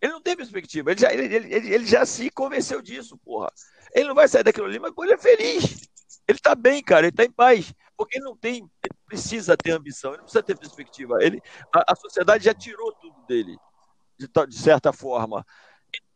Ele 0.00 0.12
não 0.12 0.22
tem 0.22 0.36
perspectiva, 0.36 0.90
ele 0.90 1.00
já, 1.00 1.12
ele, 1.12 1.34
ele, 1.34 1.74
ele 1.74 1.86
já 1.86 2.06
se 2.06 2.30
convenceu 2.30 2.80
disso, 2.80 3.18
porra. 3.18 3.52
Ele 3.94 4.08
não 4.08 4.14
vai 4.14 4.26
sair 4.28 4.42
daquilo 4.42 4.66
ali, 4.66 4.78
mas 4.78 4.92
pô, 4.92 5.04
ele 5.04 5.12
é 5.12 5.18
feliz. 5.18 5.88
Ele 6.26 6.38
tá 6.38 6.54
bem, 6.54 6.82
cara, 6.82 7.06
ele 7.06 7.16
tá 7.16 7.24
em 7.24 7.30
paz. 7.30 7.72
Porque 7.96 8.16
ele 8.16 8.24
não 8.24 8.36
tem, 8.36 8.56
ele 8.82 8.94
precisa 9.06 9.56
ter 9.56 9.72
ambição, 9.72 10.12
ele 10.12 10.18
não 10.18 10.24
precisa 10.24 10.42
ter 10.42 10.56
perspectiva. 10.56 11.18
Ele, 11.20 11.42
a, 11.74 11.92
a 11.92 11.96
sociedade 11.96 12.44
já 12.44 12.54
tirou 12.54 12.92
tudo 12.94 13.20
dele, 13.26 13.58
de, 14.18 14.26
de 14.26 14.56
certa 14.58 14.90
forma. 14.92 15.44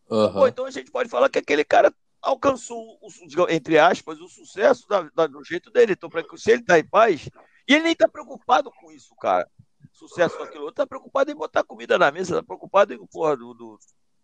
Pô, 0.08 0.14
Aham. 0.14 0.48
então 0.48 0.64
a 0.64 0.70
gente 0.70 0.90
pode 0.90 1.10
falar 1.10 1.28
que 1.28 1.38
aquele 1.38 1.64
cara 1.64 1.92
alcançou, 2.22 2.98
o, 3.02 3.50
entre 3.50 3.78
aspas, 3.78 4.18
o 4.18 4.28
sucesso 4.28 4.88
da- 4.88 5.10
da- 5.14 5.26
do 5.26 5.44
jeito 5.44 5.70
dele. 5.70 5.92
Então, 5.92 6.08
pra, 6.08 6.24
se 6.36 6.50
ele 6.52 6.62
tá 6.62 6.78
em 6.78 6.88
paz, 6.88 7.28
e 7.68 7.74
ele 7.74 7.84
nem 7.84 7.94
tá 7.94 8.08
preocupado 8.08 8.70
com 8.70 8.90
isso, 8.90 9.14
cara. 9.16 9.46
Sucesso 9.94 10.36
com 10.36 10.42
aquilo 10.42 10.64
outro, 10.64 10.74
tá 10.76 10.86
preocupado 10.86 11.30
em 11.30 11.34
botar 11.34 11.62
comida 11.64 11.96
na 11.96 12.10
mesa, 12.10 12.36
tá 12.36 12.42
preocupado 12.42 12.92
em, 12.92 13.06
porra, 13.06 13.36
do, 13.36 13.54
do, 13.54 13.78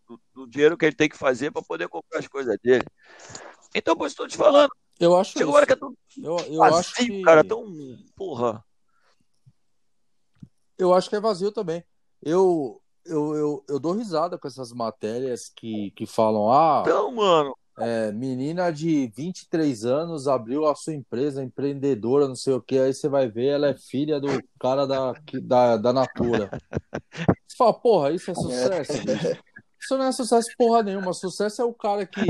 do- 0.07 0.21
do 0.35 0.47
dinheiro 0.47 0.77
que 0.77 0.85
ele 0.85 0.95
tem 0.97 1.09
que 1.09 1.17
fazer 1.17 1.51
para 1.53 1.63
poder 1.63 1.89
comprar 1.89 2.19
as 2.19 2.29
coisas 2.29 2.59
dele. 2.63 2.85
Então, 3.75 3.97
pô, 3.97 4.05
estou 4.07 4.27
te 4.27 4.37
falando, 4.37 4.71
Eu 4.99 5.17
acho 5.17 5.33
chegou 5.33 5.53
uma 5.53 5.57
hora 5.59 5.67
que 5.67 5.73
é 5.73 5.77
isso. 5.77 5.81
tão 5.81 5.95
Eu, 6.25 6.37
eu 6.53 6.59
vazio, 6.59 6.79
acho 6.81 6.95
que 6.95 7.23
cara, 7.23 7.45
tão. 7.45 7.73
Porra. 8.17 8.65
eu 10.77 10.93
acho 10.93 11.09
que 11.09 11.17
é 11.17 11.21
vazio 11.21 11.53
também. 11.53 11.85
Eu, 12.21 12.83
eu, 13.05 13.35
eu, 13.37 13.65
eu 13.69 13.79
dou 13.79 13.93
risada 13.93 14.37
com 14.39 14.49
essas 14.49 14.73
matérias 14.73 15.49
que, 15.49 15.91
que 15.93 16.05
falam, 16.07 16.51
ah, 16.53 16.83
Então, 16.85 17.13
mano, 17.13 17.57
é, 17.81 18.13
menina 18.13 18.71
de 18.71 19.11
23 19.17 19.85
anos 19.85 20.29
abriu 20.29 20.67
a 20.67 20.75
sua 20.75 20.95
empresa, 20.95 21.43
empreendedora, 21.43 22.29
não 22.29 22.37
sei 22.37 22.53
o 22.53 22.61
que, 22.61 22.79
aí 22.79 22.93
você 22.93 23.09
vai 23.09 23.29
ver, 23.29 23.47
ela 23.47 23.69
é 23.69 23.77
filha 23.77 24.21
do 24.21 24.29
cara 24.59 24.87
da, 24.87 25.15
da, 25.43 25.77
da 25.77 25.93
Natura. 25.93 26.51
Você 27.47 27.57
fala, 27.57 27.75
porra, 27.75 28.13
isso 28.13 28.31
é 28.31 28.35
sucesso, 28.35 28.93
bicho. 29.05 29.43
Isso 29.81 29.97
não 29.97 30.05
é 30.05 30.13
sucesso 30.13 30.49
porra 30.59 30.83
nenhuma. 30.83 31.13
Sucesso 31.15 31.63
é 31.63 31.65
o 31.65 31.73
cara 31.73 32.05
que, 32.05 32.21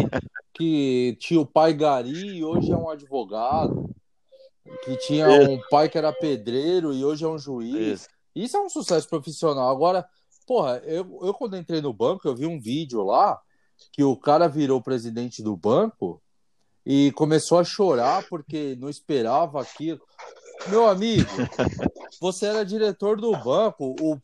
que 0.54 1.16
tinha 1.18 1.40
o 1.40 1.46
pai 1.46 1.74
Gari 1.74 2.36
e 2.36 2.44
hoje 2.44 2.70
é 2.70 2.76
um 2.76 2.88
advogado. 2.88 3.90
Que 4.84 4.96
tinha 4.98 5.28
um 5.28 5.60
pai 5.68 5.88
que 5.88 5.98
era 5.98 6.12
pedreiro 6.12 6.94
e 6.94 7.04
hoje 7.04 7.24
é 7.24 7.28
um 7.28 7.38
juiz. 7.38 8.02
isso. 8.02 8.08
Isso 8.34 8.56
é 8.56 8.60
um 8.60 8.68
sucesso 8.68 9.08
profissional. 9.08 9.68
Agora, 9.68 10.06
porra, 10.46 10.78
eu, 10.84 11.18
eu 11.22 11.34
quando 11.34 11.56
entrei 11.56 11.80
no 11.80 11.92
banco, 11.92 12.26
eu 12.28 12.36
vi 12.36 12.46
um 12.46 12.60
vídeo 12.60 13.02
lá 13.02 13.40
que 13.92 14.04
o 14.04 14.16
cara 14.16 14.48
virou 14.48 14.82
presidente 14.82 15.42
do 15.42 15.56
banco 15.56 16.22
e 16.84 17.12
começou 17.12 17.58
a 17.58 17.64
chorar 17.64 18.26
porque 18.28 18.76
não 18.78 18.88
esperava 18.88 19.60
aquilo. 19.60 20.00
Meu 20.68 20.86
amigo, 20.86 21.30
você 22.20 22.46
era 22.46 22.64
diretor 22.64 23.18
do 23.18 23.32
banco, 23.32 23.94
o, 23.98 24.18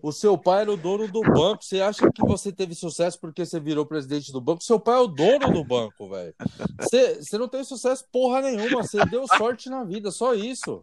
o 0.00 0.12
seu 0.12 0.38
pai 0.38 0.62
era 0.62 0.72
o 0.72 0.76
dono 0.76 1.08
do 1.08 1.20
banco. 1.20 1.64
Você 1.64 1.80
acha 1.80 2.08
que 2.12 2.22
você 2.22 2.52
teve 2.52 2.74
sucesso 2.74 3.18
porque 3.18 3.44
você 3.44 3.58
virou 3.58 3.84
presidente 3.84 4.30
do 4.30 4.40
banco? 4.40 4.62
Seu 4.62 4.78
pai 4.78 4.96
é 4.96 5.00
o 5.00 5.08
dono 5.08 5.52
do 5.52 5.64
banco, 5.64 6.08
velho. 6.08 6.34
Você, 6.80 7.16
você 7.16 7.36
não 7.36 7.48
tem 7.48 7.64
sucesso 7.64 8.04
porra 8.12 8.40
nenhuma, 8.42 8.82
você 8.82 9.04
deu 9.06 9.26
sorte 9.26 9.68
na 9.68 9.82
vida, 9.82 10.10
só 10.10 10.34
isso. 10.34 10.82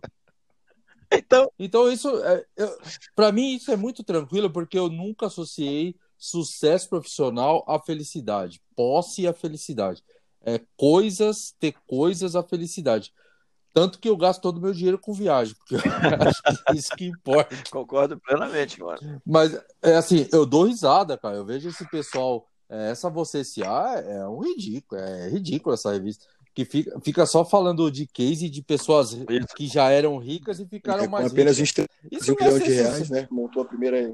Então, 1.12 1.50
Então, 1.58 1.90
isso, 1.90 2.10
é, 2.24 2.46
para 3.16 3.32
mim, 3.32 3.56
isso 3.56 3.72
é 3.72 3.78
muito 3.78 4.04
tranquilo, 4.04 4.50
porque 4.50 4.78
eu 4.78 4.90
nunca 4.90 5.28
associei 5.28 5.96
sucesso 6.18 6.90
profissional 6.90 7.64
à 7.68 7.80
felicidade, 7.80 8.62
posse 8.76 9.28
à 9.28 9.34
felicidade. 9.34 10.04
É 10.42 10.62
coisas, 10.76 11.54
ter 11.60 11.76
coisas 11.86 12.36
à 12.36 12.44
felicidade. 12.44 13.14
Tanto 13.74 14.00
que 14.00 14.10
eu 14.10 14.18
gasto 14.18 14.42
todo 14.42 14.58
o 14.58 14.62
meu 14.62 14.74
dinheiro 14.74 14.98
com 14.98 15.14
viagem, 15.14 15.54
porque 15.56 15.76
eu 15.76 15.80
acho 16.28 16.42
que 16.42 16.72
é 16.72 16.76
isso 16.76 16.96
que 16.96 17.06
importa. 17.06 17.56
concordo 17.70 18.20
plenamente, 18.20 18.80
mano. 18.82 19.22
Mas, 19.26 19.54
é 19.84 19.96
assim, 19.96 20.28
eu 20.32 20.46
dou 20.46 20.64
risada, 20.64 21.18
cara. 21.18 21.36
Eu 21.36 21.46
vejo 21.46 21.70
esse 21.70 21.88
pessoal, 21.90 22.48
é, 22.70 22.90
essa 22.90 23.10
Você 23.10 23.44
Se 23.44 23.64
A 23.64 24.02
é 24.04 24.28
um 24.28 24.40
ridículo, 24.40 25.00
é 25.00 25.30
ridículo 25.30 25.76
essa 25.76 25.92
revista. 25.92 26.26
Que 26.58 26.66
fica, 26.66 27.00
fica 27.02 27.24
só 27.28 27.46
falando 27.46 27.92
de 27.92 28.08
case 28.08 28.50
de 28.50 28.64
pessoas 28.64 29.16
que 29.56 29.68
já 29.68 29.92
eram 29.92 30.18
ricas 30.18 30.60
e 30.60 30.66
ficaram 30.66 31.04
É, 31.04 31.08
mais 31.08 31.32
apenas 31.32 31.60
ricas. 31.60 31.86
23 32.02 32.12
Isso 32.12 32.32
não 32.32 32.36
é 32.40 32.44
milhões 32.52 32.64
de 32.64 32.72
reais, 32.72 32.92
sucesso. 32.94 33.14
né? 33.14 33.28
Montou 33.30 33.62
a 33.62 33.66
primeira. 33.66 34.12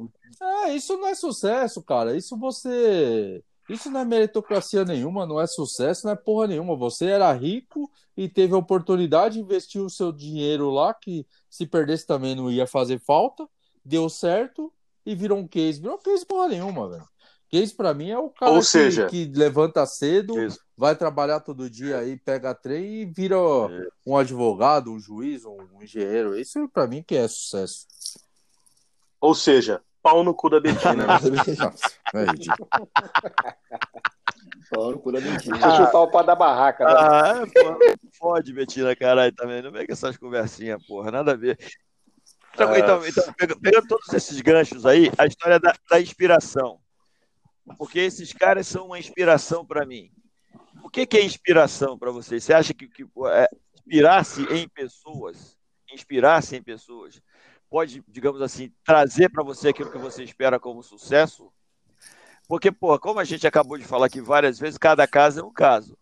É, 0.66 0.76
isso 0.76 0.98
não 0.98 1.08
é 1.08 1.16
sucesso, 1.16 1.82
cara. 1.82 2.18
Isso 2.18 2.38
você. 2.38 3.42
Isso 3.70 3.90
não 3.90 4.02
é 4.02 4.04
meritocracia 4.04 4.84
nenhuma, 4.84 5.26
não 5.26 5.40
é 5.40 5.48
sucesso, 5.48 6.06
não 6.06 6.12
é 6.12 6.18
porra 6.18 6.48
nenhuma. 6.48 6.76
Você 6.76 7.06
era 7.06 7.32
rico 7.32 7.90
e 8.18 8.28
teve 8.28 8.54
a 8.54 8.58
oportunidade 8.58 9.36
de 9.36 9.40
investir 9.40 9.80
o 9.82 9.90
seu 9.90 10.12
dinheiro 10.12 10.70
lá, 10.70 10.94
que 10.94 11.26
se 11.50 11.66
perdesse 11.66 12.06
também 12.06 12.36
não 12.36 12.52
ia 12.52 12.68
fazer 12.68 13.00
falta, 13.00 13.48
deu 13.86 14.10
certo 14.10 14.70
e 15.06 15.16
virou 15.16 15.38
um 15.38 15.48
case. 15.48 15.80
Virou 15.80 15.98
case 15.98 16.26
porra 16.26 16.50
nenhuma, 16.50 16.90
velho. 16.90 17.08
Case 17.54 17.72
pra 17.76 17.94
mim 17.94 18.10
é 18.10 18.18
o 18.18 18.30
cara 18.32 18.52
Ou 18.52 18.60
que, 18.62 18.66
seja- 18.66 19.06
que 19.06 19.26
levanta 19.26 19.86
cedo, 19.86 20.40
Isso. 20.44 20.60
vai 20.76 20.96
trabalhar 20.96 21.40
todo 21.40 21.70
dia 21.70 22.00
aí, 22.00 22.18
pega 22.18 22.56
trem 22.56 23.02
e 23.02 23.06
vira 23.06 23.38
um 24.08 24.18
advogado, 24.18 24.92
um 24.92 25.00
juiz, 25.00 25.46
um 25.46 25.60
engenheiro. 25.80 26.36
Isso 26.36 26.68
pra 26.70 26.88
mim 26.88 27.04
que 27.04 27.16
é 27.16 27.28
sucesso. 27.28 27.86
Ou 29.22 29.36
seja, 29.36 29.82
pau 30.02 30.24
no 30.24 30.34
cu 30.34 30.50
da 30.50 30.60
Betina. 30.60 31.06
É 32.16 32.26
ridículo. 32.26 32.70
Pau 34.72 34.92
no 34.92 35.00
cu 35.00 35.12
da 35.12 35.20
Betina. 35.22 35.58
Deixa 35.58 35.68
eu 35.82 35.86
chutar 35.86 36.00
o 36.02 36.10
pau 36.12 36.24
da 36.24 36.36
barraca. 36.36 36.86
Né? 36.86 36.92
Ah, 36.96 37.44
pô, 37.54 38.08
fode, 38.18 38.52
Betina, 38.54 38.96
caralho, 38.96 39.34
também. 39.36 39.62
Não 39.62 39.72
vem 39.72 39.86
com 39.86 39.94
essas 39.94 40.18
conversinhas, 40.18 40.84
porra, 40.88 41.12
nada 41.12 41.34
a 41.34 41.36
ver. 41.36 41.58
Então, 42.54 42.70
Ah. 42.70 42.80
então, 42.80 43.08
então, 43.08 43.34
pega- 43.38 43.56
pegando 43.60 43.88
todos 43.88 44.12
esses 44.14 44.40
ganchos 44.42 44.86
aí, 44.88 45.12
a 45.18 45.26
história 45.28 45.60
da, 45.60 45.74
da 45.90 46.02
inspiração. 46.02 46.80
Porque 47.78 48.00
esses 48.00 48.34
caras 48.34 48.68
são 48.68 48.88
uma 48.88 49.00
inspiração 49.00 49.66
para 49.66 49.86
mim. 49.86 50.12
O 50.84 50.90
que, 50.90 51.06
que 51.06 51.18
é 51.18 51.24
inspiração 51.24 51.98
para 51.98 52.12
você? 52.12 52.40
Você 52.40 52.54
acha 52.54 52.74
que, 52.74 52.88
que 52.88 53.04
é, 53.04 53.50
inspirar-se 53.76 54.44
em 54.54 54.68
pessoas, 54.68 55.58
inspirar-se 55.92 56.56
em 56.56 56.62
pessoas, 56.62 57.22
pode, 57.70 58.04
digamos 58.08 58.42
assim, 58.42 58.72
trazer 58.84 59.30
para 59.30 59.44
você 59.44 59.70
aquilo 59.70 59.92
que 59.92 59.98
você 59.98 60.24
espera 60.24 60.60
como 60.60 60.84
sucesso? 60.84 61.52
Porque, 62.48 62.72
porra, 62.72 63.00
como 63.00 63.20
a 63.20 63.24
gente 63.24 63.48
acabou 63.48 63.78
de 63.78 63.86
falar 63.86 64.08
aqui 64.08 64.22
várias 64.22 64.60
vezes, 64.60 64.78
cada 64.78 65.08
caso 65.08 65.40
é 65.40 65.44
um 65.44 65.54
caso. 65.54 65.98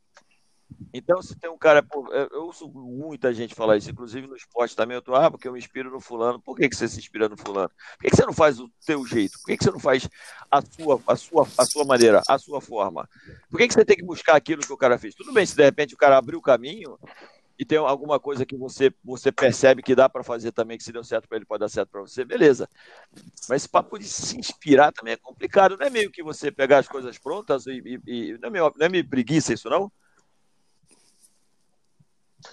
Então, 0.93 1.21
se 1.21 1.35
tem 1.39 1.49
um 1.49 1.57
cara. 1.57 1.85
eu 2.31 2.43
ouço 2.43 2.67
muita 2.69 3.33
gente 3.33 3.55
falar 3.55 3.77
isso, 3.77 3.89
inclusive 3.89 4.27
no 4.27 4.35
esporte 4.35 4.75
também. 4.75 4.95
Eu 4.95 5.01
tô, 5.01 5.15
ah, 5.15 5.31
porque 5.31 5.47
eu 5.47 5.53
me 5.53 5.59
inspiro 5.59 5.89
no 5.89 6.01
fulano. 6.01 6.41
Por 6.41 6.57
que, 6.57 6.67
que 6.67 6.75
você 6.75 6.87
se 6.87 6.99
inspira 6.99 7.29
no 7.29 7.37
fulano? 7.37 7.69
Por 7.69 8.03
que, 8.03 8.09
que 8.09 8.15
você 8.15 8.25
não 8.25 8.33
faz 8.33 8.59
o 8.59 8.69
teu 8.85 9.05
jeito? 9.05 9.39
Por 9.39 9.47
que, 9.47 9.57
que 9.57 9.63
você 9.63 9.71
não 9.71 9.79
faz 9.79 10.09
a 10.49 10.61
sua, 10.61 11.01
a, 11.07 11.15
sua, 11.15 11.47
a 11.57 11.65
sua 11.65 11.85
maneira, 11.85 12.21
a 12.27 12.37
sua 12.37 12.59
forma? 12.59 13.07
Por 13.49 13.57
que, 13.57 13.67
que 13.67 13.73
você 13.73 13.85
tem 13.85 13.95
que 13.95 14.03
buscar 14.03 14.35
aquilo 14.35 14.61
que 14.61 14.73
o 14.73 14.77
cara 14.77 14.97
fez? 14.97 15.15
Tudo 15.15 15.31
bem, 15.31 15.45
se 15.45 15.55
de 15.55 15.63
repente 15.63 15.93
o 15.93 15.97
cara 15.97 16.17
abriu 16.17 16.39
o 16.39 16.41
caminho 16.41 16.97
e 17.57 17.63
tem 17.63 17.77
alguma 17.77 18.19
coisa 18.19 18.45
que 18.45 18.57
você, 18.57 18.91
você 19.03 19.31
percebe 19.31 19.83
que 19.83 19.93
dá 19.93 20.09
para 20.09 20.23
fazer 20.23 20.51
também, 20.51 20.77
que 20.77 20.83
se 20.83 20.91
deu 20.91 21.03
certo 21.03 21.27
para 21.27 21.37
ele, 21.37 21.45
pode 21.45 21.59
dar 21.59 21.69
certo 21.69 21.89
para 21.89 22.01
você, 22.01 22.25
beleza. 22.25 22.67
Mas 23.47 23.61
esse 23.61 23.69
papo 23.69 23.99
de 23.99 24.05
se 24.05 24.35
inspirar 24.37 24.91
também 24.91 25.13
é 25.13 25.17
complicado. 25.17 25.77
Não 25.77 25.85
é 25.85 25.89
meio 25.89 26.11
que 26.11 26.23
você 26.23 26.51
pegar 26.51 26.79
as 26.79 26.87
coisas 26.87 27.17
prontas 27.19 27.67
e. 27.67 27.81
e- 27.85 27.99
e- 28.07 28.37
não, 28.39 28.47
é 28.47 28.51
meio, 28.51 28.73
não 28.75 28.85
é 28.85 28.89
meio 28.89 29.07
preguiça 29.07 29.53
isso, 29.53 29.69
não? 29.69 29.91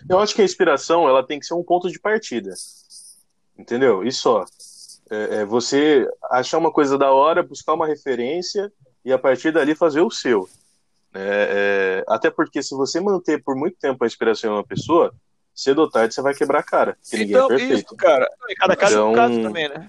Eu 0.09 0.19
acho 0.19 0.35
que 0.35 0.43
a 0.43 0.45
inspiração 0.45 1.09
ela 1.09 1.23
tem 1.27 1.39
que 1.41 1.47
ser 1.47 1.55
um 1.55 1.63
ponto 1.63 1.91
de 1.91 1.99
partida. 1.99 2.53
Entendeu? 3.59 4.05
Isso 4.05 4.23
só. 4.23 4.45
É, 5.11 5.37
é 5.41 5.45
você 5.45 6.09
achar 6.31 6.59
uma 6.59 6.71
coisa 6.73 6.97
da 6.99 7.11
hora, 7.11 7.43
buscar 7.43 7.75
uma 7.75 7.87
referência 7.87 8.73
e 9.05 9.13
a 9.13 9.19
partir 9.19 9.53
dali 9.53 9.75
fazer 9.75 10.01
o 10.01 10.11
seu. 10.11 10.49
É, 11.15 12.03
é, 12.03 12.13
até 12.13 12.31
porque 12.31 12.63
se 12.63 12.75
você 12.75 13.01
manter 13.01 13.43
por 13.43 13.57
muito 13.57 13.77
tempo 13.81 14.05
a 14.05 14.07
inspiração 14.07 14.51
em 14.51 14.55
uma 14.55 14.65
pessoa, 14.65 15.13
cedo 15.55 15.81
ou 15.81 15.91
tarde 15.91 16.15
você 16.15 16.21
vai 16.23 16.35
quebrar 16.35 16.61
a 16.61 16.63
cara. 16.63 16.97
É 17.13 17.23
Então, 17.23 17.49
perfeito. 17.49 17.75
isso, 17.87 17.97
cara. 17.97 18.31
E 18.49 18.55
cada 18.55 18.77
caso 18.77 18.99
é 18.99 19.03
um 19.03 19.13
Então- 19.13 19.15
caso 19.29 19.43
também, 19.43 19.69
né? 19.69 19.89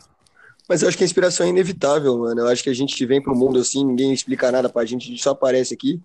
Mas 0.68 0.82
eu 0.84 0.88
acho 0.88 0.98
que 0.98 1.04
a 1.04 1.06
inspiração 1.06 1.46
é 1.46 1.50
inevitável, 1.50 2.18
mano. 2.20 2.42
Eu 2.42 2.48
acho 2.48 2.64
que 2.64 2.70
a 2.70 2.74
gente 2.76 3.04
vem 3.06 3.22
pro 3.22 3.36
mundo 3.36 3.60
assim, 3.60 3.84
ninguém 3.84 4.14
explica 4.14 4.52
nada 4.52 4.70
pra 4.70 4.86
gente, 4.86 5.08
a 5.08 5.10
gente 5.10 5.22
só 5.22 5.32
aparece 5.32 5.74
aqui. 5.74 6.00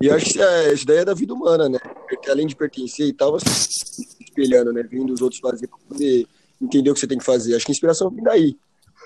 E 0.00 0.06
eu 0.06 0.14
acho 0.14 0.32
que 0.32 0.40
é, 0.40 0.72
isso 0.72 0.86
daí 0.86 0.98
é 0.98 1.04
da 1.04 1.14
vida 1.14 1.34
humana, 1.34 1.68
né? 1.68 1.78
Porque 2.08 2.30
além 2.30 2.46
de 2.46 2.54
pertencer 2.54 3.06
e 3.06 3.12
tal, 3.12 3.32
você 3.32 3.48
se 3.48 4.06
espelhando, 4.20 4.72
né? 4.72 4.82
Vendo 4.82 5.12
os 5.12 5.20
outros 5.20 5.40
fazer 5.40 5.66
pra 5.66 5.78
poder 5.88 6.26
entender 6.60 6.90
o 6.90 6.94
que 6.94 7.00
você 7.00 7.06
tem 7.06 7.18
que 7.18 7.24
fazer. 7.24 7.54
Acho 7.56 7.64
que 7.66 7.72
a 7.72 7.74
inspiração 7.74 8.10
vem 8.10 8.22
daí. 8.22 8.56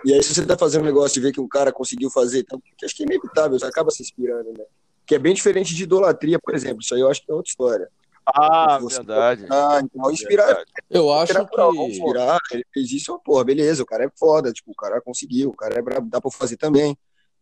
E 0.05 0.12
aí, 0.12 0.22
se 0.22 0.35
você 0.35 0.44
tá 0.44 0.57
fazendo 0.59 0.83
um 0.83 0.87
negócio 0.87 1.18
e 1.18 1.22
vê 1.22 1.33
que 1.33 1.40
um 1.40 1.48
cara 1.48 1.72
conseguiu 1.72 2.11
fazer, 2.11 2.40
então, 2.40 2.61
acho 2.85 2.94
que 2.94 3.05
é 3.05 3.07
inevitável, 3.07 3.59
você 3.59 3.64
acaba 3.66 3.90
se 3.90 4.02
inspirando, 4.02 4.52
né? 4.52 4.64
Que 5.07 5.14
é 5.14 5.18
bem 5.18 5.33
diferente 5.35 5.74
de 5.74 5.83
idolatria, 5.85 6.38
por 6.38 6.55
exemplo. 6.55 6.81
Isso 6.83 6.94
aí 6.94 7.00
eu 7.00 7.11
acho 7.11 7.24
que 7.24 7.31
é 7.31 7.35
outra 7.35 7.48
história. 7.48 7.88
Ah, 8.26 8.78
Você- 8.78 8.96
verdade. 8.96 9.46
Ah, 9.50 9.81
então 9.83 10.11
inspirar 10.11 10.46
Verdade. 10.46 10.70
Eu 10.90 11.12
acho 11.12 11.33
vamos 11.57 11.87
que. 11.87 11.92
inspirar, 11.92 12.38
ele 12.52 12.64
fez 12.72 12.92
isso, 12.92 13.18
porra, 13.24 13.42
beleza, 13.44 13.83
o 13.83 13.87
cara 13.87 14.05
é 14.05 14.11
foda, 14.16 14.52
tipo, 14.52 14.70
o 14.70 14.74
cara 14.76 15.00
conseguiu, 15.00 15.50
o 15.50 15.57
cara 15.57 15.76
é 15.78 15.83
brabo, 15.83 16.09
dá 16.09 16.20
pra 16.20 16.31
fazer 16.31 16.57
também. 16.57 16.96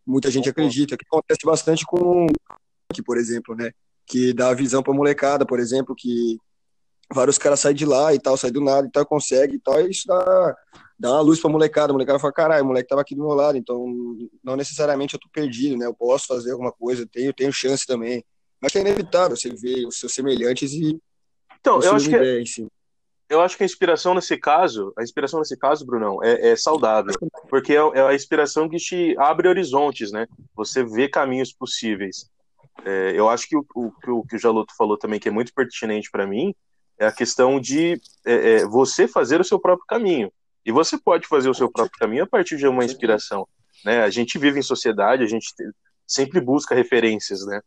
Muita 0.05 0.31
gente 0.31 0.49
acredita, 0.49 0.97
que 0.97 1.05
acontece 1.05 1.41
bastante 1.45 1.85
com 1.85 2.25
por 2.99 3.15
exemplo, 3.15 3.55
né, 3.55 3.71
que 4.07 4.33
dá 4.33 4.49
a 4.49 4.55
visão 4.55 4.81
pra 4.81 4.91
molecada, 4.91 5.45
por 5.45 5.59
exemplo, 5.59 5.93
que 5.95 6.35
vários 7.13 7.37
caras 7.37 7.59
saem 7.59 7.75
de 7.75 7.85
lá 7.85 8.11
e 8.11 8.19
tal, 8.19 8.35
saem 8.35 8.51
do 8.51 8.61
nada 8.61 8.87
e 8.87 8.91
tal, 8.91 9.05
consegue 9.05 9.57
e 9.57 9.59
tal, 9.59 9.79
e 9.79 9.91
isso 9.91 10.07
dá, 10.07 10.55
dá 10.97 11.11
uma 11.11 11.21
luz 11.21 11.39
pra 11.39 11.51
molecada, 11.51 11.91
a 11.91 11.93
molecada 11.93 12.17
fala, 12.17 12.33
caralho, 12.33 12.63
o 12.63 12.67
moleque 12.67 12.89
tava 12.89 13.01
aqui 13.01 13.13
do 13.13 13.21
meu 13.21 13.35
lado, 13.35 13.57
então 13.57 13.85
não 14.43 14.55
necessariamente 14.55 15.13
eu 15.13 15.19
tô 15.19 15.29
perdido, 15.31 15.77
né, 15.77 15.85
eu 15.85 15.93
posso 15.93 16.25
fazer 16.25 16.53
alguma 16.53 16.71
coisa, 16.71 17.03
eu 17.03 17.07
tenho, 17.07 17.31
tenho 17.31 17.53
chance 17.53 17.85
também. 17.85 18.25
Mas 18.59 18.75
é 18.75 18.79
inevitável 18.79 19.35
você 19.35 19.49
ver 19.49 19.85
os 19.85 19.99
seus 19.99 20.13
semelhantes 20.13 20.71
e 20.73 20.99
Então, 21.59 21.81
eu 21.81 21.93
acho 21.93 22.09
que 22.09 22.15
ideia 22.15 22.43
eu 23.31 23.39
acho 23.39 23.55
que 23.55 23.63
a 23.63 23.65
inspiração 23.65 24.13
nesse 24.13 24.37
caso, 24.37 24.93
a 24.97 25.01
inspiração 25.03 25.39
nesse 25.39 25.55
caso, 25.55 25.85
Brunão, 25.85 26.21
é, 26.21 26.49
é 26.49 26.55
saudável, 26.57 27.13
porque 27.49 27.71
é, 27.71 27.77
é 27.77 28.01
a 28.01 28.13
inspiração 28.13 28.67
que 28.67 28.75
te 28.75 29.15
abre 29.17 29.47
horizontes, 29.47 30.11
né? 30.11 30.27
Você 30.53 30.83
vê 30.83 31.07
caminhos 31.07 31.53
possíveis. 31.53 32.29
É, 32.85 33.11
eu 33.15 33.29
acho 33.29 33.47
que 33.47 33.55
o, 33.55 33.65
o, 33.75 33.91
que 33.91 34.09
o 34.09 34.23
que 34.23 34.35
o 34.35 34.39
Jaloto 34.39 34.73
falou 34.75 34.97
também, 34.97 35.19
que 35.19 35.27
é 35.27 35.31
muito 35.31 35.53
pertinente 35.53 36.09
para 36.09 36.25
mim, 36.25 36.53
é 36.97 37.05
a 37.05 37.11
questão 37.11 37.59
de 37.59 37.99
é, 38.25 38.33
é, 38.53 38.65
você 38.65 39.07
fazer 39.07 39.41
o 39.41 39.43
seu 39.43 39.59
próprio 39.59 39.85
caminho. 39.87 40.31
E 40.65 40.71
você 40.71 40.97
pode 40.97 41.27
fazer 41.27 41.49
o 41.49 41.53
seu 41.53 41.71
próprio 41.71 41.97
caminho 41.99 42.23
a 42.23 42.27
partir 42.27 42.57
de 42.57 42.67
uma 42.67 42.85
inspiração. 42.85 43.47
Né? 43.83 44.03
A 44.03 44.09
gente 44.09 44.37
vive 44.37 44.59
em 44.59 44.63
sociedade, 44.63 45.23
a 45.23 45.27
gente 45.27 45.53
te- 45.55 45.71
sempre 46.05 46.39
busca 46.39 46.75
referências, 46.75 47.45
né? 47.45 47.61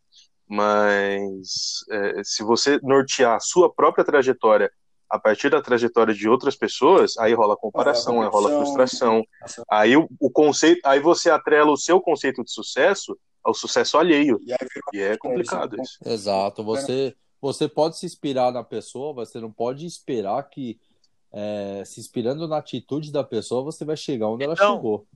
Mas 0.49 1.85
é, 1.91 2.23
se 2.23 2.43
você 2.45 2.79
nortear 2.83 3.37
a 3.37 3.41
sua 3.41 3.73
própria 3.73 4.05
trajetória 4.05 4.71
a 5.11 5.19
partir 5.19 5.51
da 5.51 5.63
trajetória 5.63 6.15
de 6.15 6.29
outras 6.29 6.57
pessoas, 6.57 7.17
aí 7.19 7.35
rola 7.35 7.57
comparação, 7.57 8.23
aí 8.23 8.29
rola 8.29 8.51
frustração. 8.51 9.25
Aí 9.71 9.97
o, 9.97 10.09
o 10.21 10.31
conceito, 10.31 10.81
aí 10.85 11.01
você 11.01 11.31
atrela 11.31 11.71
o 11.71 11.77
seu 11.77 12.01
conceito 12.01 12.45
de 12.45 12.53
sucesso 12.53 13.17
ao 13.45 13.55
sucesso 13.55 13.99
alheio. 13.99 14.41
E 14.43 14.53
E 14.97 15.01
é 15.01 15.17
complicado 15.17 15.81
isso. 15.81 15.99
Exato. 16.05 16.65
Você, 16.65 17.15
você 17.41 17.69
pode 17.69 17.99
se 17.99 18.07
inspirar 18.07 18.51
na 18.51 18.65
pessoa, 18.65 19.13
você 19.13 19.39
não 19.39 19.53
pode 19.53 19.85
esperar 19.87 20.43
que, 20.49 20.81
é, 21.31 21.83
se 21.85 22.01
inspirando 22.01 22.49
na 22.49 22.57
atitude 22.57 23.13
da 23.13 23.23
pessoa, 23.23 23.63
você 23.63 23.85
vai 23.85 23.97
chegar 23.97 24.29
onde 24.29 24.45
ela 24.45 24.55
Então, 24.55 24.77
chegou. 24.77 25.07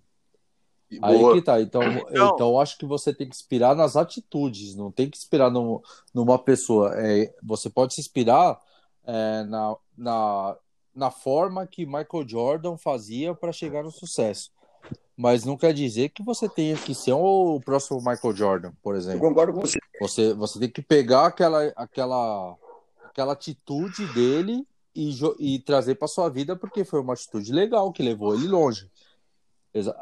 E 0.91 0.99
Aí 1.03 1.19
boa. 1.19 1.35
que 1.35 1.43
tá. 1.43 1.61
Então, 1.61 1.83
Então- 1.83 2.35
então, 2.35 2.49
eu 2.51 2.61
acho 2.61 2.79
que 2.79 2.87
você 2.87 3.13
tem 3.13 3.29
que 3.29 3.35
inspirar 3.35 3.75
nas 3.75 3.95
atitudes, 3.97 4.75
não 4.75 4.91
tem 4.91 5.09
que 5.11 5.19
inspirar 5.19 5.51
no, 5.51 5.83
numa 6.15 6.39
pessoa. 6.39 6.93
É, 6.97 7.35
você 7.43 7.69
pode 7.69 7.95
se 7.95 8.01
inspirar 8.01 8.59
é, 9.07 9.43
na, 9.45 9.77
na, 9.97 10.57
na 10.95 11.11
forma 11.11 11.67
que 11.67 11.85
Michael 11.87 12.27
Jordan 12.27 12.77
fazia 12.77 13.35
para 13.35 13.53
chegar 13.53 13.83
no 13.83 13.91
sucesso. 13.91 14.51
Mas 15.17 15.45
não 15.45 15.57
quer 15.57 15.73
dizer 15.75 16.11
que 16.11 16.23
você 16.23 16.49
tenha 16.49 16.77
que 16.77 16.95
ser 16.95 17.13
o 17.13 17.61
próximo 17.65 17.99
Michael 17.99 18.37
Jordan, 18.37 18.73
por 18.81 18.95
Eu 18.95 19.01
exemplo. 19.01 19.21
concordo 19.21 19.53
com 19.53 19.61
você. 19.61 19.79
Você, 20.01 20.33
você 20.33 20.61
tem 20.61 20.71
que 20.71 20.81
pegar 20.81 21.27
aquela, 21.27 21.73
aquela, 21.75 22.57
aquela 23.05 23.33
atitude 23.33 24.07
dele 24.13 24.65
e, 24.95 25.11
e 25.41 25.59
trazer 25.59 25.97
para 25.97 26.07
sua 26.07 26.29
vida, 26.29 26.55
porque 26.55 26.85
foi 26.85 27.01
uma 27.01 27.15
atitude 27.15 27.53
legal 27.53 27.93
que 27.93 28.03
levou 28.03 28.35
ele 28.35 28.47
longe. 28.47 28.89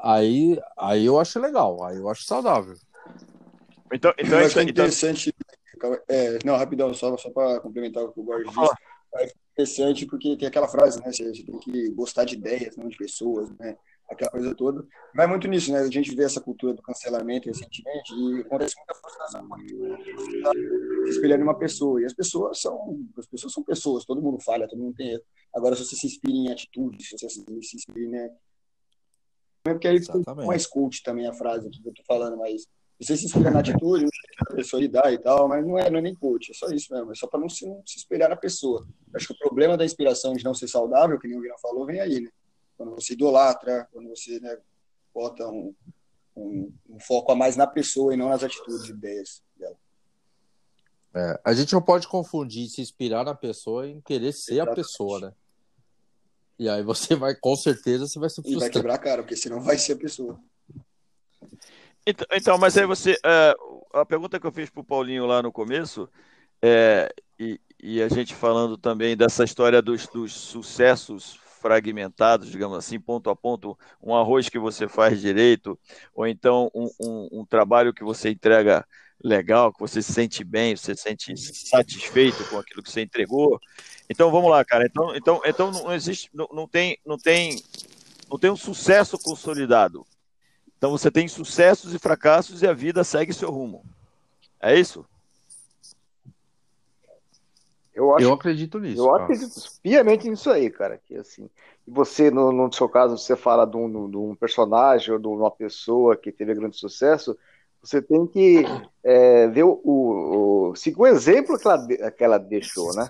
Aí, 0.03 0.61
aí 0.77 1.05
eu 1.07 1.19
acho 1.19 1.39
legal, 1.41 1.83
aí 1.83 1.97
eu 1.97 2.09
acho 2.09 2.25
saudável. 2.25 2.75
Então, 3.93 4.13
então, 4.19 4.39
eu 4.39 4.47
isso, 4.47 4.47
acho 4.47 4.55
que 4.55 4.61
é 4.61 4.63
então, 4.63 4.85
interessante. 4.85 5.35
é, 6.09 6.39
não, 6.45 6.57
rapidão, 6.57 6.93
só, 6.93 7.17
só 7.17 7.31
para 7.31 7.61
complementar 7.61 8.05
o 8.05 8.13
que 8.13 8.21
o 8.21 8.23
Borges 8.23 8.49
disse. 8.49 8.75
É 9.19 9.33
interessante 9.53 10.07
porque 10.07 10.37
tem 10.37 10.49
aquela 10.49 10.69
frase, 10.69 11.01
né? 11.01 11.13
Você, 11.13 11.33
tem 11.33 11.59
que 11.59 11.91
gostar 11.91 12.25
de 12.25 12.35
ideias, 12.35 12.77
não 12.77 12.89
de 12.89 12.97
pessoas, 12.97 13.51
né? 13.59 13.77
Aquela 14.09 14.31
coisa 14.31 14.55
toda. 14.55 14.87
Vai 15.15 15.27
muito 15.27 15.49
nisso, 15.49 15.73
né? 15.73 15.81
A 15.81 15.91
gente 15.91 16.15
vê 16.15 16.25
essa 16.25 16.41
cultura 16.41 16.75
do 16.75 16.83
cancelamento 16.83 17.49
recentemente 17.49 18.15
e 18.15 18.41
acontece 18.41 18.77
muita 18.77 18.95
frustração. 18.95 19.49
Você 19.49 20.43
tá 20.43 20.53
se 20.53 21.11
espelhando 21.11 21.41
em 21.41 21.45
uma 21.45 21.59
pessoa. 21.59 22.01
E 22.01 22.05
as 22.05 22.15
pessoas 22.15 22.61
são. 22.61 23.05
As 23.19 23.27
pessoas 23.27 23.53
são 23.53 23.63
pessoas, 23.65 24.05
todo 24.05 24.23
mundo 24.23 24.41
falha, 24.41 24.69
todo 24.69 24.81
mundo 24.81 24.95
tem 24.95 25.11
erro. 25.11 25.23
Agora, 25.55 25.75
se 25.75 25.85
você 25.85 25.97
se 25.97 26.07
inspira 26.07 26.33
em 26.33 26.53
atitudes, 26.53 27.09
se 27.09 27.19
você 27.19 27.29
se 27.29 27.77
inspira, 27.77 28.09
né? 28.09 28.31
É 29.65 29.73
porque 29.73 29.89
aí 29.89 30.01
ficou 30.01 30.23
mais 30.47 30.67
coach 30.67 31.03
também 31.03 31.27
a 31.27 31.33
frase 31.33 31.69
que 31.69 31.89
eu 31.89 31.93
tô 31.93 32.03
falando, 32.05 32.37
mas 32.37 32.69
você 32.99 33.17
se 33.17 33.27
inspira 33.27 33.51
na 33.51 33.61
atitude, 33.61 34.07
a 34.39 34.55
pessoa 34.55 34.81
lidar 34.81 35.13
e 35.13 35.19
tal, 35.19 35.49
mas 35.49 35.67
não 35.67 35.79
é, 35.79 35.91
não 35.91 35.99
é 35.99 36.03
nem 36.03 36.15
coach, 36.15 36.51
é 36.51 36.55
só 36.55 36.69
isso 36.69 36.93
mesmo, 36.93 37.13
é 37.13 37.15
só 37.15 37.27
para 37.27 37.41
não 37.41 37.49
se, 37.49 37.67
não 37.67 37.83
se 37.87 37.99
espelhar 37.99 38.29
na 38.29 38.37
pessoa. 38.37 38.87
Acho 39.15 39.29
que 39.29 39.35
o 39.35 39.39
problema 39.39 39.77
da 39.77 39.85
inspiração 39.85 40.35
de 40.35 40.45
não 40.45 40.55
ser 40.55 40.69
saudável, 40.69 41.19
que 41.19 41.29
nem 41.29 41.37
o 41.37 41.41
Guilherme 41.41 41.61
falou, 41.61 41.85
vem 41.85 42.01
aí, 42.01 42.21
né? 42.21 42.31
Quando 42.77 42.95
você 42.95 43.13
idolatra, 43.13 43.87
quando 43.93 44.09
você 44.09 44.41
né, 44.41 44.59
bota 45.13 45.47
um, 45.49 45.75
um, 46.35 46.73
um 46.89 47.01
foco 47.01 47.33
a 47.33 47.35
mais 47.35 47.57
na 47.57 47.67
pessoa 47.67 48.13
e 48.15 48.17
não 48.17 48.29
nas 48.29 48.43
atitudes 48.43 48.85
e 48.89 48.91
ideias 48.91 49.43
dela. 49.57 49.77
É, 51.15 51.41
a 51.45 51.55
gente 51.55 51.73
não 51.73 51.81
pode 51.81 52.07
confundir 52.09 52.69
se 52.69 52.81
inspirar 52.83 53.25
na 53.25 53.35
pessoa 53.35 53.89
em 53.89 54.01
querer 54.01 54.33
ser 54.33 54.53
a 54.53 54.55
Exatamente. 54.55 54.77
pessoa, 54.77 55.21
né? 55.21 55.33
E 56.59 56.69
aí 56.69 56.83
você 56.83 57.15
vai, 57.15 57.35
com 57.35 57.55
certeza, 57.57 58.07
você 58.07 58.19
vai 58.19 58.31
se 58.31 58.41
E 58.41 58.43
vai 58.43 58.53
frustrar. 58.53 58.71
quebrar 58.73 58.95
a 58.95 58.99
cara, 58.99 59.23
porque 59.23 59.37
senão 59.37 59.61
vai 59.61 59.79
ser 59.79 59.93
a 59.93 59.97
pessoa. 59.97 60.41
Então, 62.07 62.27
então, 62.33 62.59
mas 62.59 62.77
aí 62.77 62.87
você. 62.87 63.17
é, 63.25 63.55
a 63.93 64.05
pergunta 64.05 64.39
que 64.39 64.47
eu 64.47 64.53
fiz 64.53 64.71
para 64.71 64.81
o 64.81 64.85
Paulinho 64.85 65.27
lá 65.27 65.43
no 65.43 65.51
começo, 65.51 66.09
é, 66.63 67.13
e, 67.39 67.61
e 67.83 68.03
a 68.03 68.09
gente 68.09 68.35
falando 68.35 68.77
também 68.77 69.17
dessa 69.17 69.45
história 69.45 69.83
dos, 69.83 70.07
dos 70.07 70.33
sucessos 70.33 71.39
fragmentados, 71.61 72.51
digamos 72.51 72.79
assim, 72.79 73.01
ponto 73.01 73.29
a 73.29 73.35
ponto, 73.35 73.77
um 74.03 74.15
arroz 74.15 74.49
que 74.49 74.59
você 74.59 74.87
faz 74.87 75.21
direito, 75.21 75.79
ou 76.15 76.27
então 76.27 76.71
um, 76.75 76.89
um, 77.01 77.29
um 77.41 77.45
trabalho 77.45 77.93
que 77.93 78.05
você 78.05 78.31
entrega 78.31 78.87
legal, 79.23 79.73
que 79.73 79.81
você 79.81 80.01
se 80.03 80.13
sente 80.13 80.45
bem, 80.45 80.77
você 80.77 80.95
se 80.95 81.03
sente 81.03 81.37
satisfeito 81.37 82.45
com 82.49 82.59
aquilo 82.59 82.83
que 82.83 82.91
você 82.91 83.01
entregou. 83.01 83.59
Então 84.09 84.31
vamos 84.31 84.51
lá, 84.51 84.65
cara. 84.65 84.87
Então, 84.87 85.17
então, 85.17 85.41
então 85.45 85.71
não 85.73 85.93
existe, 85.93 86.31
não, 86.33 86.47
não 86.53 86.69
tem, 86.69 86.99
não 87.05 87.19
tem, 87.19 87.61
não 88.31 88.39
tem 88.39 88.51
um 88.51 88.57
sucesso 88.57 89.19
consolidado. 89.19 90.07
Então 90.79 90.91
você 90.91 91.11
tem 91.11 91.27
sucessos 91.27 91.95
e 91.95 91.99
fracassos 91.99 92.63
e 92.63 92.67
a 92.67 92.73
vida 92.73 93.03
segue 93.03 93.33
seu 93.33 93.51
rumo. 93.51 93.85
É 94.61 94.79
isso? 94.79 95.05
Eu, 97.95 98.15
acho, 98.15 98.27
eu 98.27 98.33
acredito 98.35 98.79
nisso. 98.79 99.01
Eu 99.01 99.11
cara. 99.11 99.25
acredito 99.25 99.55
piamente 99.83 100.29
nisso 100.29 100.51
aí, 100.51 100.69
cara. 100.69 101.01
Que 101.07 101.17
assim, 101.17 101.49
você, 101.89 102.31
no, 102.31 102.53
no 102.53 102.71
seu 102.71 102.89
caso, 102.89 103.17
você 103.17 103.35
fala 103.35 103.65
de 103.65 103.77
um, 103.77 104.11
de 104.11 104.17
um 104.19 104.35
personagem 104.35 105.15
ou 105.15 105.19
de 105.19 105.27
uma 105.27 105.51
pessoa 105.51 106.15
que 106.15 106.31
teve 106.31 106.55
grande 106.55 106.77
sucesso, 106.77 107.37
você 107.83 108.03
tem 108.03 108.27
que 108.27 108.65
é, 109.03 109.47
ver 109.49 109.63
o, 109.63 109.81
o, 109.83 110.71
o, 110.71 110.77
seguir 110.77 111.01
o 111.01 111.07
exemplo 111.07 111.59
que 111.59 111.67
ela, 111.67 112.11
que 112.11 112.25
ela 112.25 112.39
deixou, 112.39 112.95
né? 112.95 113.09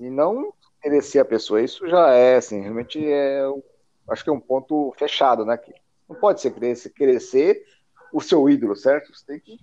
E 0.00 0.10
não 0.10 0.52
querer 0.82 1.02
ser 1.02 1.20
a 1.20 1.24
pessoa. 1.24 1.62
Isso 1.62 1.86
já 1.88 2.10
é, 2.10 2.36
assim, 2.36 2.60
realmente 2.60 2.98
é, 3.04 3.42
acho 4.08 4.24
que 4.24 4.30
é 4.30 4.32
um 4.32 4.40
ponto 4.40 4.92
fechado, 4.98 5.44
né? 5.44 5.56
Que 5.56 5.72
não 6.08 6.16
pode 6.16 6.40
ser 6.40 6.52
querer 6.90 7.20
ser 7.20 7.64
o 8.12 8.20
seu 8.20 8.48
ídolo, 8.48 8.74
certo? 8.74 9.14
Você 9.14 9.26
tem 9.26 9.40
que 9.40 9.58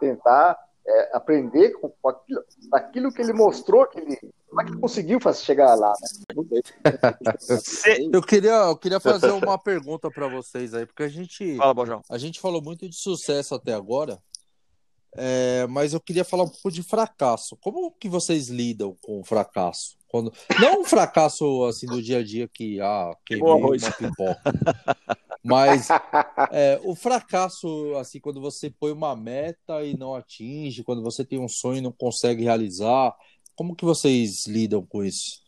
tentar 0.00 0.58
é, 0.86 1.16
aprender 1.16 1.72
com, 1.72 1.90
com 1.90 2.08
aquilo, 2.08 2.44
aquilo, 2.72 3.12
que 3.12 3.20
ele 3.20 3.32
mostrou, 3.32 3.86
que 3.86 3.98
ele, 3.98 4.18
como 4.48 4.60
é 4.60 4.64
que 4.64 4.70
ele 4.70 4.80
conseguiu 4.80 5.20
fazer, 5.20 5.44
chegar 5.44 5.74
lá. 5.74 5.92
Né? 6.00 6.60
eu, 8.12 8.22
queria, 8.22 8.54
eu 8.68 8.76
queria 8.76 9.00
fazer 9.00 9.30
uma 9.30 9.58
pergunta 9.58 10.10
para 10.10 10.28
vocês 10.28 10.72
aí, 10.74 10.86
porque 10.86 11.02
a 11.02 11.08
gente, 11.08 11.56
Fala, 11.56 12.02
a 12.08 12.18
gente 12.18 12.40
falou 12.40 12.62
muito 12.62 12.88
de 12.88 12.96
sucesso 12.96 13.54
até 13.54 13.74
agora, 13.74 14.18
é, 15.16 15.66
mas 15.68 15.92
eu 15.92 16.00
queria 16.00 16.24
falar 16.24 16.44
um 16.44 16.48
pouco 16.48 16.70
de 16.70 16.82
fracasso. 16.82 17.56
Como 17.56 17.92
que 17.92 18.08
vocês 18.08 18.48
lidam 18.48 18.96
com 19.02 19.20
o 19.20 19.24
fracasso? 19.24 19.96
Quando... 20.08 20.32
Não 20.60 20.80
um 20.80 20.84
fracasso 20.84 21.64
assim 21.64 21.86
do 21.86 22.02
dia 22.02 22.18
a 22.18 22.22
dia 22.24 22.48
que 22.48 22.80
ah, 22.80 23.12
queimei 23.24 23.52
uma 23.52 23.70
pipoca. 23.70 24.42
Mas 25.46 25.88
é, 26.50 26.80
o 26.82 26.96
fracasso, 26.96 27.94
assim, 27.96 28.18
quando 28.18 28.40
você 28.40 28.68
põe 28.68 28.90
uma 28.90 29.14
meta 29.14 29.84
e 29.84 29.96
não 29.96 30.12
atinge, 30.12 30.82
quando 30.82 31.02
você 31.02 31.24
tem 31.24 31.38
um 31.38 31.48
sonho 31.48 31.78
e 31.78 31.80
não 31.80 31.92
consegue 31.92 32.42
realizar, 32.42 33.14
como 33.54 33.76
que 33.76 33.84
vocês 33.84 34.44
lidam 34.46 34.84
com 34.84 35.04
isso? 35.04 35.40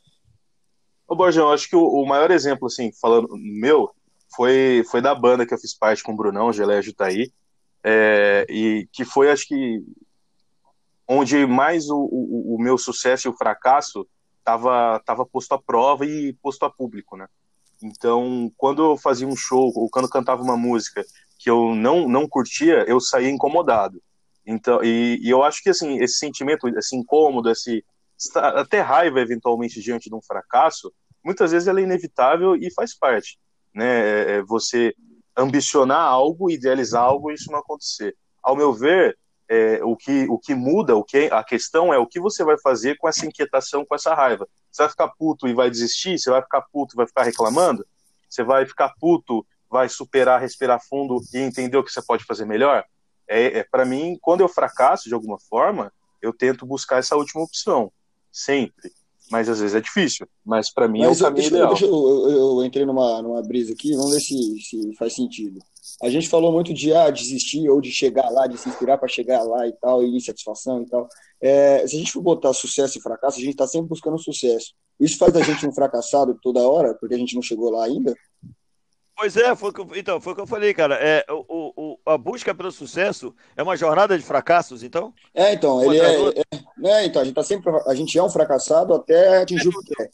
Ô, 1.09 1.17
Borjão, 1.17 1.51
acho 1.51 1.69
que 1.69 1.75
o, 1.75 1.83
o, 1.85 2.07
maior 2.07 2.31
exemplo, 2.31 2.67
assim, 2.67 2.93
falando 3.01 3.29
meu, 3.37 3.91
foi, 4.37 4.85
foi 4.89 5.03
da 5.03 5.15
banda 5.15 5.45
que 5.45 5.53
eu 5.53 5.59
fiz 5.59 5.77
parte 5.77 6.03
com 6.03 6.13
o 6.13 6.17
Brunão, 6.17 6.53
Geleia 6.53 6.81
Jutaí, 6.81 7.33
é, 7.85 8.47
e 8.49 8.89
que 8.93 9.05
foi, 9.05 9.31
acho 9.31 9.47
que, 9.47 9.83
onde 11.07 11.47
mais 11.47 11.89
o, 11.89 11.97
o, 11.97 12.57
o 12.57 12.63
meu 12.63 12.77
sucesso 12.77 13.29
e 13.29 13.31
o 13.31 13.37
fracasso 13.37 14.07
estava 14.39 15.01
tava 15.05 15.27
posto 15.27 15.53
à 15.55 15.61
prova 15.61 16.05
e 16.07 16.33
posto 16.35 16.65
a 16.65 16.71
público, 16.71 17.17
né? 17.17 17.27
Então, 17.83 18.51
quando 18.57 18.83
eu 18.83 18.97
fazia 18.97 19.27
um 19.27 19.37
show 19.37 19.73
ou 19.75 19.89
quando 19.91 20.09
cantava 20.09 20.43
uma 20.43 20.57
música 20.57 21.05
que 21.39 21.49
eu 21.49 21.75
não 21.75 22.09
não 22.09 22.29
curtia, 22.29 22.85
eu 22.89 23.01
saía 23.01 23.31
incomodado. 23.31 24.03
Então, 24.47 24.83
e, 24.83 25.19
e 25.23 25.31
eu 25.31 25.43
acho 25.43 25.63
que 25.63 25.71
assim 25.71 25.99
esse 25.99 26.19
sentimento, 26.19 26.69
esse 26.69 26.97
incômodo, 26.97 27.51
esse 27.51 27.85
até 28.35 28.81
raiva 28.81 29.21
eventualmente 29.21 29.81
diante 29.81 30.09
de 30.09 30.15
um 30.15 30.23
fracasso, 30.23 30.93
muitas 31.25 31.53
vezes 31.53 31.69
ela 31.69 31.81
é 31.81 31.85
inevitável 31.85 32.57
e 32.57 32.73
faz 32.73 32.97
parte, 32.97 33.39
né? 33.75 33.87
É, 33.87 34.31
é 34.39 34.43
você 34.43 34.95
ambicionar 35.39 36.01
algo, 36.01 36.51
idealizar 36.51 37.03
algo 37.03 37.31
e 37.31 37.35
isso 37.35 37.51
não 37.51 37.61
acontecer. 37.61 38.17
Ao 38.43 38.57
meu 38.57 38.73
ver, 38.73 39.17
é, 39.49 39.83
o, 39.83 39.97
que, 39.97 40.27
o 40.29 40.39
que 40.39 40.55
muda, 40.55 40.97
o 40.97 41.05
que 41.05 41.29
a 41.33 41.43
questão 41.45 41.95
é 41.95 41.99
o 41.99 42.07
que 42.07 42.21
você 42.21 42.45
vai 42.45 42.59
fazer 42.59 42.99
com 42.99 43.09
essa 43.09 43.25
inquietação, 43.25 43.85
com 43.85 43.95
essa 43.95 44.15
raiva. 44.15 44.47
Você 44.71 44.83
vai 44.83 44.91
ficar 44.91 45.09
puto 45.17 45.49
e 45.49 45.55
vai 45.55 45.71
desistir? 45.71 46.19
Você 46.19 46.31
vai 46.31 46.43
ficar 46.43 46.63
puto 46.73 46.95
e 46.95 46.97
vai 46.97 47.07
ficar 47.07 47.23
reclamando? 47.23 47.87
Você 48.29 48.43
vai 48.43 48.67
ficar 48.67 48.93
puto, 49.01 49.47
vai 49.71 49.89
superar, 49.89 50.41
respirar 50.41 50.81
fundo 50.87 51.23
e 51.33 51.39
entender 51.39 51.79
o 51.79 51.85
que 51.85 51.93
você 51.93 52.03
pode 52.03 52.25
fazer 52.25 52.45
melhor? 52.45 52.85
É, 53.27 53.59
é 53.59 53.65
para 53.65 53.85
mim, 53.85 54.19
quando 54.21 54.41
eu 54.41 54.49
fracasso 54.49 55.09
de 55.09 55.15
alguma 55.15 55.39
forma, 55.39 55.93
eu 56.21 56.33
tento 56.33 56.67
buscar 56.67 56.99
essa 56.99 57.17
última 57.17 57.43
opção, 57.43 57.93
sempre. 58.33 58.93
Mas 59.31 59.49
às 59.49 59.61
vezes 59.61 59.75
é 59.75 59.81
difícil. 59.81 60.27
Mas 60.45 60.73
para 60.73 60.89
mim 60.89 61.01
Mas 61.01 61.21
é 61.21 61.23
o 61.23 61.27
caminho 61.27 61.43
deixa, 61.43 61.55
ideal. 61.55 61.69
Deixa, 61.69 61.85
eu, 61.87 62.31
eu, 62.31 62.59
eu, 62.59 62.65
entrei 62.65 62.87
numa, 62.87 63.23
numa 63.23 63.43
brisa 63.43 63.73
aqui, 63.73 63.95
vamos 63.95 64.13
ver 64.13 64.21
se, 64.21 64.61
se 64.61 64.97
faz 64.97 65.15
sentido. 65.15 65.59
A 66.03 66.09
gente 66.09 66.29
falou 66.29 66.53
muito 66.53 66.73
de 66.73 66.93
ah, 66.93 67.11
desistir 67.11 67.69
ou 67.69 67.81
de 67.81 67.91
chegar 67.91 68.31
lá, 68.31 68.47
de 68.47 68.57
se 68.57 68.69
inspirar 68.69 68.99
para 68.99 69.09
chegar 69.09 69.43
lá 69.43 69.67
e 69.67 69.73
tal, 69.73 70.03
e 70.03 70.21
satisfação 70.21 70.83
e 70.83 70.87
tal. 70.87 71.09
É, 71.41 71.87
se 71.87 71.97
a 71.97 71.99
gente 71.99 72.13
for 72.13 72.23
botar 72.23 72.53
sucesso 72.53 72.99
e 72.99 73.03
fracasso, 73.03 73.39
a 73.39 73.41
gente 73.41 73.51
está 73.51 73.67
sempre 73.67 73.89
buscando 73.89 74.19
sucesso. 74.19 74.75
Isso 75.01 75.19
faz 75.19 75.33
da 75.33 75.43
gente 75.43 75.67
um 75.67 75.73
fracassado 75.73 76.39
toda 76.43 76.67
hora, 76.69 76.95
porque 76.95 77.15
a 77.15 77.19
gente 77.19 77.35
não 77.35 77.43
chegou 77.43 77.71
lá 77.71 77.85
ainda? 77.85 78.15
Pois 79.19 79.37
é, 79.37 79.57
foi 79.57 79.73
que, 79.73 79.83
então, 79.99 80.21
foi 80.21 80.33
o 80.33 80.37
que 80.37 80.43
eu 80.43 80.47
falei, 80.47 80.73
cara. 80.73 80.95
É, 80.95 81.27
o, 81.29 81.73
o, 81.77 81.99
a 82.07 82.17
busca 82.17 82.55
pelo 82.55 82.71
sucesso 82.71 83.35
é 83.57 83.63
uma 83.65 83.77
jornada 83.77 84.17
de 84.17 84.23
fracassos, 84.25 84.85
então? 84.85 85.13
É, 85.35 85.55
então, 85.55 85.83
ele 85.83 86.01
é, 86.01 86.29
é, 86.29 86.43
é, 86.85 87.05
então, 87.05 87.23
a 87.23 87.25
gente 87.25 87.35
tá 87.35 87.43
sempre, 87.43 87.69
a 87.85 87.95
gente 87.97 88.17
é 88.17 88.23
um 88.23 88.31
fracassado 88.31 88.95
até 88.95 89.43
atingir 89.43 89.71
o 89.71 89.83
que 89.83 90.01
é. 90.01 90.09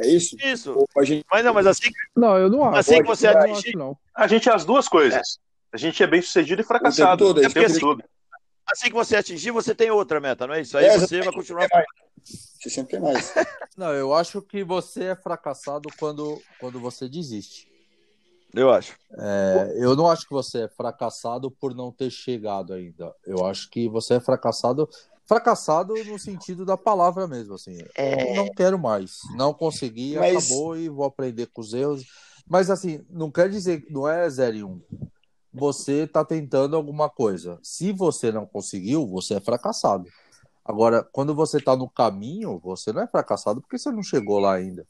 É 0.00 0.06
isso? 0.06 0.36
Isso. 0.40 0.86
Gente... 1.02 1.26
Mas 1.28 1.44
não, 1.44 1.52
mas 1.52 1.66
assim. 1.66 1.88
Não, 2.14 2.38
eu 2.38 2.48
não 2.48 2.64
acho. 2.64 2.78
Assim 2.78 3.02
que 3.02 3.08
você 3.08 3.26
atingir. 3.26 3.70
Acho, 3.70 3.78
não. 3.78 3.98
A 4.14 4.28
gente 4.28 4.48
é 4.48 4.54
as 4.54 4.64
duas 4.64 4.86
coisas. 4.86 5.18
É. 5.18 5.22
A 5.72 5.76
gente 5.76 6.00
é 6.00 6.06
bem 6.06 6.22
sucedido 6.22 6.62
e 6.62 6.64
fracassado. 6.64 7.24
O 7.24 7.34
tempo 7.34 7.52
todo, 7.52 7.58
é 7.58 7.66
assim, 7.66 7.80
todo. 7.80 8.04
assim 8.70 8.86
que 8.86 8.94
você 8.94 9.16
atingir, 9.16 9.50
você 9.50 9.74
tem 9.74 9.90
outra 9.90 10.20
meta, 10.20 10.46
não 10.46 10.54
é 10.54 10.60
isso? 10.60 10.78
Aí 10.78 10.84
é, 10.84 10.96
você 10.96 11.20
vai 11.22 11.32
continuar. 11.32 11.68
Você 12.22 12.70
sempre 12.70 12.92
tem 12.92 13.00
mais. 13.00 13.34
Não, 13.76 13.92
eu 13.92 14.14
acho 14.14 14.40
que 14.40 14.62
você 14.62 15.06
é 15.06 15.16
fracassado 15.16 15.88
quando, 15.98 16.40
quando 16.60 16.78
você 16.78 17.08
desiste. 17.08 17.73
Eu 18.54 18.70
acho. 18.70 18.96
É, 19.18 19.74
eu 19.76 19.96
não 19.96 20.08
acho 20.08 20.26
que 20.26 20.32
você 20.32 20.62
é 20.62 20.68
fracassado 20.68 21.50
por 21.50 21.74
não 21.74 21.90
ter 21.90 22.10
chegado 22.10 22.72
ainda. 22.72 23.14
Eu 23.26 23.44
acho 23.44 23.68
que 23.68 23.88
você 23.88 24.14
é 24.14 24.20
fracassado 24.20 24.88
fracassado 25.26 25.94
no 26.04 26.18
sentido 26.18 26.64
da 26.64 26.76
palavra 26.76 27.26
mesmo, 27.26 27.54
assim. 27.54 27.78
É... 27.96 28.34
Não 28.34 28.46
quero 28.48 28.78
mais, 28.78 29.20
não 29.36 29.54
consegui, 29.54 30.16
Mas... 30.16 30.46
acabou 30.46 30.76
e 30.76 30.88
vou 30.88 31.04
aprender 31.06 31.46
com 31.46 31.60
os 31.60 31.72
erros. 31.72 32.04
Mas 32.46 32.70
assim, 32.70 33.04
não 33.08 33.30
quer 33.30 33.48
dizer, 33.48 33.86
não 33.88 34.06
é 34.06 34.28
0 34.28 34.56
e 34.56 34.64
1. 34.64 34.68
Um. 34.68 34.82
Você 35.52 36.02
está 36.02 36.24
tentando 36.24 36.76
alguma 36.76 37.08
coisa. 37.08 37.58
Se 37.62 37.92
você 37.92 38.32
não 38.32 38.44
conseguiu, 38.44 39.06
você 39.06 39.34
é 39.34 39.40
fracassado. 39.40 40.04
Agora, 40.64 41.06
quando 41.12 41.34
você 41.34 41.58
está 41.58 41.76
no 41.76 41.88
caminho, 41.88 42.58
você 42.58 42.92
não 42.92 43.02
é 43.02 43.06
fracassado 43.06 43.60
porque 43.60 43.78
você 43.78 43.90
não 43.90 44.02
chegou 44.02 44.38
lá 44.40 44.54
ainda. 44.54 44.86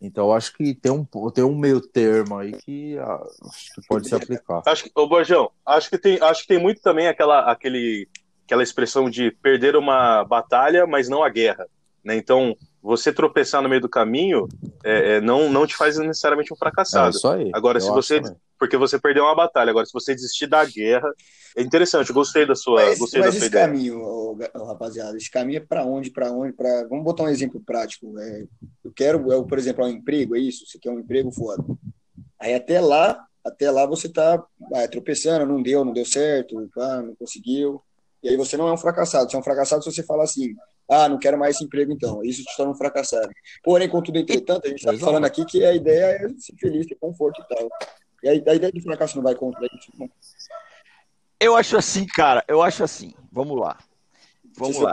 Então, 0.00 0.32
acho 0.32 0.54
que 0.56 0.74
tem 0.74 0.90
um, 0.90 1.04
tem 1.30 1.44
um 1.44 1.54
meio 1.54 1.80
termo 1.80 2.38
aí 2.38 2.52
que 2.52 2.98
ah, 2.98 3.22
acho 3.48 3.74
que 3.74 3.86
pode 3.86 4.08
se 4.08 4.14
aplicar. 4.14 4.62
Acho 4.66 4.84
que, 4.84 4.90
ô 4.94 5.06
Borjão, 5.06 5.50
acho 5.64 5.90
que 5.90 5.98
tem, 5.98 6.20
acho 6.20 6.42
que 6.42 6.48
tem 6.48 6.58
muito 6.58 6.80
também 6.80 7.06
aquela, 7.06 7.50
aquele, 7.50 8.08
aquela 8.44 8.62
expressão 8.62 9.10
de 9.10 9.30
perder 9.30 9.76
uma 9.76 10.24
batalha, 10.24 10.86
mas 10.86 11.08
não 11.08 11.22
a 11.22 11.28
guerra. 11.28 11.66
Né? 12.04 12.16
Então, 12.16 12.56
você 12.82 13.12
tropeçar 13.12 13.62
no 13.62 13.68
meio 13.68 13.80
do 13.80 13.88
caminho 13.88 14.48
é, 14.84 15.14
é, 15.16 15.20
não, 15.20 15.48
não 15.50 15.66
te 15.66 15.76
faz 15.76 15.96
necessariamente 15.98 16.52
um 16.52 16.56
fracassado. 16.56 17.08
É 17.08 17.10
isso 17.10 17.28
aí. 17.28 17.50
Agora, 17.54 17.80
se 17.80 17.88
você. 17.88 18.20
Também. 18.20 18.36
Porque 18.58 18.76
você 18.76 18.98
perdeu 18.98 19.24
uma 19.24 19.34
batalha. 19.34 19.70
Agora, 19.70 19.86
se 19.86 19.92
você 19.92 20.14
desistir 20.14 20.46
da 20.46 20.64
guerra. 20.64 21.08
É 21.54 21.60
interessante, 21.60 22.08
eu 22.08 22.14
gostei 22.14 22.46
da 22.46 22.54
sua, 22.54 22.82
mas, 22.82 22.98
gostei 22.98 23.20
mas 23.20 23.26
da 23.26 23.32
sua 23.32 23.38
esse 23.40 23.46
ideia. 23.48 23.66
caminho, 23.66 24.38
rapaziada, 24.66 25.14
esse 25.18 25.30
caminho 25.30 25.58
é 25.58 25.60
para 25.60 25.84
onde? 25.84 26.10
Para 26.10 26.32
onde? 26.32 26.54
Pra... 26.54 26.86
Vamos 26.88 27.04
botar 27.04 27.24
um 27.24 27.28
exemplo 27.28 27.60
prático. 27.60 28.18
É, 28.18 28.44
eu 28.82 28.90
quero, 28.90 29.30
eu, 29.30 29.44
por 29.44 29.58
exemplo, 29.58 29.84
um 29.84 29.88
emprego, 29.88 30.34
é 30.34 30.38
isso? 30.38 30.64
Você 30.66 30.78
quer 30.78 30.90
um 30.90 31.00
emprego 31.00 31.30
foda. 31.30 31.62
Aí 32.40 32.54
até 32.54 32.80
lá, 32.80 33.22
até 33.44 33.70
lá 33.70 33.84
você 33.84 34.08
tá 34.08 34.42
é, 34.74 34.88
tropeçando, 34.88 35.44
não 35.44 35.62
deu, 35.62 35.84
não 35.84 35.92
deu 35.92 36.06
certo, 36.06 36.56
ah, 36.78 37.02
não 37.02 37.14
conseguiu. 37.16 37.82
E 38.22 38.30
aí 38.30 38.36
você 38.36 38.56
não 38.56 38.68
é 38.68 38.72
um 38.72 38.78
fracassado. 38.78 39.30
Você 39.30 39.36
é 39.36 39.38
um 39.38 39.42
fracassado 39.42 39.84
se 39.84 39.92
você 39.92 40.02
fala 40.02 40.24
assim, 40.24 40.54
ah, 40.90 41.08
não 41.08 41.18
quero 41.18 41.38
mais 41.38 41.56
esse 41.56 41.64
emprego 41.64 41.92
então. 41.92 42.22
Isso 42.22 42.42
te 42.42 42.56
torna 42.56 42.72
um 42.72 42.76
fracassado. 42.76 43.30
Porém, 43.62 43.88
contudo, 43.88 44.18
entretanto, 44.18 44.66
a 44.66 44.68
gente 44.68 44.78
está 44.78 44.98
falando 44.98 45.24
aqui 45.24 45.44
que 45.44 45.64
a 45.64 45.74
ideia 45.74 46.04
é 46.04 46.28
ser 46.38 46.54
feliz, 46.58 46.86
ter 46.86 46.96
conforto 46.96 47.40
e 47.40 47.54
tal. 47.54 47.68
E 48.22 48.28
a, 48.28 48.32
a 48.32 48.54
ideia 48.54 48.72
do 48.72 48.80
fracasso 48.82 49.16
não 49.16 49.22
vai 49.22 49.34
contra 49.34 49.64
isso. 49.66 49.90
Não. 49.98 50.10
Eu 51.40 51.56
acho 51.56 51.76
assim, 51.76 52.06
cara, 52.06 52.44
eu 52.46 52.62
acho 52.62 52.84
assim. 52.84 53.14
Vamos 53.30 53.58
lá. 53.58 53.78
Vamos 54.56 54.78
lá. 54.78 54.92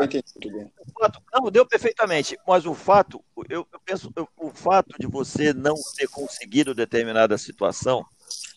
Fato, 0.99 1.21
não, 1.33 1.51
deu 1.51 1.65
perfeitamente, 1.65 2.37
mas 2.47 2.65
o 2.65 2.73
fato, 2.73 3.23
eu, 3.49 3.67
eu 3.71 3.79
penso, 3.83 4.11
eu, 4.15 4.27
o 4.37 4.49
fato 4.49 4.95
de 4.97 5.05
você 5.05 5.53
não 5.53 5.75
ter 5.97 6.07
conseguido 6.07 6.73
determinada 6.73 7.37
situação 7.37 8.05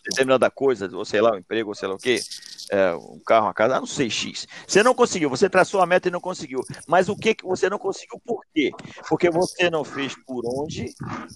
determinada 0.05 0.51
coisa, 0.51 0.89
ou 0.97 1.05
sei 1.05 1.21
lá, 1.21 1.33
um 1.33 1.39
emprego, 1.39 1.71
ou 1.71 1.75
sei 1.75 1.89
lá 1.89 1.95
o 1.95 1.99
quê, 1.99 2.21
é, 2.71 2.95
um 2.95 3.21
carro, 3.25 3.47
uma 3.47 3.55
casa, 3.55 3.77
ah, 3.77 3.81
não 3.81 3.87
sei, 3.87 4.11
X. 4.11 4.47
Você 4.67 4.83
não 4.83 4.95
conseguiu, 4.95 5.31
você 5.31 5.49
traçou 5.49 5.81
a 5.81 5.87
meta 5.87 6.09
e 6.09 6.11
não 6.11 6.21
conseguiu. 6.21 6.61
Mas 6.87 7.09
o 7.09 7.17
que, 7.17 7.35
que 7.35 7.45
você 7.45 7.69
não 7.69 7.79
conseguiu 7.79 8.21
por 8.25 8.43
quê? 8.55 8.71
Porque 9.09 9.31
você 9.31 9.71
não 9.71 9.85
fez 9.85 10.15
por 10.27 10.43
onde, 10.47 10.93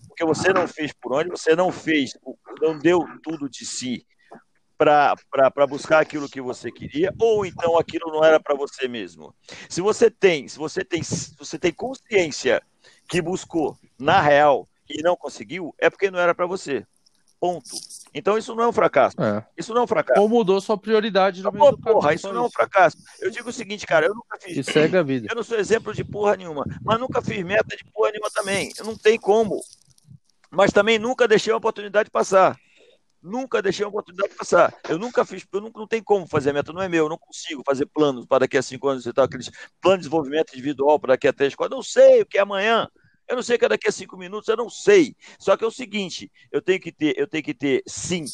porque 0.09 0.25
você 0.25 0.53
não 0.53 0.67
fez 0.67 0.93
por 0.93 1.13
onde, 1.13 1.31
você 1.31 1.55
não 1.55 1.71
fez, 1.71 2.13
não 2.61 2.79
deu 2.79 3.05
tudo 3.23 3.49
de 3.49 3.65
si 3.65 4.07
para 4.79 5.67
buscar 5.69 6.01
aquilo 6.01 6.29
que 6.29 6.41
você 6.41 6.71
queria, 6.71 7.13
ou 7.19 7.47
então 7.47 7.79
aquilo 7.79 8.13
não 8.13 8.23
era 8.23 8.39
para 8.39 8.55
você 8.55 8.87
mesmo. 8.87 9.35
Se 9.69 9.81
você 9.81 10.11
tem, 10.11 10.49
se 10.49 10.59
você 10.59 10.85
tem, 10.85 11.03
se 11.03 11.35
você 11.39 11.59
tem 11.59 11.73
consciência 11.73 12.63
que 13.09 13.23
buscou 13.23 13.77
na 13.99 14.21
real 14.21 14.69
e 14.89 15.03
não 15.03 15.17
conseguiu, 15.17 15.75
é 15.79 15.89
porque 15.89 16.11
não 16.11 16.19
era 16.19 16.35
para 16.35 16.47
você. 16.47 16.85
Ponto. 17.39 17.77
Então 18.15 18.39
isso 18.39 18.55
não 18.55 18.65
é 18.65 18.69
um 18.69 18.73
fracasso. 18.73 19.21
É. 19.21 19.45
Isso 19.57 19.75
não 19.75 19.83
é 19.83 19.85
um 19.85 19.87
fracasso. 19.87 20.21
Ou 20.21 20.29
mudou 20.29 20.61
sua 20.61 20.79
prioridade 20.79 21.43
no 21.43 21.53
Porra, 21.53 22.15
isso 22.15 22.33
não 22.33 22.45
é 22.45 22.47
um 22.47 22.51
fracasso. 22.51 22.97
Eu 23.21 23.31
digo 23.31 23.51
o 23.51 23.53
seguinte, 23.53 23.87
cara, 23.87 24.07
eu 24.07 24.15
nunca 24.15 24.39
fiz. 24.41 24.57
E 24.57 24.65
segue 24.65 24.97
a 24.97 25.03
vida. 25.03 25.29
Eu 25.31 25.37
não 25.37 25.43
sou 25.43 25.59
exemplo 25.59 25.93
de 25.93 26.03
porra 26.03 26.37
nenhuma, 26.37 26.65
mas 26.83 26.99
nunca 26.99 27.21
fiz 27.21 27.45
meta 27.45 27.77
de 27.77 27.85
porra 27.85 28.11
nenhuma 28.11 28.31
também. 28.35 28.73
Eu 28.79 28.87
não 28.87 28.97
tem 28.97 29.19
como. 29.19 29.61
Mas 30.51 30.73
também 30.73 30.99
nunca 30.99 31.29
deixei 31.29 31.53
a 31.53 31.57
oportunidade 31.57 32.11
passar. 32.11 32.57
Nunca 33.23 33.61
deixei 33.61 33.85
a 33.85 33.89
oportunidade 33.89 34.35
passar. 34.35 34.73
Eu 34.89 34.99
nunca 34.99 35.25
fiz, 35.25 35.45
eu 35.53 35.61
nunca, 35.61 35.79
não 35.79 35.87
tem 35.87 36.03
como 36.03 36.27
fazer 36.27 36.53
meta, 36.53 36.73
não 36.73 36.81
é 36.81 36.89
meu, 36.89 37.05
eu 37.05 37.09
não 37.09 37.19
consigo 37.19 37.63
fazer 37.67 37.85
planos 37.87 38.25
para 38.25 38.41
daqui 38.41 38.57
a 38.57 38.63
cinco 38.63 38.89
anos, 38.89 39.03
você 39.03 39.13
tá, 39.13 39.25
aqueles 39.25 39.51
planos 39.81 39.99
de 39.99 40.05
desenvolvimento 40.05 40.55
individual 40.55 40.99
para 40.99 41.15
daqui 41.15 41.27
a 41.27 41.33
três, 41.33 41.55
quatro, 41.55 41.75
eu 41.75 41.79
não 41.79 41.83
sei 41.83 42.23
o 42.23 42.27
que 42.27 42.39
é 42.39 42.41
amanhã. 42.41 42.89
Eu 43.29 43.37
não 43.37 43.43
sei 43.43 43.59
que 43.59 43.65
é 43.65 43.69
daqui 43.69 43.89
a 43.89 43.93
cinco 43.93 44.17
minutos, 44.17 44.49
eu 44.49 44.57
não 44.57 44.71
sei. 44.71 45.17
Só 45.39 45.57
que 45.57 45.65
é 45.65 45.67
o 45.67 45.71
seguinte, 45.71 46.31
eu 46.51 46.63
tenho 46.63 46.81
que 46.81 46.93
ter, 46.93 47.19
eu 47.19 47.27
tenho 47.27 47.43
que 47.43 47.55
ter, 47.55 47.83
sim, 47.87 48.25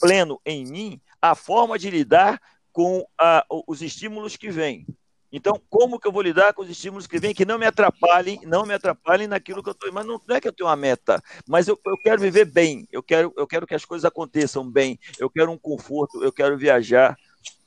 pleno 0.00 0.40
em 0.44 0.64
mim 0.64 1.00
a 1.20 1.34
forma 1.34 1.78
de 1.78 1.90
lidar 1.90 2.40
com 2.72 3.06
a, 3.18 3.44
os 3.66 3.82
estímulos 3.82 4.36
que 4.36 4.50
vêm. 4.50 4.86
Então, 5.32 5.60
como 5.70 5.98
que 6.00 6.08
eu 6.08 6.12
vou 6.12 6.22
lidar 6.22 6.52
com 6.52 6.62
os 6.62 6.68
estímulos 6.68 7.06
que 7.06 7.18
vêm 7.18 7.32
que 7.32 7.44
não 7.44 7.58
me 7.58 7.64
atrapalhem, 7.64 8.40
não 8.44 8.66
me 8.66 8.74
atrapalhem 8.74 9.28
naquilo 9.28 9.62
que 9.62 9.68
eu 9.68 9.72
estou. 9.72 9.92
Mas 9.92 10.04
não, 10.04 10.20
não, 10.26 10.36
é 10.36 10.40
que 10.40 10.48
eu 10.48 10.52
tenho 10.52 10.68
uma 10.68 10.74
meta, 10.74 11.22
mas 11.46 11.68
eu, 11.68 11.78
eu 11.86 11.96
quero 11.98 12.20
viver 12.20 12.46
bem, 12.46 12.88
eu 12.90 13.02
quero, 13.02 13.32
eu 13.36 13.46
quero 13.46 13.66
que 13.66 13.74
as 13.74 13.84
coisas 13.84 14.04
aconteçam 14.04 14.68
bem, 14.68 14.98
eu 15.18 15.30
quero 15.30 15.52
um 15.52 15.58
conforto, 15.58 16.22
eu 16.24 16.32
quero 16.32 16.58
viajar, 16.58 17.16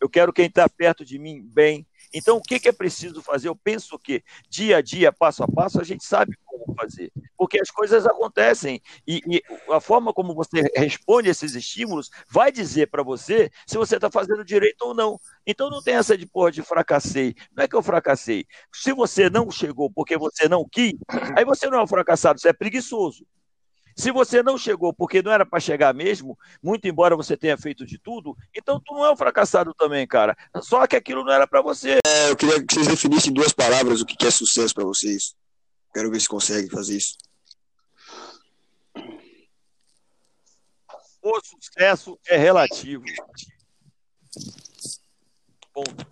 eu 0.01 0.09
quero 0.09 0.33
quem 0.33 0.47
está 0.47 0.67
perto 0.67 1.05
de 1.05 1.17
mim 1.17 1.41
bem, 1.41 1.87
então, 2.13 2.37
o 2.37 2.41
que, 2.41 2.67
é 2.67 2.71
preciso 2.71 3.21
fazer? 3.21 3.47
Eu 3.47 3.55
penso 3.55 3.97
que 3.97 4.23
dia 4.47 4.77
a 4.77 4.81
dia, 4.81 5.11
passo 5.11 5.43
a 5.43 5.47
passo, 5.47 5.81
a 5.81 5.83
gente 5.83 6.05
sabe 6.05 6.37
como 6.45 6.75
fazer, 6.75 7.11
porque 7.37 7.59
as 7.59 7.71
coisas 7.71 8.05
acontecem 8.05 8.81
e, 9.07 9.21
e 9.27 9.43
a 9.71 9.79
forma 9.79 10.13
como 10.13 10.35
você 10.35 10.61
responde 10.75 11.29
esses 11.29 11.55
estímulos 11.55 12.09
vai 12.29 12.51
dizer 12.51 12.87
para 12.87 13.03
você 13.03 13.49
se 13.65 13.77
você 13.77 13.95
está 13.95 14.09
fazendo 14.11 14.45
direito 14.45 14.81
ou 14.83 14.93
não. 14.93 15.19
Então, 15.45 15.69
não 15.69 15.81
tem 15.81 15.95
essa 15.95 16.17
de 16.17 16.25
porra 16.25 16.51
de 16.51 16.61
fracassei. 16.61 17.35
Não 17.55 17.63
é 17.63 17.67
que 17.67 17.75
eu 17.75 17.81
fracassei. 17.81 18.45
Se 18.71 18.93
você 18.93 19.29
não 19.29 19.49
chegou 19.49 19.89
porque 19.89 20.17
você 20.17 20.47
não 20.47 20.67
quis, 20.69 20.93
aí 21.35 21.43
você 21.43 21.67
não 21.69 21.79
é 21.79 21.83
um 21.83 21.87
fracassado, 21.87 22.39
você 22.39 22.49
é 22.49 22.53
preguiçoso. 22.53 23.25
Se 23.95 24.11
você 24.11 24.41
não 24.41 24.57
chegou 24.57 24.93
porque 24.93 25.21
não 25.21 25.31
era 25.31 25.45
para 25.45 25.59
chegar 25.59 25.93
mesmo, 25.93 26.37
muito 26.61 26.87
embora 26.87 27.15
você 27.15 27.37
tenha 27.37 27.57
feito 27.57 27.85
de 27.85 27.97
tudo, 27.97 28.35
então 28.55 28.79
tu 28.79 28.93
não 28.93 29.05
é 29.05 29.11
um 29.11 29.17
fracassado 29.17 29.73
também, 29.73 30.07
cara. 30.07 30.35
Só 30.61 30.85
que 30.87 30.95
aquilo 30.95 31.23
não 31.23 31.31
era 31.31 31.47
para 31.47 31.61
você. 31.61 31.99
É, 32.05 32.29
eu 32.29 32.35
queria 32.35 32.65
que 32.65 32.73
vocês 32.73 32.87
definissem 32.87 33.31
em 33.31 33.33
duas 33.33 33.53
palavras 33.53 34.01
o 34.01 34.05
que 34.05 34.25
é 34.25 34.31
sucesso 34.31 34.73
para 34.73 34.83
vocês. 34.83 35.35
Quero 35.93 36.09
ver 36.09 36.19
se 36.19 36.27
conseguem 36.27 36.69
fazer 36.69 36.97
isso. 36.97 37.17
O 41.21 41.39
sucesso 41.41 42.19
é 42.27 42.35
relativo. 42.35 43.05
Ponto. 45.71 46.07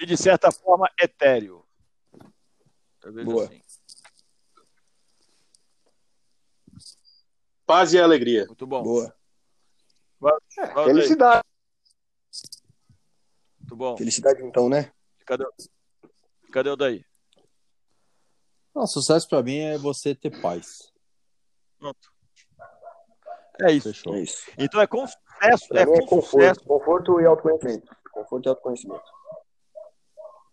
E 0.00 0.06
de 0.06 0.16
certa 0.16 0.50
forma 0.50 0.90
etéreo. 0.98 1.64
Boa. 3.24 3.44
Assim. 3.44 3.60
Paz 7.70 7.92
e 7.92 8.00
alegria. 8.00 8.46
Muito 8.46 8.66
bom. 8.66 8.82
Boa. 8.82 9.14
É, 10.58 10.84
felicidade. 10.86 11.44
Muito 13.60 13.76
bom. 13.76 13.96
Felicidade, 13.96 14.42
então, 14.42 14.68
né? 14.68 14.90
Cadê, 15.24 15.44
Cadê 16.52 16.70
o 16.70 16.74
daí? 16.74 17.04
Não, 18.74 18.88
sucesso 18.88 19.28
para 19.28 19.40
mim 19.44 19.58
é 19.58 19.78
você 19.78 20.16
ter 20.16 20.40
paz. 20.42 20.92
Pronto. 21.78 22.12
É 23.62 23.70
isso. 23.70 23.92
Fechou. 23.92 24.16
É 24.16 24.22
isso. 24.22 24.50
Então 24.58 24.80
é 24.80 24.88
com 24.88 25.06
sucesso. 25.06 25.76
É, 25.76 25.86
com 25.86 25.94
é 25.94 26.00
conforto, 26.00 26.26
sucesso. 26.26 26.64
conforto 26.64 27.20
e 27.20 27.26
autoconhecimento. 27.26 27.96
Conforto 28.10 28.46
e 28.46 28.48
autoconhecimento. 28.48 29.12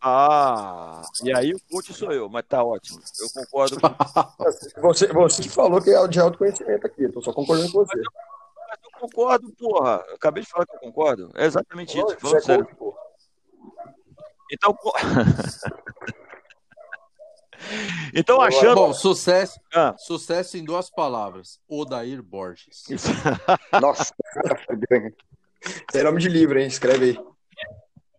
Ah, 0.01 1.01
e 1.23 1.33
aí 1.33 1.53
o 1.53 1.59
coach 1.71 1.93
sou 1.93 2.11
eu, 2.11 2.29
mas 2.29 2.45
tá 2.47 2.63
ótimo. 2.63 2.99
Eu 3.19 3.29
concordo 3.33 3.79
com 3.79 3.87
você. 4.87 5.07
Você 5.07 5.49
falou 5.49 5.81
que 5.81 5.89
é 5.89 6.07
de 6.07 6.19
autoconhecimento 6.19 6.85
aqui, 6.85 7.09
tô 7.09 7.21
só 7.21 7.33
concordando 7.33 7.71
com 7.71 7.85
você. 7.85 7.97
Mas 7.97 8.05
eu, 8.05 8.11
mas 8.69 8.79
eu 8.83 8.91
concordo, 8.99 9.51
porra. 9.53 10.03
Eu 10.07 10.15
acabei 10.15 10.43
de 10.43 10.49
falar 10.49 10.65
que 10.65 10.75
eu 10.75 10.79
concordo. 10.79 11.31
É 11.35 11.45
exatamente 11.45 11.97
isso. 11.97 12.17
Falando 12.19 12.37
é 12.37 12.41
sério. 12.41 12.67
Coach, 12.75 13.07
então. 14.51 14.77
então, 18.13 18.41
achando. 18.41 18.75
Bom, 18.75 18.93
sucesso, 18.93 19.59
ah. 19.73 19.95
sucesso 19.97 20.57
em 20.57 20.63
duas 20.63 20.89
palavras: 20.89 21.59
Odair 21.67 22.23
Borges. 22.23 22.85
Nossa, 23.81 24.13
é 25.93 26.03
nome 26.03 26.21
de 26.21 26.29
livro, 26.29 26.57
hein? 26.59 26.67
Escreve 26.67 27.05
aí. 27.05 27.19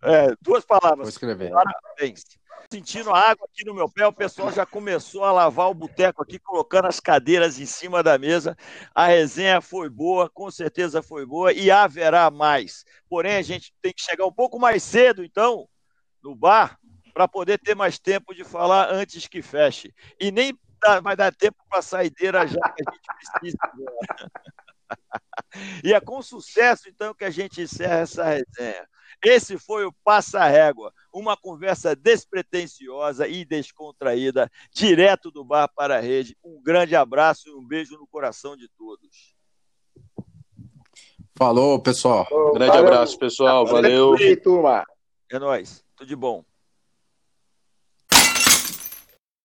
É, 0.02 0.34
duas 0.40 0.64
palavras. 0.64 1.00
Vou 1.00 1.08
escrever. 1.08 1.50
Parabéns. 1.50 2.24
Sentindo 2.70 3.10
a 3.10 3.18
água 3.18 3.48
aqui 3.50 3.64
no 3.64 3.74
meu 3.74 3.88
pé, 3.88 4.06
o 4.06 4.12
pessoal 4.12 4.52
já 4.52 4.66
começou 4.66 5.24
a 5.24 5.32
lavar 5.32 5.70
o 5.70 5.74
boteco 5.74 6.22
aqui, 6.22 6.38
colocando 6.38 6.86
as 6.86 7.00
cadeiras 7.00 7.58
em 7.58 7.64
cima 7.64 8.02
da 8.02 8.18
mesa. 8.18 8.54
A 8.94 9.06
resenha 9.06 9.62
foi 9.62 9.88
boa, 9.88 10.28
com 10.28 10.50
certeza 10.50 11.00
foi 11.00 11.24
boa, 11.24 11.50
e 11.50 11.70
haverá 11.70 12.30
mais. 12.30 12.84
Porém, 13.08 13.36
a 13.36 13.42
gente 13.42 13.72
tem 13.80 13.92
que 13.92 14.02
chegar 14.02 14.26
um 14.26 14.32
pouco 14.32 14.58
mais 14.58 14.82
cedo, 14.82 15.24
então, 15.24 15.66
no 16.22 16.34
bar, 16.36 16.78
para 17.14 17.26
poder 17.26 17.58
ter 17.58 17.74
mais 17.74 17.98
tempo 17.98 18.34
de 18.34 18.44
falar 18.44 18.92
antes 18.92 19.26
que 19.26 19.40
feche. 19.40 19.94
E 20.20 20.30
nem 20.30 20.52
vai 21.02 21.16
dar 21.16 21.34
tempo 21.34 21.56
para 21.70 21.78
a 21.78 21.82
saideira 21.82 22.46
já 22.46 22.60
que 22.60 22.84
a 22.86 22.92
gente 22.92 23.08
precisa. 23.40 23.58
e 25.82 25.94
é 25.94 26.00
com 26.00 26.20
sucesso, 26.20 26.88
então, 26.88 27.14
que 27.14 27.24
a 27.24 27.30
gente 27.30 27.62
encerra 27.62 28.00
essa 28.00 28.24
resenha. 28.24 28.86
Esse 29.24 29.58
foi 29.58 29.84
o 29.84 29.92
Passa 30.04 30.44
Régua, 30.44 30.92
uma 31.12 31.36
conversa 31.36 31.94
despretensiosa 31.96 33.26
e 33.26 33.44
descontraída, 33.44 34.50
direto 34.72 35.30
do 35.30 35.44
bar 35.44 35.68
para 35.68 35.96
a 35.96 36.00
rede. 36.00 36.36
Um 36.44 36.62
grande 36.62 36.94
abraço 36.94 37.48
e 37.48 37.54
um 37.54 37.62
beijo 37.62 37.98
no 37.98 38.06
coração 38.06 38.56
de 38.56 38.68
todos. 38.76 39.34
Falou, 41.36 41.80
pessoal. 41.80 42.26
grande 42.54 42.72
valeu. 42.72 42.86
abraço, 42.86 43.18
pessoal. 43.18 43.66
Valeu. 43.66 44.16
É 45.30 45.38
nóis. 45.38 45.84
Tudo 45.96 46.08
de 46.08 46.16
bom. 46.16 46.44